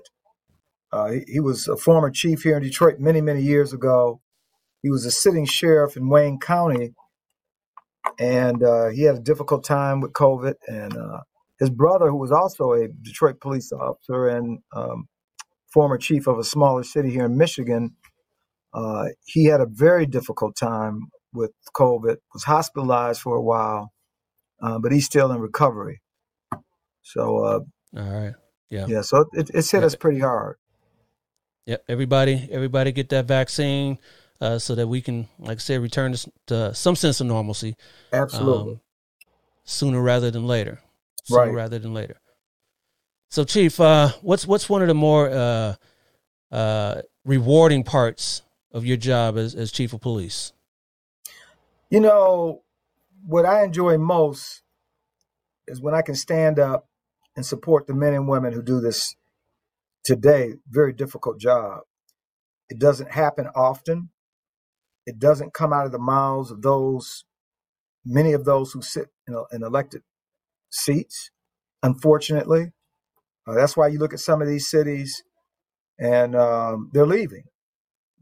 Uh, 0.91 1.11
he, 1.11 1.21
he 1.33 1.39
was 1.39 1.67
a 1.67 1.77
former 1.77 2.09
chief 2.09 2.43
here 2.43 2.57
in 2.57 2.63
Detroit 2.63 2.99
many, 2.99 3.21
many 3.21 3.41
years 3.41 3.73
ago. 3.73 4.21
He 4.83 4.89
was 4.89 5.05
a 5.05 5.11
sitting 5.11 5.45
sheriff 5.45 5.97
in 5.97 6.09
Wayne 6.09 6.39
County, 6.39 6.93
and 8.19 8.63
uh, 8.63 8.89
he 8.89 9.03
had 9.03 9.15
a 9.15 9.19
difficult 9.21 9.63
time 9.65 10.01
with 10.01 10.13
COVID. 10.13 10.55
And 10.67 10.95
uh, 10.95 11.21
his 11.59 11.69
brother, 11.69 12.09
who 12.09 12.17
was 12.17 12.31
also 12.31 12.73
a 12.73 12.87
Detroit 12.87 13.39
police 13.41 13.71
officer 13.71 14.27
and 14.27 14.59
um, 14.75 15.07
former 15.73 15.97
chief 15.97 16.27
of 16.27 16.39
a 16.39 16.43
smaller 16.43 16.83
city 16.83 17.11
here 17.11 17.25
in 17.25 17.37
Michigan, 17.37 17.95
uh, 18.73 19.05
he 19.25 19.45
had 19.45 19.61
a 19.61 19.65
very 19.67 20.05
difficult 20.05 20.55
time 20.55 21.09
with 21.33 21.51
COVID. 21.75 22.17
Was 22.33 22.43
hospitalized 22.43 23.21
for 23.21 23.35
a 23.35 23.41
while, 23.43 23.91
uh, 24.61 24.79
but 24.79 24.91
he's 24.91 25.05
still 25.05 25.31
in 25.31 25.39
recovery. 25.39 26.01
So 27.03 27.39
uh, 27.43 27.59
All 27.97 28.03
right. 28.21 28.33
Yeah. 28.69 28.87
yeah, 28.87 29.01
so 29.01 29.25
it, 29.33 29.51
it's 29.53 29.71
hit 29.71 29.81
Yeah. 29.81 29.85
us 29.85 29.95
pretty 29.95 30.19
hard. 30.19 30.57
Yep. 31.65 31.83
Everybody, 31.87 32.47
everybody 32.51 32.91
get 32.91 33.09
that 33.09 33.25
vaccine 33.25 33.97
uh, 34.39 34.59
so 34.59 34.75
that 34.75 34.87
we 34.87 35.01
can, 35.01 35.27
like 35.39 35.57
I 35.57 35.59
said, 35.59 35.81
return 35.81 36.13
to, 36.13 36.31
to 36.47 36.73
some 36.75 36.95
sense 36.95 37.19
of 37.21 37.27
normalcy 37.27 37.75
Absolutely. 38.13 38.73
um, 38.73 38.79
sooner 39.63 40.01
rather 40.01 40.29
than 40.31 40.45
later. 40.45 40.79
Sooner 41.23 41.45
Right. 41.45 41.53
rather 41.53 41.79
than 41.79 41.93
later. 41.93 42.17
So, 43.29 43.43
Chief, 43.43 43.79
uh, 43.79 44.09
what's 44.21 44.45
what's 44.45 44.69
one 44.69 44.83
of 44.83 44.87
the 44.87 44.93
more 44.93 45.29
uh, 45.29 45.75
uh, 46.51 47.01
rewarding 47.25 47.83
parts 47.83 48.43
of 48.71 48.85
your 48.85 48.97
job 48.97 49.37
as, 49.37 49.55
as 49.55 49.71
chief 49.71 49.91
of 49.93 50.01
police? 50.01 50.53
You 51.89 51.99
know, 51.99 52.61
what 53.25 53.45
I 53.45 53.63
enjoy 53.63 53.97
most 53.97 54.61
is 55.67 55.81
when 55.81 55.95
I 55.95 56.03
can 56.03 56.13
stand 56.15 56.59
up 56.59 56.87
and 57.35 57.43
support 57.45 57.87
the 57.87 57.95
men 57.95 58.13
and 58.13 58.27
women 58.27 58.53
who 58.53 58.61
do 58.61 58.79
this 58.79 59.15
today 60.05 60.53
very 60.69 60.93
difficult 60.93 61.39
job. 61.39 61.81
It 62.69 62.79
doesn't 62.79 63.11
happen 63.11 63.47
often. 63.55 64.09
It 65.05 65.19
doesn't 65.19 65.53
come 65.53 65.73
out 65.73 65.85
of 65.85 65.91
the 65.91 65.99
mouths 65.99 66.49
of 66.51 66.61
those, 66.61 67.25
many 68.05 68.33
of 68.33 68.45
those 68.45 68.71
who 68.71 68.81
sit 68.81 69.09
in, 69.27 69.35
in 69.51 69.63
elected 69.63 70.01
seats, 70.71 71.31
unfortunately. 71.83 72.71
Uh, 73.47 73.53
that's 73.53 73.77
why 73.77 73.87
you 73.87 73.99
look 73.99 74.13
at 74.13 74.19
some 74.19 74.41
of 74.41 74.47
these 74.47 74.67
cities 74.69 75.23
and 75.99 76.35
um, 76.35 76.89
they're 76.93 77.05
leaving. 77.05 77.43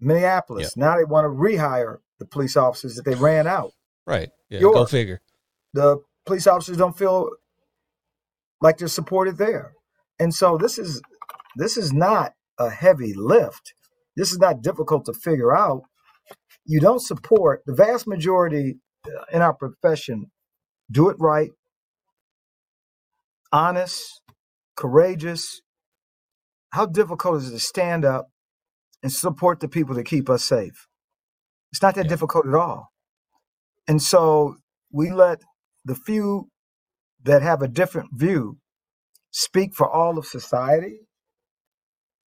Minneapolis, 0.01 0.75
now 0.75 0.97
they 0.97 1.05
want 1.05 1.25
to 1.25 1.29
rehire 1.29 1.99
the 2.19 2.25
police 2.25 2.57
officers 2.57 2.95
that 2.95 3.05
they 3.05 3.15
ran 3.15 3.47
out 3.47 3.71
Right. 4.05 4.29
Yeah. 4.49 4.59
Go 4.59 4.85
figure. 4.85 5.21
the 5.73 5.97
police 6.25 6.47
officers 6.47 6.77
don't 6.77 6.97
feel 6.97 7.29
like 8.61 8.77
they're 8.77 8.87
supported 8.87 9.37
there. 9.37 9.73
And 10.19 10.33
so 10.33 10.57
this 10.57 10.77
is 10.77 11.01
this 11.57 11.77
is 11.77 11.93
not 11.93 12.33
a 12.59 12.69
heavy 12.69 13.13
lift. 13.15 13.73
This 14.17 14.31
is 14.31 14.39
not 14.39 14.61
difficult 14.63 15.05
to 15.05 15.13
figure 15.13 15.55
out. 15.55 15.83
You 16.65 16.79
don't 16.81 17.01
support 17.01 17.63
the 17.65 17.75
vast 17.75 18.07
majority 18.07 18.77
uh, 19.07 19.25
in 19.33 19.41
our 19.41 19.53
profession 19.53 20.27
do 20.91 21.09
it 21.09 21.17
right, 21.19 21.51
honest, 23.51 24.21
courageous. 24.77 25.61
How 26.71 26.85
difficult 26.87 27.37
is 27.43 27.49
it 27.49 27.53
to 27.53 27.59
stand 27.59 28.05
up 28.05 28.29
and 29.03 29.11
support 29.11 29.59
the 29.61 29.69
people 29.69 29.95
that 29.95 30.05
keep 30.05 30.29
us 30.29 30.43
safe? 30.45 30.87
It's 31.71 31.81
not 31.81 31.95
that 31.95 32.05
Yeah. 32.05 32.09
difficult 32.09 32.47
at 32.47 32.55
all. 32.55 32.89
And 33.87 34.01
so 34.01 34.57
we 34.91 35.11
let 35.11 35.41
the 35.85 35.95
few 35.95 36.49
that 37.23 37.41
have 37.43 37.61
a 37.61 37.69
different 37.69 38.09
view 38.13 38.59
speak 39.31 39.75
for 39.75 39.89
all 39.89 40.17
of 40.17 40.27
society. 40.27 41.02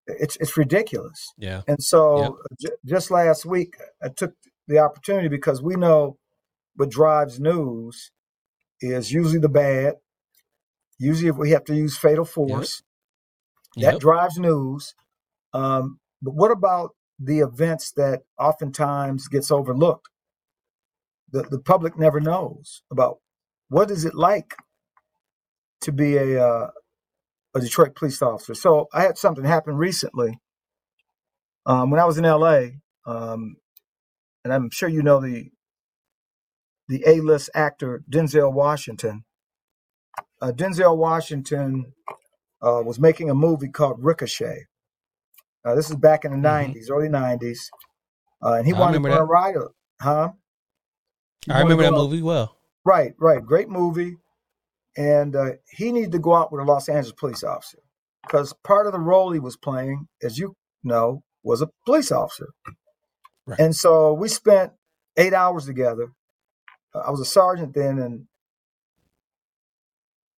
It's 0.07 0.37
it's 0.37 0.57
ridiculous. 0.57 1.33
Yeah. 1.39 1.63
And 1.67 1.83
so 1.83 2.39
j- 2.61 2.71
just 2.85 3.11
last 3.11 3.45
week, 3.45 3.77
I 4.03 4.09
took 4.09 4.35
the 4.69 4.79
opportunity 4.79 5.29
because 5.29 5.63
we 5.63 5.77
know 5.77 6.19
what 6.77 6.91
drives 6.91 7.41
news 7.41 8.11
is 8.81 9.13
usually 9.13 9.39
the 9.41 9.49
bad. 9.49 9.95
Usually, 10.99 11.29
if 11.29 11.37
we 11.37 11.51
have 11.51 11.65
to 11.65 11.75
use 11.75 11.97
fatal 11.99 12.25
force, 12.25 12.83
that 13.77 13.95
Yep. 13.95 14.01
drives 14.01 14.39
news. 14.39 14.95
Um, 15.53 16.01
but 16.23 16.35
what 16.35 16.51
about 16.51 16.91
the 17.19 17.41
events 17.41 17.93
that 17.93 18.23
oftentimes 18.39 19.29
gets 19.29 19.51
overlooked? 19.51 20.09
The 21.33 21.43
the 21.45 21.59
public 21.61 21.99
never 21.99 22.21
knows 22.21 22.83
about 22.91 23.19
what 23.69 23.91
is 23.91 24.05
it 24.05 24.15
like 24.15 24.55
to 25.83 25.93
be 25.93 26.17
a 26.17 26.45
uh, 26.47 26.71
a 27.57 27.61
Detroit 27.61 27.95
police 27.95 28.23
officer. 28.23 28.55
So 28.55 28.87
I 28.93 29.03
had 29.03 29.19
something 29.19 29.45
happen 29.45 29.77
recently 29.77 30.39
um, 31.67 31.91
when 31.91 32.01
I 32.01 32.05
was 32.05 32.19
in 32.19 32.25
L.A. 32.25 32.81
Um, 33.07 33.57
and 34.45 34.53
I'm 34.53 34.71
sure 34.71 34.89
you 34.89 35.03
know 35.03 35.21
the 35.21 35.51
the 36.89 37.03
A-list 37.07 37.51
actor 37.55 38.05
Denzel 38.11 38.53
Washington. 38.53 39.25
Uh, 40.41 40.53
Denzel 40.53 40.97
Washington 40.97 41.93
uh, 42.63 42.83
was 42.85 43.01
making 43.01 43.29
a 43.31 43.35
movie 43.35 43.69
called 43.69 43.97
Ricochet. 44.05 44.67
Uh, 45.65 45.75
this 45.75 45.91
is 45.91 45.97
back 45.97 46.25
in 46.25 46.31
the 46.31 46.37
Mhm. 46.37 46.43
90s, 46.75 46.91
early 46.91 47.09
90s, 47.09 47.59
uh, 48.45 48.53
and 48.55 48.67
he 48.67 48.73
I 48.73 48.79
wanted 48.79 48.93
to 48.93 48.99
remember 48.99 49.09
a 49.11 49.25
that. 49.25 49.33
ride, 49.33 49.55
huh? 50.01 50.33
He 51.45 51.53
I 51.53 51.61
remember 51.61 51.83
that 51.85 51.93
movie 51.93 52.23
well. 52.23 52.57
Right, 52.85 53.15
right. 53.19 53.45
Great 53.45 53.69
movie. 53.69 54.17
And 54.97 55.37
uh, 55.37 55.51
he 55.71 55.93
needed 55.93 56.13
to 56.13 56.19
go 56.19 56.35
out 56.35 56.51
with 56.51 56.63
a 56.63 56.65
Los 56.65 56.89
Angeles 56.89 57.13
police 57.13 57.45
officer 57.45 57.79
because 58.23 58.55
part 58.65 58.87
of 58.87 58.93
the 58.93 58.99
role 58.99 59.33
he 59.33 59.39
was 59.39 59.57
playing, 59.57 60.09
as 60.23 60.39
you 60.39 60.55
know, 60.83 61.23
was 61.43 61.63
a 61.63 61.69
police 61.85 62.11
officer. 62.11 62.49
Right. 63.47 63.61
And 63.61 63.77
so 63.77 64.13
we 64.13 64.29
spent 64.29 64.73
eight 65.17 65.33
hours 65.33 65.67
together. 65.67 66.09
Uh, 66.95 67.01
I 67.01 67.11
was 67.11 67.21
a 67.21 67.27
sergeant 67.27 67.75
then, 67.75 67.99
and 67.99 68.27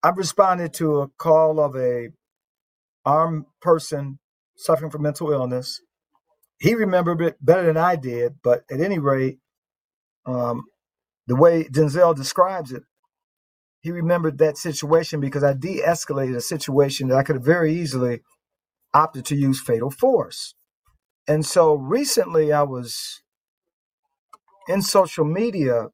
I 0.04 0.10
responded 0.10 0.74
to 0.76 1.02
a 1.02 1.08
call 1.18 1.60
of 1.60 1.76
a 1.76 2.10
armed 3.06 3.46
person 3.62 4.20
suffering 4.58 4.92
from 4.92 5.04
mental 5.04 5.32
illness. 5.32 5.82
He 6.60 6.74
remembered 6.74 7.22
it 7.22 7.38
better 7.40 7.66
than 7.68 7.78
I 7.78 7.96
did, 7.96 8.38
but 8.44 8.64
at 8.72 8.82
any 8.82 9.00
rate, 9.00 9.38
um, 10.26 10.64
the 11.28 11.36
way 11.36 11.64
Denzel 11.66 12.16
describes 12.16 12.72
it, 12.72 12.84
he 13.88 13.92
remembered 13.92 14.38
that 14.38 14.58
situation 14.58 15.22
because 15.22 15.46
I 15.46 15.54
de 15.54 15.82
escalated 15.82 16.36
a 16.36 16.42
situation 16.42 17.08
that 17.08 17.16
I 17.16 17.24
could 17.24 17.38
have 17.38 17.46
very 17.46 17.74
easily 17.74 18.20
opted 18.94 19.24
to 19.28 19.36
use 19.36 19.62
fatal 19.62 19.90
force. 19.90 20.56
And 21.26 21.46
so 21.46 21.74
recently 21.74 22.52
I 22.52 22.64
was 22.64 23.22
in 24.68 24.82
social 24.82 25.24
media 25.24 25.88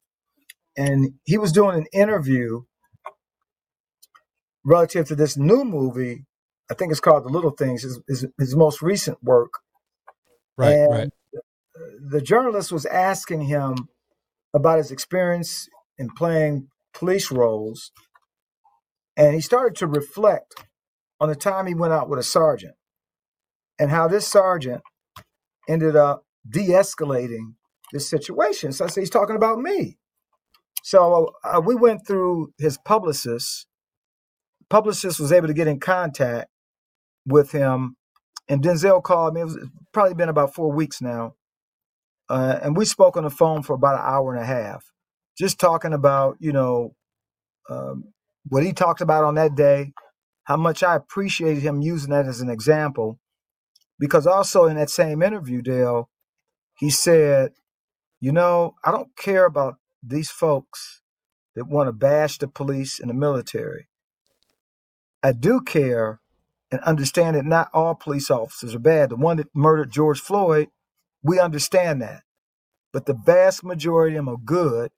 and 0.76 1.12
he 1.22 1.38
was 1.38 1.52
doing 1.52 1.76
an 1.76 1.86
interview 1.92 2.62
relative 4.64 5.06
to 5.06 5.14
this 5.14 5.36
new 5.36 5.64
movie. 5.64 6.24
I 6.68 6.74
think 6.74 6.90
it's 6.90 6.98
called 6.98 7.22
The 7.22 7.28
Little 7.28 7.52
Things, 7.52 7.82
his, 7.82 8.00
his, 8.08 8.26
his 8.36 8.56
most 8.56 8.82
recent 8.82 9.22
work. 9.22 9.52
Right. 10.58 10.72
And 10.72 10.92
right. 10.92 11.08
the 12.10 12.20
journalist 12.20 12.72
was 12.72 12.86
asking 12.86 13.42
him 13.42 13.88
about 14.52 14.78
his 14.78 14.90
experience 14.90 15.68
in 15.96 16.10
playing 16.10 16.70
police 16.94 17.30
roles. 17.30 17.92
And 19.16 19.34
he 19.34 19.40
started 19.40 19.76
to 19.76 19.86
reflect 19.86 20.54
on 21.20 21.28
the 21.28 21.36
time 21.36 21.66
he 21.66 21.74
went 21.74 21.92
out 21.92 22.08
with 22.08 22.18
a 22.18 22.24
sergeant 22.24 22.74
and 23.78 23.90
how 23.90 24.08
this 24.08 24.26
sergeant 24.26 24.82
ended 25.68 25.96
up 25.96 26.24
de-escalating 26.48 27.54
this 27.92 28.08
situation. 28.08 28.72
So 28.72 28.84
I 28.84 28.88
said, 28.88 29.00
he's 29.00 29.10
talking 29.10 29.36
about 29.36 29.58
me. 29.58 29.98
So 30.82 31.32
uh, 31.44 31.62
we 31.64 31.74
went 31.74 32.06
through 32.06 32.52
his 32.58 32.76
publicist. 32.76 33.66
Publicist 34.68 35.20
was 35.20 35.32
able 35.32 35.46
to 35.48 35.54
get 35.54 35.66
in 35.66 35.80
contact 35.80 36.48
with 37.26 37.52
him, 37.52 37.96
and 38.48 38.62
Denzel 38.62 39.02
called 39.02 39.34
me. 39.34 39.40
It 39.40 39.44
was 39.44 39.68
probably 39.92 40.14
been 40.14 40.28
about 40.28 40.54
four 40.54 40.72
weeks 40.72 41.00
now, 41.00 41.34
uh, 42.28 42.58
and 42.62 42.76
we 42.76 42.84
spoke 42.84 43.16
on 43.16 43.24
the 43.24 43.30
phone 43.30 43.62
for 43.62 43.74
about 43.74 43.94
an 43.94 44.04
hour 44.04 44.34
and 44.34 44.42
a 44.42 44.46
half, 44.46 44.84
just 45.38 45.58
talking 45.58 45.92
about 45.92 46.36
you 46.40 46.52
know 46.52 46.94
um, 47.68 48.12
what 48.48 48.64
he 48.64 48.72
talked 48.72 49.00
about 49.00 49.24
on 49.24 49.34
that 49.36 49.54
day, 49.54 49.92
how 50.44 50.56
much 50.56 50.82
I 50.82 50.96
appreciated 50.96 51.62
him 51.62 51.80
using 51.80 52.10
that 52.10 52.26
as 52.26 52.40
an 52.40 52.50
example, 52.50 53.18
because 53.98 54.26
also 54.26 54.66
in 54.66 54.76
that 54.76 54.90
same 54.90 55.22
interview, 55.22 55.62
Dale, 55.62 56.10
he 56.78 56.90
said, 56.90 57.52
you 58.20 58.32
know, 58.32 58.74
I 58.84 58.90
don't 58.90 59.16
care 59.16 59.46
about 59.46 59.76
these 60.02 60.30
folks 60.30 61.02
that 61.54 61.68
want 61.68 61.88
to 61.88 61.92
bash 61.92 62.38
the 62.38 62.48
police 62.48 63.00
and 63.00 63.08
the 63.08 63.14
military. 63.14 63.88
I 65.22 65.32
do 65.32 65.60
care 65.60 66.20
and 66.70 66.80
understand 66.82 67.36
that 67.36 67.44
not 67.44 67.70
all 67.72 67.94
police 67.94 68.30
officers 68.30 68.74
are 68.74 68.80
bad. 68.80 69.10
The 69.10 69.16
one 69.16 69.38
that 69.38 69.48
murdered 69.54 69.90
George 69.90 70.20
Floyd, 70.20 70.68
we 71.22 71.38
understand 71.38 72.02
that. 72.02 72.22
But 72.92 73.06
the 73.06 73.14
vast 73.14 73.64
majority 73.64 74.16
of 74.16 74.24
them 74.24 74.34
are 74.34 74.38
good. 74.38 74.90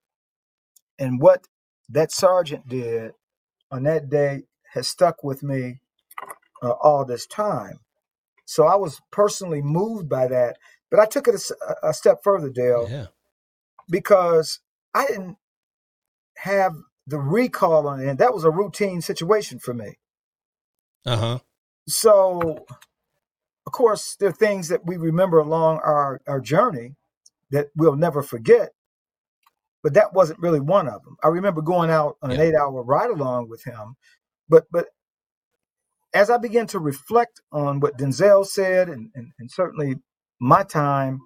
And 0.98 1.20
what 1.20 1.46
that 1.88 2.12
sergeant 2.12 2.68
did 2.68 3.12
on 3.70 3.84
that 3.84 4.08
day 4.10 4.44
has 4.74 4.88
stuck 4.88 5.22
with 5.24 5.42
me 5.42 5.80
uh, 6.62 6.70
all 6.82 7.04
this 7.04 7.26
time. 7.26 7.80
So 8.46 8.66
I 8.66 8.76
was 8.76 9.00
personally 9.10 9.62
moved 9.62 10.08
by 10.08 10.28
that. 10.28 10.58
But 10.90 11.00
I 11.00 11.06
took 11.06 11.28
it 11.28 11.32
a 11.32 11.38
s- 11.38 11.52
a, 11.84 11.88
a 11.90 11.94
step 11.94 12.20
further, 12.22 12.50
Dale, 12.50 12.88
Yeah. 12.90 13.06
because 13.90 14.60
I 14.94 15.06
didn't 15.06 15.36
have 16.38 16.74
the 17.06 17.18
recall 17.18 17.88
on 17.88 18.00
it. 18.00 18.08
And 18.08 18.18
that 18.18 18.34
was 18.34 18.44
a 18.44 18.50
routine 18.50 19.00
situation 19.02 19.58
for 19.58 19.74
me. 19.74 19.98
Uh 21.06 21.16
huh. 21.16 21.38
So, 21.88 22.66
of 23.66 23.72
course, 23.72 24.16
there 24.18 24.28
are 24.30 24.32
things 24.32 24.68
that 24.68 24.86
we 24.86 24.96
remember 24.96 25.38
along 25.38 25.78
our, 25.84 26.20
our 26.26 26.40
journey 26.40 26.96
that 27.50 27.68
we'll 27.76 27.96
never 27.96 28.22
forget, 28.22 28.70
but 29.86 29.94
that 29.94 30.14
wasn't 30.14 30.40
really 30.40 30.60
one 30.60 30.88
of 30.88 31.04
them. 31.04 31.16
I 31.24 31.28
remember 31.28 31.62
going 31.62 31.90
out 31.90 32.18
on 32.22 32.32
an 32.32 32.38
Yeah. 32.38 32.44
eight 32.44 32.56
hour 32.56 32.82
ride 32.84 33.10
along 33.10 33.48
with 33.50 33.64
him, 33.64 33.96
but 34.48 34.66
but 34.72 34.88
as 36.14 36.30
I 36.30 36.38
began 36.38 36.66
to 36.68 36.78
reflect 36.80 37.40
on 37.52 37.80
what 37.80 37.98
Denzel 37.98 38.46
said 38.46 38.88
and, 38.88 39.10
and, 39.14 39.32
and 39.38 39.50
certainly 39.50 39.96
my 40.40 40.62
time, 40.64 41.20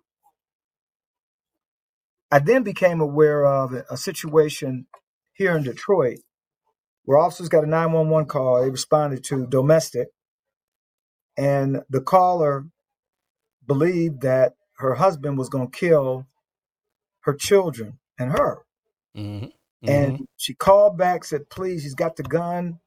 I 2.30 2.40
then 2.40 2.64
became 2.64 3.00
aware 3.00 3.46
of 3.46 3.74
a, 3.74 3.84
a 3.90 3.96
situation 3.98 4.86
here 5.34 5.56
in 5.56 5.64
Detroit 5.64 6.20
where 7.04 7.18
officers 7.18 7.48
got 7.50 7.64
a 7.64 7.68
911 7.68 8.28
call. 8.28 8.62
They 8.62 8.70
responded 8.70 9.24
to 9.26 9.46
domestic, 9.46 10.08
and 11.38 11.82
the 11.90 12.02
caller 12.02 12.66
believed 13.66 14.22
that 14.22 14.54
her 14.78 14.94
husband 14.96 15.38
was 15.38 15.48
going 15.50 15.70
to 15.70 15.78
kill 15.78 16.26
her 17.22 17.34
children 17.34 17.98
and 18.20 18.32
her. 18.32 18.62
Mm-hmm. 19.16 19.46
And 19.88 20.26
she 20.36 20.54
called 20.54 20.98
back, 20.98 21.24
said, 21.24 21.48
please, 21.50 21.82
he's 21.82 21.94
got 21.94 22.16
the 22.16 22.22
gun. 22.22 22.78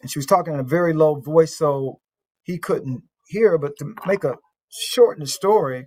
And 0.00 0.10
she 0.10 0.18
was 0.18 0.26
talking 0.26 0.54
in 0.54 0.60
a 0.60 0.64
very 0.64 0.92
low 0.92 1.16
voice, 1.16 1.56
so 1.56 2.00
he 2.44 2.58
couldn't 2.58 3.02
hear. 3.28 3.58
But 3.58 3.76
to 3.78 3.94
make 4.06 4.22
a 4.24 4.36
shorten 4.68 5.24
the 5.24 5.28
story, 5.28 5.86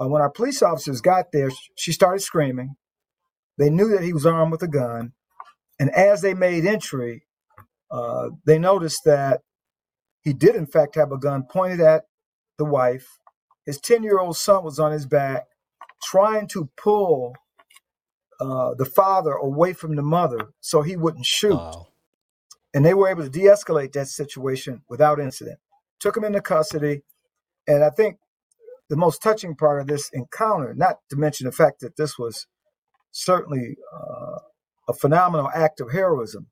uh, 0.00 0.08
when 0.08 0.22
our 0.22 0.30
police 0.30 0.62
officers 0.62 1.00
got 1.00 1.26
there, 1.32 1.50
she 1.76 1.92
started 1.92 2.20
screaming. 2.20 2.74
They 3.58 3.70
knew 3.70 3.88
that 3.90 4.02
he 4.02 4.12
was 4.12 4.26
armed 4.26 4.52
with 4.52 4.62
a 4.62 4.68
gun. 4.68 5.12
And 5.78 5.90
as 5.90 6.22
they 6.22 6.34
made 6.34 6.66
entry, 6.66 7.24
uh, 7.90 8.30
they 8.46 8.58
noticed 8.58 9.02
that 9.04 9.42
he 10.22 10.32
did, 10.32 10.54
in 10.56 10.66
fact, 10.66 10.94
have 10.94 11.12
a 11.12 11.18
gun 11.18 11.44
pointed 11.48 11.80
at 11.80 12.04
the 12.58 12.64
wife. 12.64 13.06
His 13.66 13.78
10 13.80 14.02
year 14.02 14.18
old 14.18 14.36
son 14.36 14.64
was 14.64 14.78
on 14.78 14.92
his 14.92 15.06
back, 15.06 15.44
trying 16.02 16.48
to 16.48 16.70
pull 16.76 17.34
uh, 18.42 18.74
the 18.74 18.84
father 18.84 19.32
away 19.32 19.72
from 19.72 19.94
the 19.94 20.02
mother 20.02 20.48
so 20.60 20.82
he 20.82 20.96
wouldn't 20.96 21.26
shoot. 21.26 21.54
Wow. 21.54 21.86
And 22.74 22.84
they 22.84 22.94
were 22.94 23.08
able 23.08 23.22
to 23.22 23.28
de 23.28 23.42
escalate 23.42 23.92
that 23.92 24.08
situation 24.08 24.82
without 24.88 25.20
incident. 25.20 25.58
Took 26.00 26.16
him 26.16 26.24
into 26.24 26.40
custody. 26.40 27.02
And 27.68 27.84
I 27.84 27.90
think 27.90 28.16
the 28.88 28.96
most 28.96 29.22
touching 29.22 29.54
part 29.54 29.80
of 29.80 29.86
this 29.86 30.10
encounter, 30.12 30.74
not 30.74 30.96
to 31.10 31.16
mention 31.16 31.44
the 31.44 31.52
fact 31.52 31.80
that 31.80 31.96
this 31.96 32.18
was 32.18 32.46
certainly 33.12 33.76
uh, 33.94 34.38
a 34.88 34.92
phenomenal 34.92 35.48
act 35.54 35.80
of 35.80 35.92
heroism, 35.92 36.48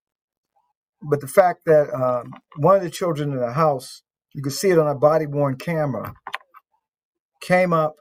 but 1.03 1.21
the 1.21 1.27
fact 1.27 1.65
that 1.65 1.93
um, 1.93 2.35
one 2.57 2.77
of 2.77 2.83
the 2.83 2.91
children 2.91 3.33
in 3.33 3.39
the 3.39 3.55
house, 3.55 4.03
you 4.33 4.43
could 4.43 4.53
see 4.53 4.71
it 4.71 4.79
on 4.79 4.87
a 4.87 4.95
body 4.95 5.27
worn 5.27 5.57
camera, 5.57 6.15
came 7.41 7.73
up 7.73 7.97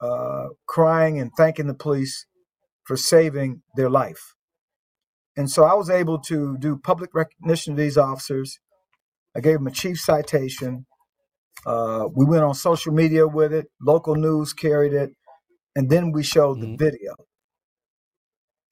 uh, 0.00 0.46
crying 0.66 1.20
and 1.20 1.32
thanking 1.36 1.66
the 1.66 1.74
police 1.74 2.24
for 2.84 2.96
saving 2.96 3.62
their 3.76 3.90
life. 3.90 4.34
And 5.36 5.50
so 5.50 5.64
I 5.64 5.74
was 5.74 5.90
able 5.90 6.18
to 6.20 6.56
do 6.58 6.76
public 6.78 7.14
recognition 7.14 7.72
of 7.74 7.78
these 7.78 7.98
officers. 7.98 8.60
I 9.36 9.40
gave 9.40 9.54
them 9.54 9.66
a 9.66 9.72
chief 9.72 9.98
citation. 9.98 10.86
Uh, 11.66 12.08
we 12.14 12.24
went 12.24 12.44
on 12.44 12.54
social 12.54 12.92
media 12.92 13.26
with 13.26 13.52
it, 13.52 13.66
local 13.80 14.14
news 14.16 14.52
carried 14.52 14.92
it, 14.92 15.10
and 15.76 15.90
then 15.90 16.12
we 16.12 16.22
showed 16.22 16.60
the 16.60 16.66
Mhm. 16.66 16.78
video. 16.78 17.14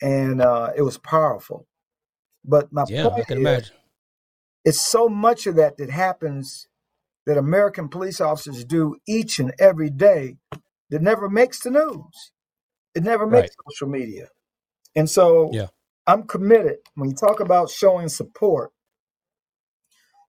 And 0.03 0.41
uh, 0.43 0.73
it 0.77 0.83
was 0.83 0.99
powerful. 0.99 1.67
But 2.45 2.73
my 2.73 2.87
Yeah, 2.89 3.09
I 3.09 3.11
point 3.13 3.25
can 3.25 3.39
is, 3.39 3.39
imagine. 3.39 3.77
it's 4.65 4.81
so 4.81 5.09
much 5.09 5.47
of 5.47 5.57
that 5.57 5.79
that 5.79 5.91
happens 5.91 6.69
that 7.27 7.39
American 7.39 7.89
police 7.89 8.21
officers 8.21 8.65
do 8.65 8.97
each 9.09 9.39
and 9.39 9.55
every 9.59 9.91
day 9.91 10.37
that 10.91 11.03
never 11.03 11.29
makes 11.29 11.61
the 11.61 11.71
news. 11.71 12.33
It 12.95 13.03
never 13.05 13.27
makes 13.27 13.51
Right. 13.51 13.73
social 13.73 13.89
media. 13.89 14.29
And 14.97 15.09
so 15.11 15.51
Yeah. 15.53 15.69
I'm 16.07 16.25
committed. 16.27 16.79
When 16.95 17.11
you 17.11 17.17
talk 17.17 17.41
about 17.41 17.71
showing 17.71 18.09
support, 18.09 18.73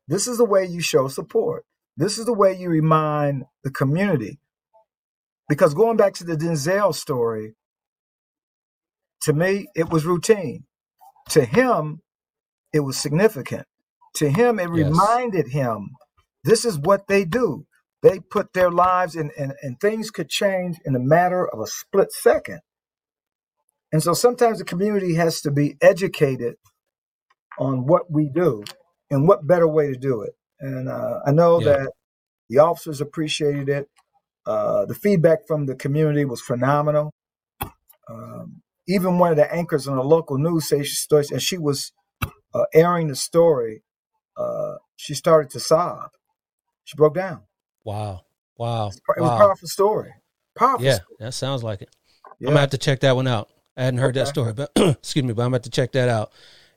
this 0.07 0.27
is 0.27 0.37
the 0.37 0.45
way 0.45 0.65
you 0.65 0.81
show 0.81 1.07
support. 1.07 1.65
This 1.97 2.17
is 2.17 2.25
the 2.25 2.33
way 2.33 2.53
you 2.57 2.69
remind 2.69 3.45
the 3.63 3.71
community. 3.71 4.39
Because 5.49 5.73
going 5.73 5.97
back 5.97 6.13
to 6.15 6.23
the 6.23 6.35
Denzel 6.37 6.95
story, 6.95 7.55
to 9.21 9.33
me, 9.33 9.67
it 9.75 9.89
was 9.89 10.05
routine. 10.05 10.65
To 11.31 11.45
him, 11.45 12.01
it 12.73 12.81
was 12.81 12.97
significant. 12.97 13.67
To 14.15 14.29
him, 14.29 14.59
it 14.59 14.69
Yes. 14.73 14.87
reminded 14.87 15.47
him 15.49 15.91
this 16.43 16.65
is 16.65 16.77
what 16.79 17.07
they 17.07 17.25
do. 17.25 17.65
They 18.03 18.19
put 18.19 18.53
their 18.53 18.71
lives 18.71 19.15
in, 19.15 19.31
and, 19.39 19.53
and 19.63 19.79
things 19.81 20.11
could 20.11 20.29
change 20.29 20.77
in 20.85 20.95
a 20.95 20.99
matter 21.01 21.47
of 21.47 21.61
a 21.61 21.67
split 21.67 22.13
second. 22.13 22.61
And 23.93 24.03
so 24.03 24.13
sometimes 24.13 24.59
the 24.59 24.65
community 24.65 25.15
has 25.15 25.41
to 25.41 25.51
be 25.51 25.77
educated 25.81 26.55
on 27.59 27.87
what 27.87 28.11
we 28.11 28.29
do 28.29 28.63
and 29.11 29.27
what 29.27 29.47
better 29.47 29.67
way 29.67 29.87
to 29.87 29.97
do 29.99 30.23
it. 30.23 30.33
And 30.59 30.89
uh, 30.89 31.19
I 31.25 31.31
know 31.31 31.59
Yeah. 31.59 31.65
that 31.65 31.91
the 32.49 32.59
officers 32.59 33.01
appreciated 33.01 33.69
it. 33.69 33.89
Uh, 34.45 34.85
the 34.85 34.95
feedback 34.95 35.47
from 35.47 35.67
the 35.67 35.75
community 35.75 36.25
was 36.25 36.41
phenomenal. 36.41 37.13
Um, 38.09 38.61
even 38.87 39.19
one 39.19 39.31
of 39.31 39.37
the 39.37 39.53
anchors 39.53 39.87
on 39.87 39.97
a 39.97 40.03
local 40.03 40.37
news 40.37 40.65
station, 40.65 41.35
and 41.35 41.41
she 41.43 41.57
was 41.57 41.93
uh, 42.53 42.65
airing 42.73 43.07
the 43.09 43.15
story, 43.15 43.83
uh, 44.37 44.75
she 44.97 45.13
started 45.15 45.51
to 45.51 45.59
sob. 45.59 46.11
She 46.85 46.95
broke 46.97 47.15
down. 47.15 47.43
Wow. 47.83 48.21
Wow. 48.57 48.87
It 48.87 49.21
was 49.21 49.31
a 49.31 49.37
powerful 49.37 49.67
story. 49.67 50.13
Powerful. 50.55 50.85
Yeah, 50.85 50.95
story. 50.95 51.15
that 51.19 51.33
sounds 51.33 51.63
like 51.63 51.81
it. 51.81 51.89
I'm 52.25 52.31
Yeah. 52.39 52.47
gonna 52.49 52.59
have 52.61 52.69
to 52.71 52.77
check 52.77 52.99
that 53.01 53.15
one 53.15 53.27
out. 53.27 53.49
I 53.75 53.83
hadn't 53.83 53.99
heard 53.99 54.15
that 54.15 54.27
story, 54.27 54.53
but 54.53 54.71
excuse 54.77 55.25
me, 55.25 55.33
but 55.33 55.41
I'm 55.41 55.47
gonna 55.47 55.55
have 55.55 55.61
to 55.63 55.69
check 55.69 55.91
that 55.93 56.09
out. 56.09 56.31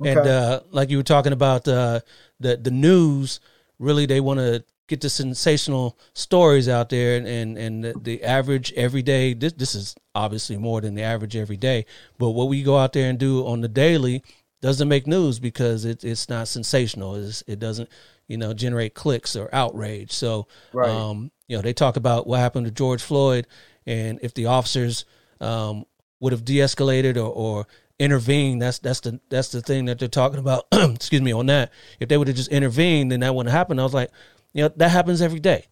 And 0.05 0.19
uh, 0.19 0.61
like 0.71 0.91
you 0.91 0.99
were 0.99 1.03
talking 1.03 1.33
about 1.33 1.67
uh, 1.69 2.01
the 2.41 2.57
the 2.57 2.71
news, 2.71 3.41
really 3.79 4.07
they 4.07 4.21
want 4.21 4.41
to 4.41 4.65
get 4.89 5.01
the 5.01 5.11
sensational 5.11 5.99
stories 6.15 6.69
out 6.69 6.89
there, 6.91 7.17
and 7.17 7.27
and, 7.27 7.59
and 7.59 7.85
the, 7.85 7.95
the 8.01 8.25
average 8.25 8.73
everyday. 8.75 9.35
This 9.35 9.53
this 9.55 9.75
is 9.75 9.95
obviously 10.15 10.57
more 10.59 10.81
than 10.81 10.95
the 10.95 11.03
average 11.03 11.37
every 11.37 11.57
day, 11.57 11.87
but 12.19 12.31
what 12.31 12.49
we 12.49 12.63
go 12.63 12.77
out 12.77 12.93
there 12.93 13.09
and 13.09 13.19
do 13.19 13.47
on 13.47 13.61
the 13.63 13.69
daily 13.69 14.23
doesn't 14.63 14.89
make 14.89 15.07
news 15.07 15.39
because 15.39 15.85
it, 15.85 16.03
it's 16.03 16.29
not 16.29 16.49
sensational. 16.49 17.15
It's, 17.15 17.43
it 17.47 17.59
doesn't 17.59 17.89
you 18.29 18.37
know 18.37 18.53
generate 18.55 18.95
clicks 18.95 19.37
or 19.37 19.49
outrage. 19.55 20.12
So 20.12 20.47
Right. 20.72 20.91
um, 20.91 21.31
you 21.49 21.57
know 21.57 21.62
they 21.62 21.72
talk 21.72 21.97
about 21.97 22.27
what 22.27 22.41
happened 22.41 22.66
to 22.66 22.72
George 22.72 23.03
Floyd, 23.03 23.47
and 23.87 24.18
if 24.22 24.35
the 24.35 24.47
officers 24.47 25.05
um, 25.41 25.85
would 26.20 26.33
have 26.33 26.45
de-escalated 26.45 27.16
or, 27.16 27.29
or 27.31 27.66
intervened. 27.99 28.62
That's 28.62 28.79
that's 28.79 29.01
the 29.01 29.20
that's 29.31 29.49
the 29.51 29.61
thing 29.62 29.87
that 29.87 29.99
they're 29.99 30.09
talking 30.09 30.39
about. 30.39 30.66
excuse 30.72 31.22
me 31.22 31.33
on 31.33 31.47
that. 31.47 31.72
If 32.01 32.09
they 32.09 32.16
would 32.16 32.29
have 32.29 32.37
just 32.37 32.51
intervened, 32.51 33.12
then 33.12 33.20
that 33.20 33.35
wouldn't 33.35 33.53
happen. 33.53 33.79
I 33.79 33.83
was 33.85 33.95
like, 33.95 34.11
you 34.53 34.62
know, 34.62 34.68
that 34.77 34.91
happens 34.91 35.22
every 35.22 35.41
day. 35.41 35.66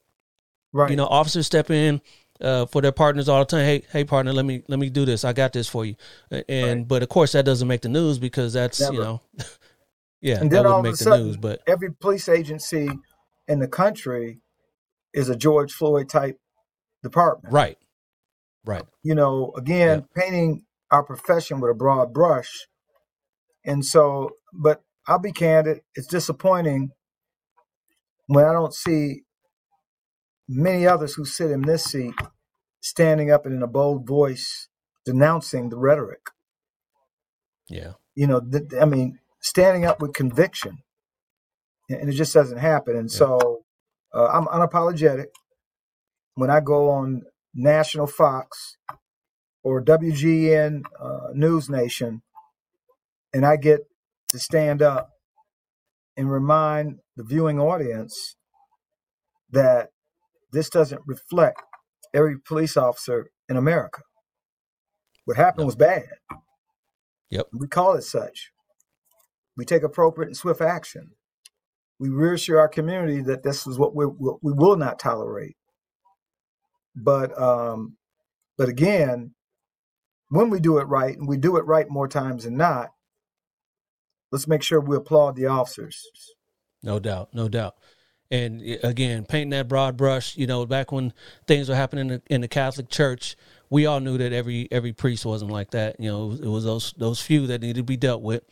right. 0.72 0.90
You 0.90 0.96
know, 0.96 1.06
officers 1.06 1.46
step 1.46 1.70
in 1.70 2.00
uh, 2.40 2.66
for 2.66 2.82
their 2.82 2.92
partners 2.92 3.28
all 3.28 3.40
the 3.40 3.44
time. 3.46 3.64
Hey, 3.64 3.82
hey, 3.90 4.04
partner, 4.04 4.32
let 4.32 4.44
me 4.44 4.62
let 4.68 4.78
me 4.78 4.90
do 4.90 5.04
this. 5.04 5.24
I 5.24 5.32
got 5.32 5.52
this 5.52 5.68
for 5.68 5.84
you. 5.84 5.96
And 6.30 6.78
Right. 6.80 6.88
but 6.88 7.02
of 7.02 7.08
course 7.08 7.32
that 7.32 7.44
doesn't 7.44 7.68
make 7.68 7.82
the 7.82 7.88
news 7.88 8.18
because 8.18 8.52
that's 8.52 8.80
you 8.80 9.00
know, 9.00 9.20
yeah, 10.24 10.40
And 10.40 10.50
that 10.50 10.66
then 10.66 10.66
all 10.66 10.80
of 10.80 10.88
a 10.88 10.96
sudden, 10.96 11.20
news. 11.26 11.38
But 11.38 11.62
every 11.68 11.92
police 11.94 12.28
agency 12.28 12.88
in 13.48 13.60
the 13.60 13.68
country 13.68 14.40
is 15.14 15.28
a 15.30 15.36
George 15.36 15.72
Floyd 15.72 16.08
type 16.10 16.38
department. 17.02 17.54
right, 17.54 17.78
right, 18.64 18.84
You 19.04 19.14
know, 19.14 19.52
again, 19.56 20.06
painting 20.16 20.64
our 20.90 21.04
profession 21.04 21.60
with 21.60 21.70
a 21.70 21.74
broad 21.74 22.14
brush. 22.14 22.68
And 23.66 23.84
so, 23.84 24.30
but 24.52 24.82
I'll 25.08 25.18
be 25.20 25.32
candid, 25.32 25.80
it's 25.96 26.08
disappointing 26.08 26.90
when 28.28 28.44
I 28.46 28.52
don't 28.52 28.74
see 28.74 29.22
many 30.48 30.86
others 30.86 31.14
who 31.14 31.24
sit 31.24 31.50
in 31.50 31.62
this 31.62 31.84
seat 31.84 32.14
standing 32.82 33.30
up 33.30 33.46
and 33.46 33.54
in 33.56 33.62
a 33.62 33.68
bold 33.68 34.06
voice 34.06 34.68
denouncing 35.06 35.70
the 35.70 35.78
rhetoric. 35.78 36.20
yeah, 37.68 37.92
you 38.16 38.28
know, 38.28 38.40
th- 38.42 38.64
I 38.80 38.86
mean, 38.86 39.20
standing 39.44 39.86
up 39.86 40.02
with 40.02 40.14
conviction, 40.14 40.78
and 41.90 42.08
it 42.10 42.14
just 42.14 42.34
doesn't 42.34 42.58
happen. 42.58 42.96
And 42.96 43.10
Yeah. 43.10 43.18
so, 43.18 43.64
uh, 44.14 44.26
I'm 44.28 44.46
unapologetic 44.46 45.28
when 46.36 46.50
I 46.50 46.60
go 46.60 46.90
on 46.90 47.22
National 47.54 48.06
Fox 48.08 48.78
or 49.64 49.82
WGN 49.82 50.82
uh, 51.00 51.28
News 51.34 51.70
Nation, 51.70 52.22
and 53.34 53.46
I 53.46 53.56
get 53.56 53.80
to 54.30 54.38
stand 54.40 54.82
up 54.82 55.10
and 56.16 56.30
remind 56.30 57.00
the 57.16 57.24
viewing 57.24 57.60
audience 57.60 58.36
that 59.50 59.90
this 60.52 60.70
doesn't 60.70 61.02
reflect 61.06 61.62
every 62.14 62.38
police 62.38 62.76
officer 62.76 63.30
in 63.48 63.56
America. 63.56 64.02
What 65.26 65.36
happened 65.38 65.62
No. 65.62 65.66
was 65.66 65.76
bad. 65.76 66.08
Yep. 67.30 67.46
We 67.52 67.68
call 67.68 67.94
it 67.94 68.02
such. 68.04 68.52
We 69.56 69.64
take 69.64 69.82
appropriate 69.82 70.28
and 70.28 70.36
swift 70.36 70.60
action. 70.60 71.12
We 71.98 72.08
reassure 72.08 72.58
our 72.58 72.68
community 72.68 73.22
that 73.22 73.42
this 73.42 73.66
is 73.66 73.78
what 73.78 73.94
we 73.94 74.06
we 74.06 74.52
will 74.52 74.76
not 74.76 74.98
tolerate. 74.98 75.56
But 76.96 77.40
um, 77.40 77.96
but 78.58 78.68
again, 78.68 79.34
when 80.28 80.50
we 80.50 80.60
do 80.60 80.78
it 80.78 80.84
right, 80.84 81.16
and 81.16 81.28
we 81.28 81.36
do 81.36 81.56
it 81.56 81.66
right 81.66 81.88
more 81.88 82.08
times 82.08 82.44
than 82.44 82.56
not, 82.56 82.90
let's 84.32 84.48
make 84.48 84.62
sure 84.62 84.80
we 84.80 84.96
applaud 84.96 85.36
the 85.36 85.46
officers. 85.46 86.04
no 86.82 86.98
doubt, 86.98 87.30
no 87.32 87.48
doubt. 87.48 87.76
And 88.30 88.62
again, 88.82 89.26
painting 89.26 89.50
that 89.50 89.68
broad 89.68 89.96
brush, 89.96 90.36
you 90.36 90.46
know, 90.46 90.66
back 90.66 90.90
when 90.90 91.12
things 91.46 91.68
were 91.68 91.76
happening 91.76 92.10
in 92.10 92.14
the, 92.14 92.22
in 92.34 92.40
the 92.40 92.48
Catholic 92.48 92.88
Church, 92.88 93.36
we 93.70 93.86
all 93.86 94.00
knew 94.00 94.18
that 94.18 94.32
every 94.32 94.66
every 94.72 94.92
priest 94.92 95.24
wasn't 95.24 95.50
like 95.50 95.70
that. 95.70 96.00
You 96.00 96.10
know, 96.10 96.32
it 96.32 96.48
was 96.48 96.64
those 96.64 96.94
those 96.96 97.20
few 97.20 97.46
that 97.46 97.60
needed 97.60 97.76
to 97.76 97.82
be 97.84 97.96
dealt 97.96 98.22
with. 98.22 98.42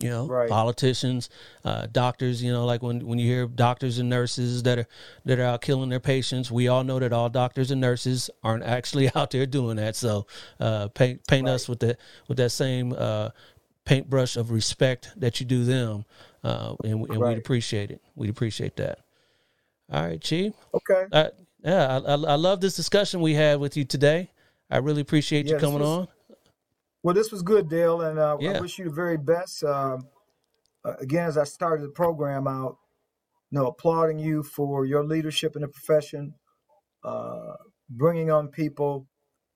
You 0.00 0.10
know, 0.10 0.26
Right. 0.26 0.48
politicians, 0.48 1.30
uh, 1.64 1.86
doctors. 1.90 2.42
You 2.42 2.52
know, 2.52 2.64
like 2.66 2.82
when 2.82 3.06
when 3.06 3.18
you 3.18 3.26
hear 3.26 3.46
doctors 3.46 3.98
and 3.98 4.08
nurses 4.10 4.62
that 4.64 4.78
are 4.78 4.86
that 5.24 5.38
are 5.38 5.44
out 5.44 5.62
killing 5.62 5.88
their 5.90 6.00
patients, 6.00 6.50
we 6.50 6.68
all 6.68 6.84
know 6.84 6.98
that 6.98 7.12
all 7.12 7.28
doctors 7.28 7.70
and 7.70 7.80
nurses 7.80 8.30
aren't 8.42 8.62
actually 8.76 9.10
out 9.14 9.30
there 9.30 9.46
doing 9.46 9.76
that. 9.76 9.96
So, 9.96 10.26
uh, 10.60 10.88
paint 10.88 11.26
paint 11.26 11.48
us 11.48 11.68
with 11.68 11.80
that 11.80 11.98
with 12.28 12.38
that 12.38 12.50
same 12.50 12.92
uh, 12.96 13.30
paintbrush 13.84 14.36
of 14.36 14.50
respect 14.50 15.10
that 15.16 15.38
you 15.40 15.46
do 15.46 15.64
them, 15.64 16.04
uh, 16.44 16.74
and, 16.82 17.08
and 17.08 17.20
Right. 17.20 17.30
we'd 17.30 17.38
appreciate 17.38 17.90
it. 17.90 18.00
We'd 18.14 18.30
appreciate 18.30 18.76
that. 18.76 18.98
All 19.92 20.04
right, 20.04 20.20
Chief. 20.20 20.52
Okay. 20.74 21.04
Uh, 21.12 21.28
yeah, 21.62 21.98
I, 21.98 22.12
I, 22.12 22.14
I 22.14 22.34
love 22.34 22.60
this 22.60 22.74
discussion 22.76 23.20
we 23.20 23.34
had 23.34 23.60
with 23.60 23.76
you 23.76 23.84
today. 23.84 24.30
I 24.68 24.78
really 24.78 25.00
appreciate 25.00 25.46
you 25.46 25.52
Yeah, 25.52 25.58
this 25.58 25.62
coming 25.70 25.82
on. 25.82 26.08
Well, 27.02 27.14
this 27.14 27.30
was 27.30 27.42
good, 27.42 27.68
Dale, 27.68 28.00
and 28.00 28.18
uh, 28.18 28.36
Yeah. 28.40 28.58
I 28.58 28.60
wish 28.60 28.78
you 28.78 28.86
the 28.86 28.90
very 28.90 29.16
best. 29.16 29.62
Um, 29.62 30.08
uh, 30.84 30.94
again, 31.00 31.26
as 31.26 31.38
I 31.38 31.44
started 31.44 31.84
the 31.84 31.92
program 31.92 32.46
out, 32.46 32.78
you 33.50 33.58
know, 33.58 33.68
applauding 33.68 34.18
you 34.18 34.42
for 34.42 34.84
your 34.84 35.04
leadership 35.04 35.56
in 35.56 35.62
the 35.62 35.68
profession, 35.68 36.34
uh, 37.04 37.54
bringing 37.88 38.30
on 38.30 38.48
people 38.48 39.06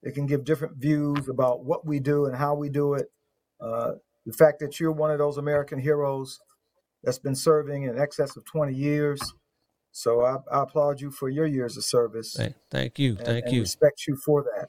that 0.03 0.13
can 0.13 0.27
give 0.27 0.45
different 0.45 0.77
views 0.77 1.29
about 1.29 1.65
what 1.65 1.87
we 1.87 2.01
do 2.01 2.27
and 2.27 2.37
how 2.37 2.55
we 2.55 2.69
do 2.69 2.95
it. 2.95 3.07
Uh, 3.61 3.93
the 4.27 4.33
fact 4.33 4.61
that 4.61 4.79
you're 4.79 4.93
one 4.93 5.11
of 5.11 5.19
those 5.19 5.37
American 5.37 5.79
heroes 5.79 6.39
that's 7.03 7.19
been 7.19 7.35
serving 7.35 7.85
in 7.85 7.99
excess 7.99 8.37
of 8.37 8.45
20 8.45 8.75
years. 8.75 9.21
So 9.93 10.23
I, 10.23 10.37
I 10.53 10.63
applaud 10.63 11.01
you 11.01 11.11
for 11.11 11.29
your 11.29 11.47
years 11.47 11.77
of 11.77 11.85
service 11.85 12.35
Thank, 12.37 12.55
thank 12.71 12.99
you, 12.99 13.17
and, 13.17 13.27
thank 13.27 13.45
and 13.47 13.55
you, 13.55 13.61
respect 13.63 14.07
you 14.07 14.17
for 14.25 14.45
that. 14.45 14.69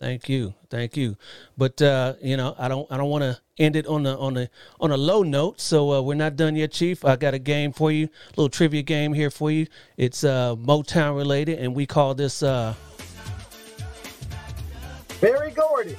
Thank 0.00 0.28
you, 0.28 0.54
thank 0.70 0.96
you. 0.96 1.16
But 1.56 1.82
uh, 1.82 2.14
you 2.22 2.36
know, 2.36 2.54
I 2.56 2.68
don't, 2.68 2.90
I 2.90 2.96
don't 2.96 3.10
want 3.10 3.22
to 3.22 3.40
end 3.58 3.74
it 3.74 3.86
on 3.88 4.06
a 4.06 4.16
on 4.16 4.36
a 4.36 4.48
on 4.78 4.92
a 4.92 4.96
low 4.96 5.24
note. 5.24 5.60
So 5.60 5.92
uh, 5.92 6.00
we're 6.02 6.14
not 6.14 6.36
done 6.36 6.54
yet, 6.54 6.70
Chief. 6.70 7.04
I 7.04 7.16
got 7.16 7.34
a 7.34 7.38
game 7.40 7.72
for 7.72 7.90
you, 7.90 8.06
a 8.06 8.30
little 8.36 8.48
trivia 8.48 8.82
game 8.82 9.12
here 9.12 9.30
for 9.30 9.50
you. 9.50 9.66
It's 9.96 10.22
uh, 10.22 10.54
Motown 10.54 11.16
related, 11.16 11.58
and 11.58 11.74
we 11.74 11.84
call 11.84 12.14
this. 12.14 12.44
Uh, 12.44 12.74
Berry 15.20 15.50
Gordy. 15.50 15.96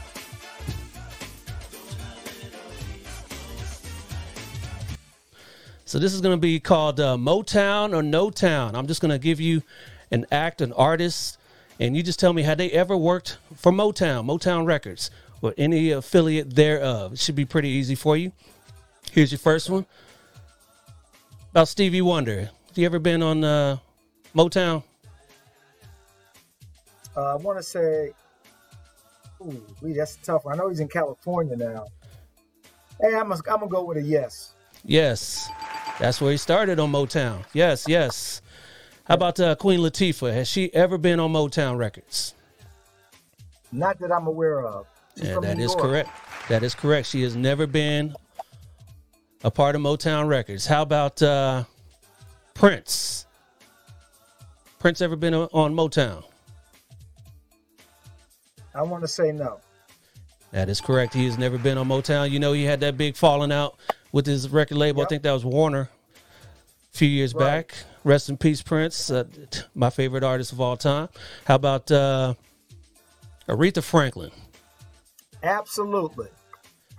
So 5.84 5.98
this 5.98 6.14
is 6.14 6.22
going 6.22 6.38
to 6.38 6.40
be 6.40 6.60
called 6.60 7.00
uh, 7.00 7.18
Motown 7.18 7.96
or 7.96 8.04
No 8.04 8.30
Town. 8.30 8.76
I'm 8.76 8.86
just 8.86 9.02
going 9.02 9.10
to 9.10 9.18
give 9.18 9.42
you 9.42 9.64
an 10.12 10.28
act, 10.32 10.62
an 10.62 10.72
artist, 10.74 11.39
and 11.80 11.96
you 11.96 12.04
just 12.04 12.20
tell 12.20 12.34
me 12.34 12.44
had 12.44 12.58
they 12.58 12.72
ever 12.72 12.98
worked 12.98 13.38
for 13.56 13.72
Motown, 13.72 14.26
Motown 14.26 14.66
Records, 14.66 15.10
or 15.42 15.54
any 15.58 15.92
affiliate 15.92 16.56
thereof. 16.56 17.14
It 17.14 17.20
should 17.20 17.36
be 17.36 17.46
pretty 17.46 17.70
easy 17.70 17.96
for 17.96 18.18
you. 18.18 18.32
Here's 19.12 19.32
your 19.32 19.40
first 19.40 19.70
one. 19.70 19.86
About 21.52 21.68
Stevie 21.68 22.02
Wonder. 22.02 22.42
Have 22.42 22.78
you 22.78 22.86
ever 22.86 23.00
been 23.00 23.24
on 23.24 23.44
uh, 23.44 23.78
Motown? 24.36 24.84
Uh, 27.16 27.34
I 27.34 27.36
want 27.38 27.58
to 27.58 27.64
say, 27.64 28.12
ooh, 29.42 29.64
that's 29.82 30.18
tough. 30.18 30.46
I 30.46 30.56
know 30.56 30.70
he's 30.70 30.80
in 30.80 30.88
California 30.88 31.56
now. 31.56 31.88
Hey, 33.02 33.16
I'm 33.16 33.30
gonna, 33.30 33.42
I'm 33.50 33.60
gonna 33.60 33.68
go 33.68 33.84
with 33.84 33.98
a 33.98 34.02
yes. 34.02 34.54
Yes. 34.84 35.50
That's 36.00 36.22
where 36.22 36.32
he 36.32 36.38
started 36.38 36.80
on 36.80 36.92
Motown. 36.92 37.44
Yes, 37.54 37.86
yes. 37.88 38.42
How 39.10 39.16
about 39.16 39.40
uh, 39.40 39.56
Queen 39.56 39.80
Latifah? 39.80 40.32
Has 40.32 40.48
she 40.48 40.72
ever 40.74 40.98
been 41.00 41.20
on 41.20 41.34
Motown 41.34 41.78
Records? 41.78 42.36
Not 43.72 43.98
that 44.00 44.12
I'm 44.12 44.28
aware 44.28 44.62
of. 44.64 44.86
She's 45.18 45.28
Yeah, 45.28 45.34
from 45.36 45.44
that 45.46 45.58
New 45.58 45.64
is 45.66 45.72
York. 45.72 45.82
correct. 45.82 46.10
That 46.48 46.62
is 46.64 46.76
correct. 46.76 47.08
She 47.08 47.24
has 47.24 47.36
never 47.36 47.66
been 47.66 48.16
a 49.44 49.50
part 49.50 49.76
of 49.76 49.82
Motown 49.82 50.28
Records. 50.28 50.68
How 50.68 50.84
about 50.84 51.22
uh, 51.24 51.64
Prince? 52.54 53.26
Prince 54.78 55.02
ever 55.02 55.16
been 55.16 55.34
on 55.34 55.50
on 55.54 55.76
Motown? 55.76 56.24
I 58.76 58.84
want 58.84 59.02
to 59.04 59.08
say 59.08 59.32
no. 59.32 59.60
That 60.52 60.70
is 60.70 60.80
correct. 60.82 61.14
He 61.16 61.26
has 61.26 61.38
never 61.38 61.58
been 61.58 61.78
on 61.80 61.88
Motown. 61.88 62.30
You 62.30 62.40
know, 62.40 62.54
he 62.54 62.64
had 62.64 62.80
that 62.82 62.98
big 62.98 63.16
falling 63.16 63.52
out 63.52 63.76
with 64.12 64.26
his 64.26 64.50
record 64.50 64.78
label. 64.78 65.02
I 65.02 65.06
think 65.06 65.24
that 65.24 65.32
was 65.32 65.44
Warner 65.46 65.90
a 66.94 66.98
few 66.98 67.08
years 67.10 67.34
Right. 67.34 67.68
back. 67.68 67.74
Rest 68.10 68.28
in 68.28 68.38
peace, 68.38 68.64
Prince, 68.64 69.12
uh, 69.12 69.26
my 69.76 69.92
favorite 69.92 70.24
artist 70.24 70.52
of 70.52 70.60
all 70.60 70.76
time. 70.76 71.10
How 71.46 71.54
about 71.54 71.92
uh, 71.92 72.34
Aretha 73.48 73.84
Franklin? 73.84 74.32
Absolutely. 75.44 76.28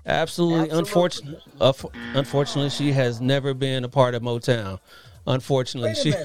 Absolutely, 0.07 0.71
Absolutely. 0.71 0.79
unfortunate. 0.79 1.43
Uh, 1.61 1.73
unfortunately, 2.15 2.71
she 2.71 2.93
has 2.93 3.21
never 3.21 3.55
been 3.55 3.83
a 3.83 3.89
part 3.89 4.15
of 4.15 4.23
Motown. 4.23 4.79
Unfortunately, 5.27 5.95
she. 5.95 6.15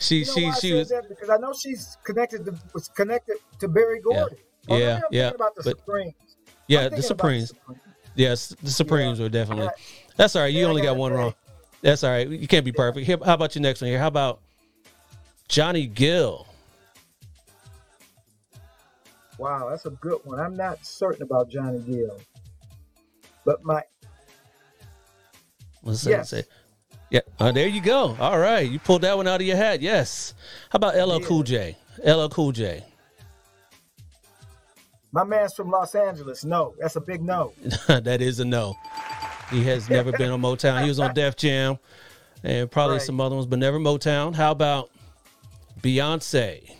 She, 0.00 0.18
you 0.18 0.24
she 0.24 0.46
know 0.46 0.52
she 0.54 0.60
she 0.60 0.72
was? 0.72 0.92
Because 1.08 1.30
I 1.30 1.36
know 1.36 1.52
she's 1.52 1.98
connected 2.02 2.44
to 2.46 2.58
was 2.74 2.88
connected 2.88 3.36
to 3.60 3.68
Berry 3.68 4.00
Gordy. 4.00 4.36
Yeah, 4.68 4.96
I'm 4.96 5.02
yeah, 5.12 5.28
about 5.30 5.54
the 5.54 5.62
but- 5.62 5.78
Supremes. 5.78 6.14
Yeah 6.66 6.88
the 6.88 7.00
Supremes. 7.00 7.48
Supremes. 7.50 7.80
Yes, 8.16 8.48
the 8.60 8.70
Supremes 8.70 9.20
were 9.20 9.28
definitely. 9.28 9.66
Right. 9.66 9.76
That's 10.16 10.34
all 10.34 10.42
right. 10.42 10.52
You 10.52 10.62
Yeah, 10.62 10.66
only 10.66 10.82
got 10.82 10.96
one 10.96 11.12
wrong. 11.12 11.34
That's 11.86 12.02
all 12.02 12.10
right. 12.10 12.28
You 12.28 12.48
can't 12.48 12.64
be 12.64 12.72
perfect. 12.72 13.06
Here, 13.06 13.16
how 13.24 13.34
about 13.34 13.54
your 13.54 13.62
next 13.62 13.80
one 13.80 13.88
here? 13.90 14.00
How 14.00 14.08
about 14.08 14.40
Johnny 15.46 15.86
Gill? 15.86 16.48
Wow, 19.38 19.68
that's 19.70 19.86
a 19.86 19.90
good 19.90 20.18
one. 20.24 20.40
I'm 20.40 20.56
not 20.56 20.84
certain 20.84 21.22
about 21.22 21.48
Johnny 21.48 21.78
Gill, 21.78 22.20
but 23.44 23.62
my 23.62 23.84
Let's 25.84 26.00
say, 26.00 26.10
Yes. 26.10 26.30
say 26.30 26.42
yeah. 27.10 27.20
Oh, 27.38 27.52
there 27.52 27.68
you 27.68 27.80
go. 27.80 28.16
All 28.18 28.40
right, 28.40 28.68
you 28.68 28.80
pulled 28.80 29.02
that 29.02 29.16
one 29.16 29.28
out 29.28 29.40
of 29.40 29.46
your 29.46 29.56
hat. 29.56 29.80
Yes. 29.80 30.34
How 30.70 30.78
about 30.78 30.96
LL 30.96 31.20
Cool 31.20 31.44
J? 31.44 31.76
LL 32.04 32.26
Cool 32.26 32.50
J. 32.50 32.82
my 35.12 35.22
man's 35.22 35.54
from 35.54 35.70
Los 35.70 35.94
Angeles. 35.94 36.44
No, 36.44 36.74
that's 36.80 36.96
a 36.96 37.00
big 37.00 37.22
no. 37.22 37.52
that 37.86 38.20
is 38.20 38.40
a 38.40 38.44
no. 38.44 38.74
He 39.50 39.62
has 39.64 39.88
never 39.88 40.12
been 40.12 40.30
on 40.30 40.40
Motown. 40.42 40.82
He 40.82 40.88
was 40.88 40.98
on 40.98 41.14
Def 41.14 41.36
Jam 41.36 41.78
and 42.42 42.70
probably 42.70 42.96
Right. 42.96 43.06
some 43.06 43.20
other 43.20 43.34
ones, 43.34 43.46
but 43.46 43.58
never 43.58 43.78
Motown. 43.78 44.34
How 44.34 44.50
about 44.50 44.90
Beyonce? 45.80 46.72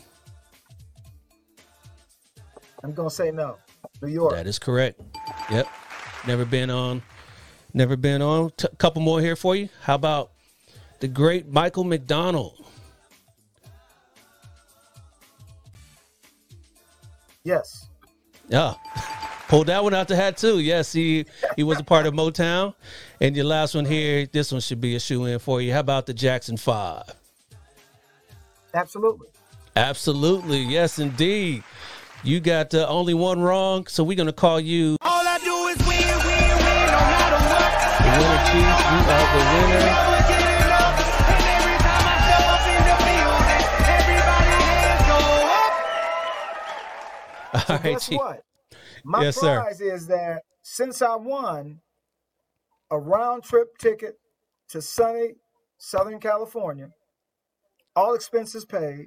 I'm 2.82 2.92
gonna 2.92 3.10
say 3.10 3.30
no. 3.30 3.56
New 4.02 4.08
York. 4.08 4.34
That 4.34 4.46
is 4.46 4.58
correct. 4.58 5.00
Yep. 5.50 5.66
Never 6.26 6.44
been 6.44 6.70
on. 6.70 7.02
Never 7.72 7.96
been 7.96 8.20
on. 8.22 8.52
A 8.64 8.68
couple 8.76 9.02
more 9.02 9.20
here 9.20 9.36
for 9.36 9.54
you. 9.54 9.68
How 9.82 9.94
about 9.94 10.32
the 11.00 11.08
great 11.08 11.46
Michael 11.48 11.84
McDonald? 11.84 12.64
Yes. 17.44 17.88
Yeah. 18.48 18.74
Pulled 19.48 19.68
that 19.68 19.84
one 19.84 19.94
out 19.94 20.08
the 20.08 20.16
hat 20.16 20.36
too. 20.36 20.58
Yes, 20.58 20.92
he 20.92 21.24
he 21.54 21.62
was 21.62 21.78
a 21.78 21.84
part 21.84 22.04
of 22.06 22.14
Motown. 22.14 22.74
And 23.20 23.36
your 23.36 23.44
last 23.44 23.76
one 23.76 23.84
here, 23.84 24.26
this 24.26 24.50
one 24.50 24.60
should 24.60 24.80
be 24.80 24.96
a 24.96 25.00
shoe 25.00 25.24
in 25.26 25.38
for 25.38 25.60
you. 25.60 25.72
How 25.72 25.78
about 25.80 26.06
the 26.06 26.14
Jackson 26.14 26.56
Five? 26.56 27.04
Absolutely. 28.74 29.28
Absolutely. 29.76 30.62
Yes, 30.62 30.98
indeed. 30.98 31.62
You 32.24 32.40
got 32.40 32.74
uh, 32.74 32.86
only 32.88 33.14
one 33.14 33.40
wrong, 33.40 33.86
so 33.86 34.02
we're 34.02 34.16
gonna 34.16 34.32
call 34.32 34.58
you 34.58 34.96
All 35.02 35.28
I 35.28 35.38
do 35.38 35.54
is 35.68 35.78
win, 35.86 35.88
win, 35.88 36.18
win, 36.26 36.86
no 36.90 36.98
matter 36.98 37.38
what. 37.46 38.02
the 38.02 38.10
winner, 38.18 38.42
Chief. 38.50 38.66
You 38.90 38.98
are 39.14 39.26
the 39.30 39.42
winner. 39.54 39.86
Never 39.86 40.22
giving 40.26 40.74
up. 40.74 40.98
And 41.30 41.38
every 41.54 41.78
time 41.86 42.02
I 42.02 42.18
step 42.26 42.50
up 42.50 42.66
in 42.66 42.82
the 42.82 42.98
building, 43.06 43.62
everybody 43.94 44.58
hands 44.58 45.06
go 45.06 45.18
up. 45.54 45.70
All 47.70 47.76
right, 47.76 47.94
Guess 47.94 48.06
Chief. 48.08 48.18
what? 48.18 48.42
My 49.08 49.22
Yes, 49.22 49.36
sir. 49.36 49.60
prize 49.60 49.80
is 49.80 50.08
that 50.08 50.42
since 50.62 51.00
I 51.00 51.14
won 51.14 51.80
a 52.90 52.98
round 52.98 53.44
trip 53.44 53.68
ticket 53.78 54.14
to 54.70 54.82
sunny 54.82 55.34
Southern 55.78 56.18
California, 56.18 56.88
all 57.94 58.14
expenses 58.14 58.64
paid. 58.64 59.06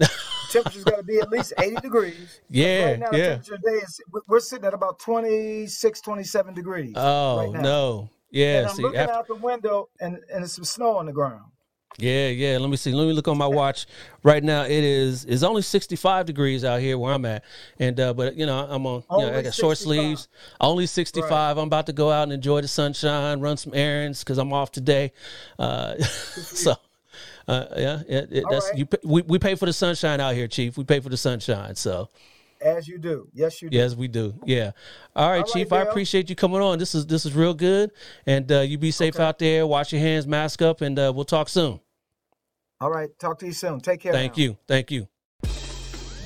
Temperature's 0.50 0.84
got 0.84 0.96
to 0.96 1.02
be 1.02 1.18
at 1.18 1.28
least 1.30 1.52
80 1.58 1.76
degrees. 1.76 2.40
Yeah, 2.48 2.84
right 2.90 2.98
now, 3.00 3.10
the 3.10 3.18
yeah. 3.18 3.28
temperature 3.36 3.56
today 3.56 3.76
is 3.84 4.00
we- 4.12 4.20
we're 4.28 4.40
sitting 4.40 4.64
at 4.64 4.72
about 4.74 4.98
26, 5.00 6.00
27 6.00 6.54
degrees. 6.54 6.92
Oh 6.96 7.36
right 7.38 7.50
now. 7.50 7.60
no. 7.60 8.10
Yeah, 8.30 8.58
and 8.60 8.66
I'm 8.68 8.74
see, 8.76 8.82
looking 8.82 9.00
after- 9.00 9.12
out 9.14 9.26
the 9.26 9.34
window 9.36 9.88
and, 10.00 10.14
and 10.32 10.42
there's 10.42 10.52
some 10.52 10.64
snow 10.64 10.96
on 10.96 11.06
the 11.06 11.12
ground. 11.12 11.50
Yeah, 11.98 12.28
yeah. 12.28 12.58
Let 12.58 12.70
me 12.70 12.76
see. 12.76 12.92
Let 12.92 13.06
me 13.06 13.12
look 13.12 13.28
on 13.28 13.38
my 13.38 13.46
watch. 13.46 13.86
Right 14.24 14.42
now, 14.42 14.64
it 14.64 14.70
is 14.70 15.24
it's 15.26 15.44
only 15.44 15.62
sixty 15.62 15.94
five 15.94 16.26
degrees 16.26 16.64
out 16.64 16.80
here 16.80 16.98
where 16.98 17.14
I'm 17.14 17.24
at, 17.24 17.44
and 17.78 17.98
uh, 18.00 18.12
but 18.14 18.34
you 18.36 18.46
know 18.46 18.66
I'm 18.68 18.84
on. 18.86 19.04
You 19.12 19.18
know, 19.18 19.38
I 19.38 19.42
got 19.42 19.54
short 19.54 19.78
sleeves. 19.78 20.28
Only 20.60 20.86
sixty 20.86 21.22
five. 21.22 21.56
I'm 21.56 21.68
about 21.68 21.86
to 21.86 21.92
go 21.92 22.10
out 22.10 22.24
and 22.24 22.32
enjoy 22.32 22.62
the 22.62 22.68
sunshine, 22.68 23.40
run 23.40 23.56
some 23.56 23.74
errands 23.74 24.24
because 24.24 24.38
I'm 24.38 24.52
off 24.52 24.72
today. 24.72 25.12
Uh, 25.58 25.98
so. 26.02 26.74
Uh, 27.46 27.66
yeah, 27.76 28.00
it, 28.08 28.32
it, 28.32 28.44
that's 28.50 28.70
right. 28.70 28.78
you. 28.78 28.88
We, 29.04 29.22
we 29.22 29.38
pay 29.38 29.54
for 29.54 29.66
the 29.66 29.72
sunshine 29.72 30.18
out 30.18 30.34
here, 30.34 30.48
Chief. 30.48 30.78
We 30.78 30.84
pay 30.84 31.00
for 31.00 31.10
the 31.10 31.16
sunshine. 31.18 31.74
So 31.74 32.08
As 32.58 32.88
you 32.88 32.96
do. 32.96 33.28
Yes, 33.34 33.60
you 33.60 33.68
do. 33.68 33.76
yes, 33.76 33.94
we 33.94 34.08
do. 34.08 34.34
Yeah. 34.46 34.72
All 35.14 35.28
right, 35.28 35.36
All 35.36 35.42
right, 35.42 35.46
Chief. 35.46 35.70
I 35.70 35.82
appreciate 35.82 36.30
you 36.30 36.36
coming 36.36 36.62
on. 36.62 36.78
This 36.78 36.94
is 36.94 37.06
this 37.06 37.26
is 37.26 37.34
real 37.34 37.52
good, 37.52 37.92
and 38.26 38.50
uh, 38.50 38.60
you 38.60 38.78
be 38.78 38.90
safe 38.90 39.20
out 39.20 39.38
there. 39.38 39.66
Wash 39.66 39.92
your 39.92 40.00
hands, 40.00 40.26
mask 40.26 40.62
up, 40.62 40.80
and 40.80 40.98
uh, 40.98 41.12
we'll 41.14 41.26
talk 41.26 41.50
soon. 41.50 41.80
All 42.80 42.90
right. 42.90 43.08
Talk 43.18 43.38
to 43.40 43.46
you 43.46 43.52
soon. 43.52 43.80
Take 43.80 44.00
care. 44.00 44.12
Thank 44.12 44.36
now. 44.36 44.42
you. 44.42 44.58
Thank 44.66 44.90
you. 44.90 45.08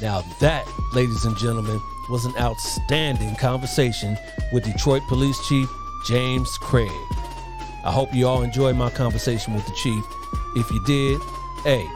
Now, 0.00 0.22
that, 0.40 0.64
ladies 0.94 1.24
and 1.24 1.36
gentlemen, 1.36 1.80
was 2.08 2.24
an 2.24 2.34
outstanding 2.38 3.34
conversation 3.36 4.16
with 4.52 4.64
Detroit 4.64 5.02
Police 5.08 5.38
Chief 5.48 5.68
James 6.06 6.56
Craig. 6.58 6.90
I 7.84 7.92
hope 7.92 8.14
you 8.14 8.26
all 8.26 8.42
enjoyed 8.42 8.76
my 8.76 8.90
conversation 8.90 9.54
with 9.54 9.66
the 9.66 9.72
Chief. 9.72 10.04
If 10.56 10.70
you 10.70 10.84
did, 10.84 11.20
hey, 11.64 11.86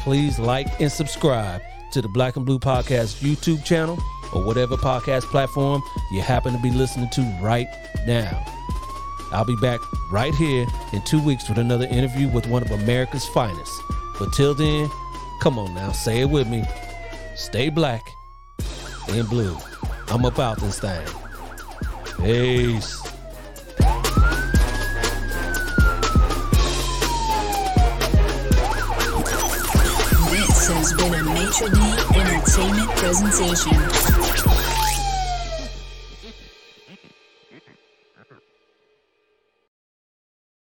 please 0.00 0.38
like 0.38 0.80
and 0.80 0.90
subscribe 0.90 1.60
to 1.92 2.02
the 2.02 2.08
Black 2.08 2.36
and 2.36 2.46
Blue 2.46 2.58
Podcast 2.58 3.22
YouTube 3.22 3.64
channel 3.64 3.98
or 4.32 4.44
whatever 4.44 4.76
podcast 4.76 5.22
platform 5.24 5.82
you 6.12 6.20
happen 6.20 6.52
to 6.52 6.58
be 6.60 6.70
listening 6.70 7.08
to 7.10 7.22
right 7.40 7.66
now. 8.06 8.44
I'll 9.32 9.44
be 9.44 9.56
back 9.56 9.80
right 10.10 10.34
here 10.34 10.66
in 10.92 11.02
two 11.02 11.22
weeks 11.22 11.48
with 11.48 11.58
another 11.58 11.86
interview 11.86 12.28
with 12.28 12.46
one 12.46 12.62
of 12.62 12.70
America's 12.70 13.26
finest. 13.26 13.72
But 14.18 14.32
till 14.32 14.54
then, 14.54 14.90
come 15.40 15.58
on 15.58 15.74
now, 15.74 15.92
say 15.92 16.22
it 16.22 16.28
with 16.28 16.48
me. 16.48 16.64
Stay 17.36 17.68
black 17.68 18.02
and 19.08 19.28
blue. 19.28 19.56
I'm 20.08 20.24
about 20.24 20.60
this 20.60 20.80
thing. 20.80 21.06
Peace. 22.16 23.00
This 30.30 30.68
has 30.68 30.92
been 30.94 31.14
a 31.14 31.24
D 31.70 31.78
Entertainment 32.18 32.90
presentation. 32.96 34.67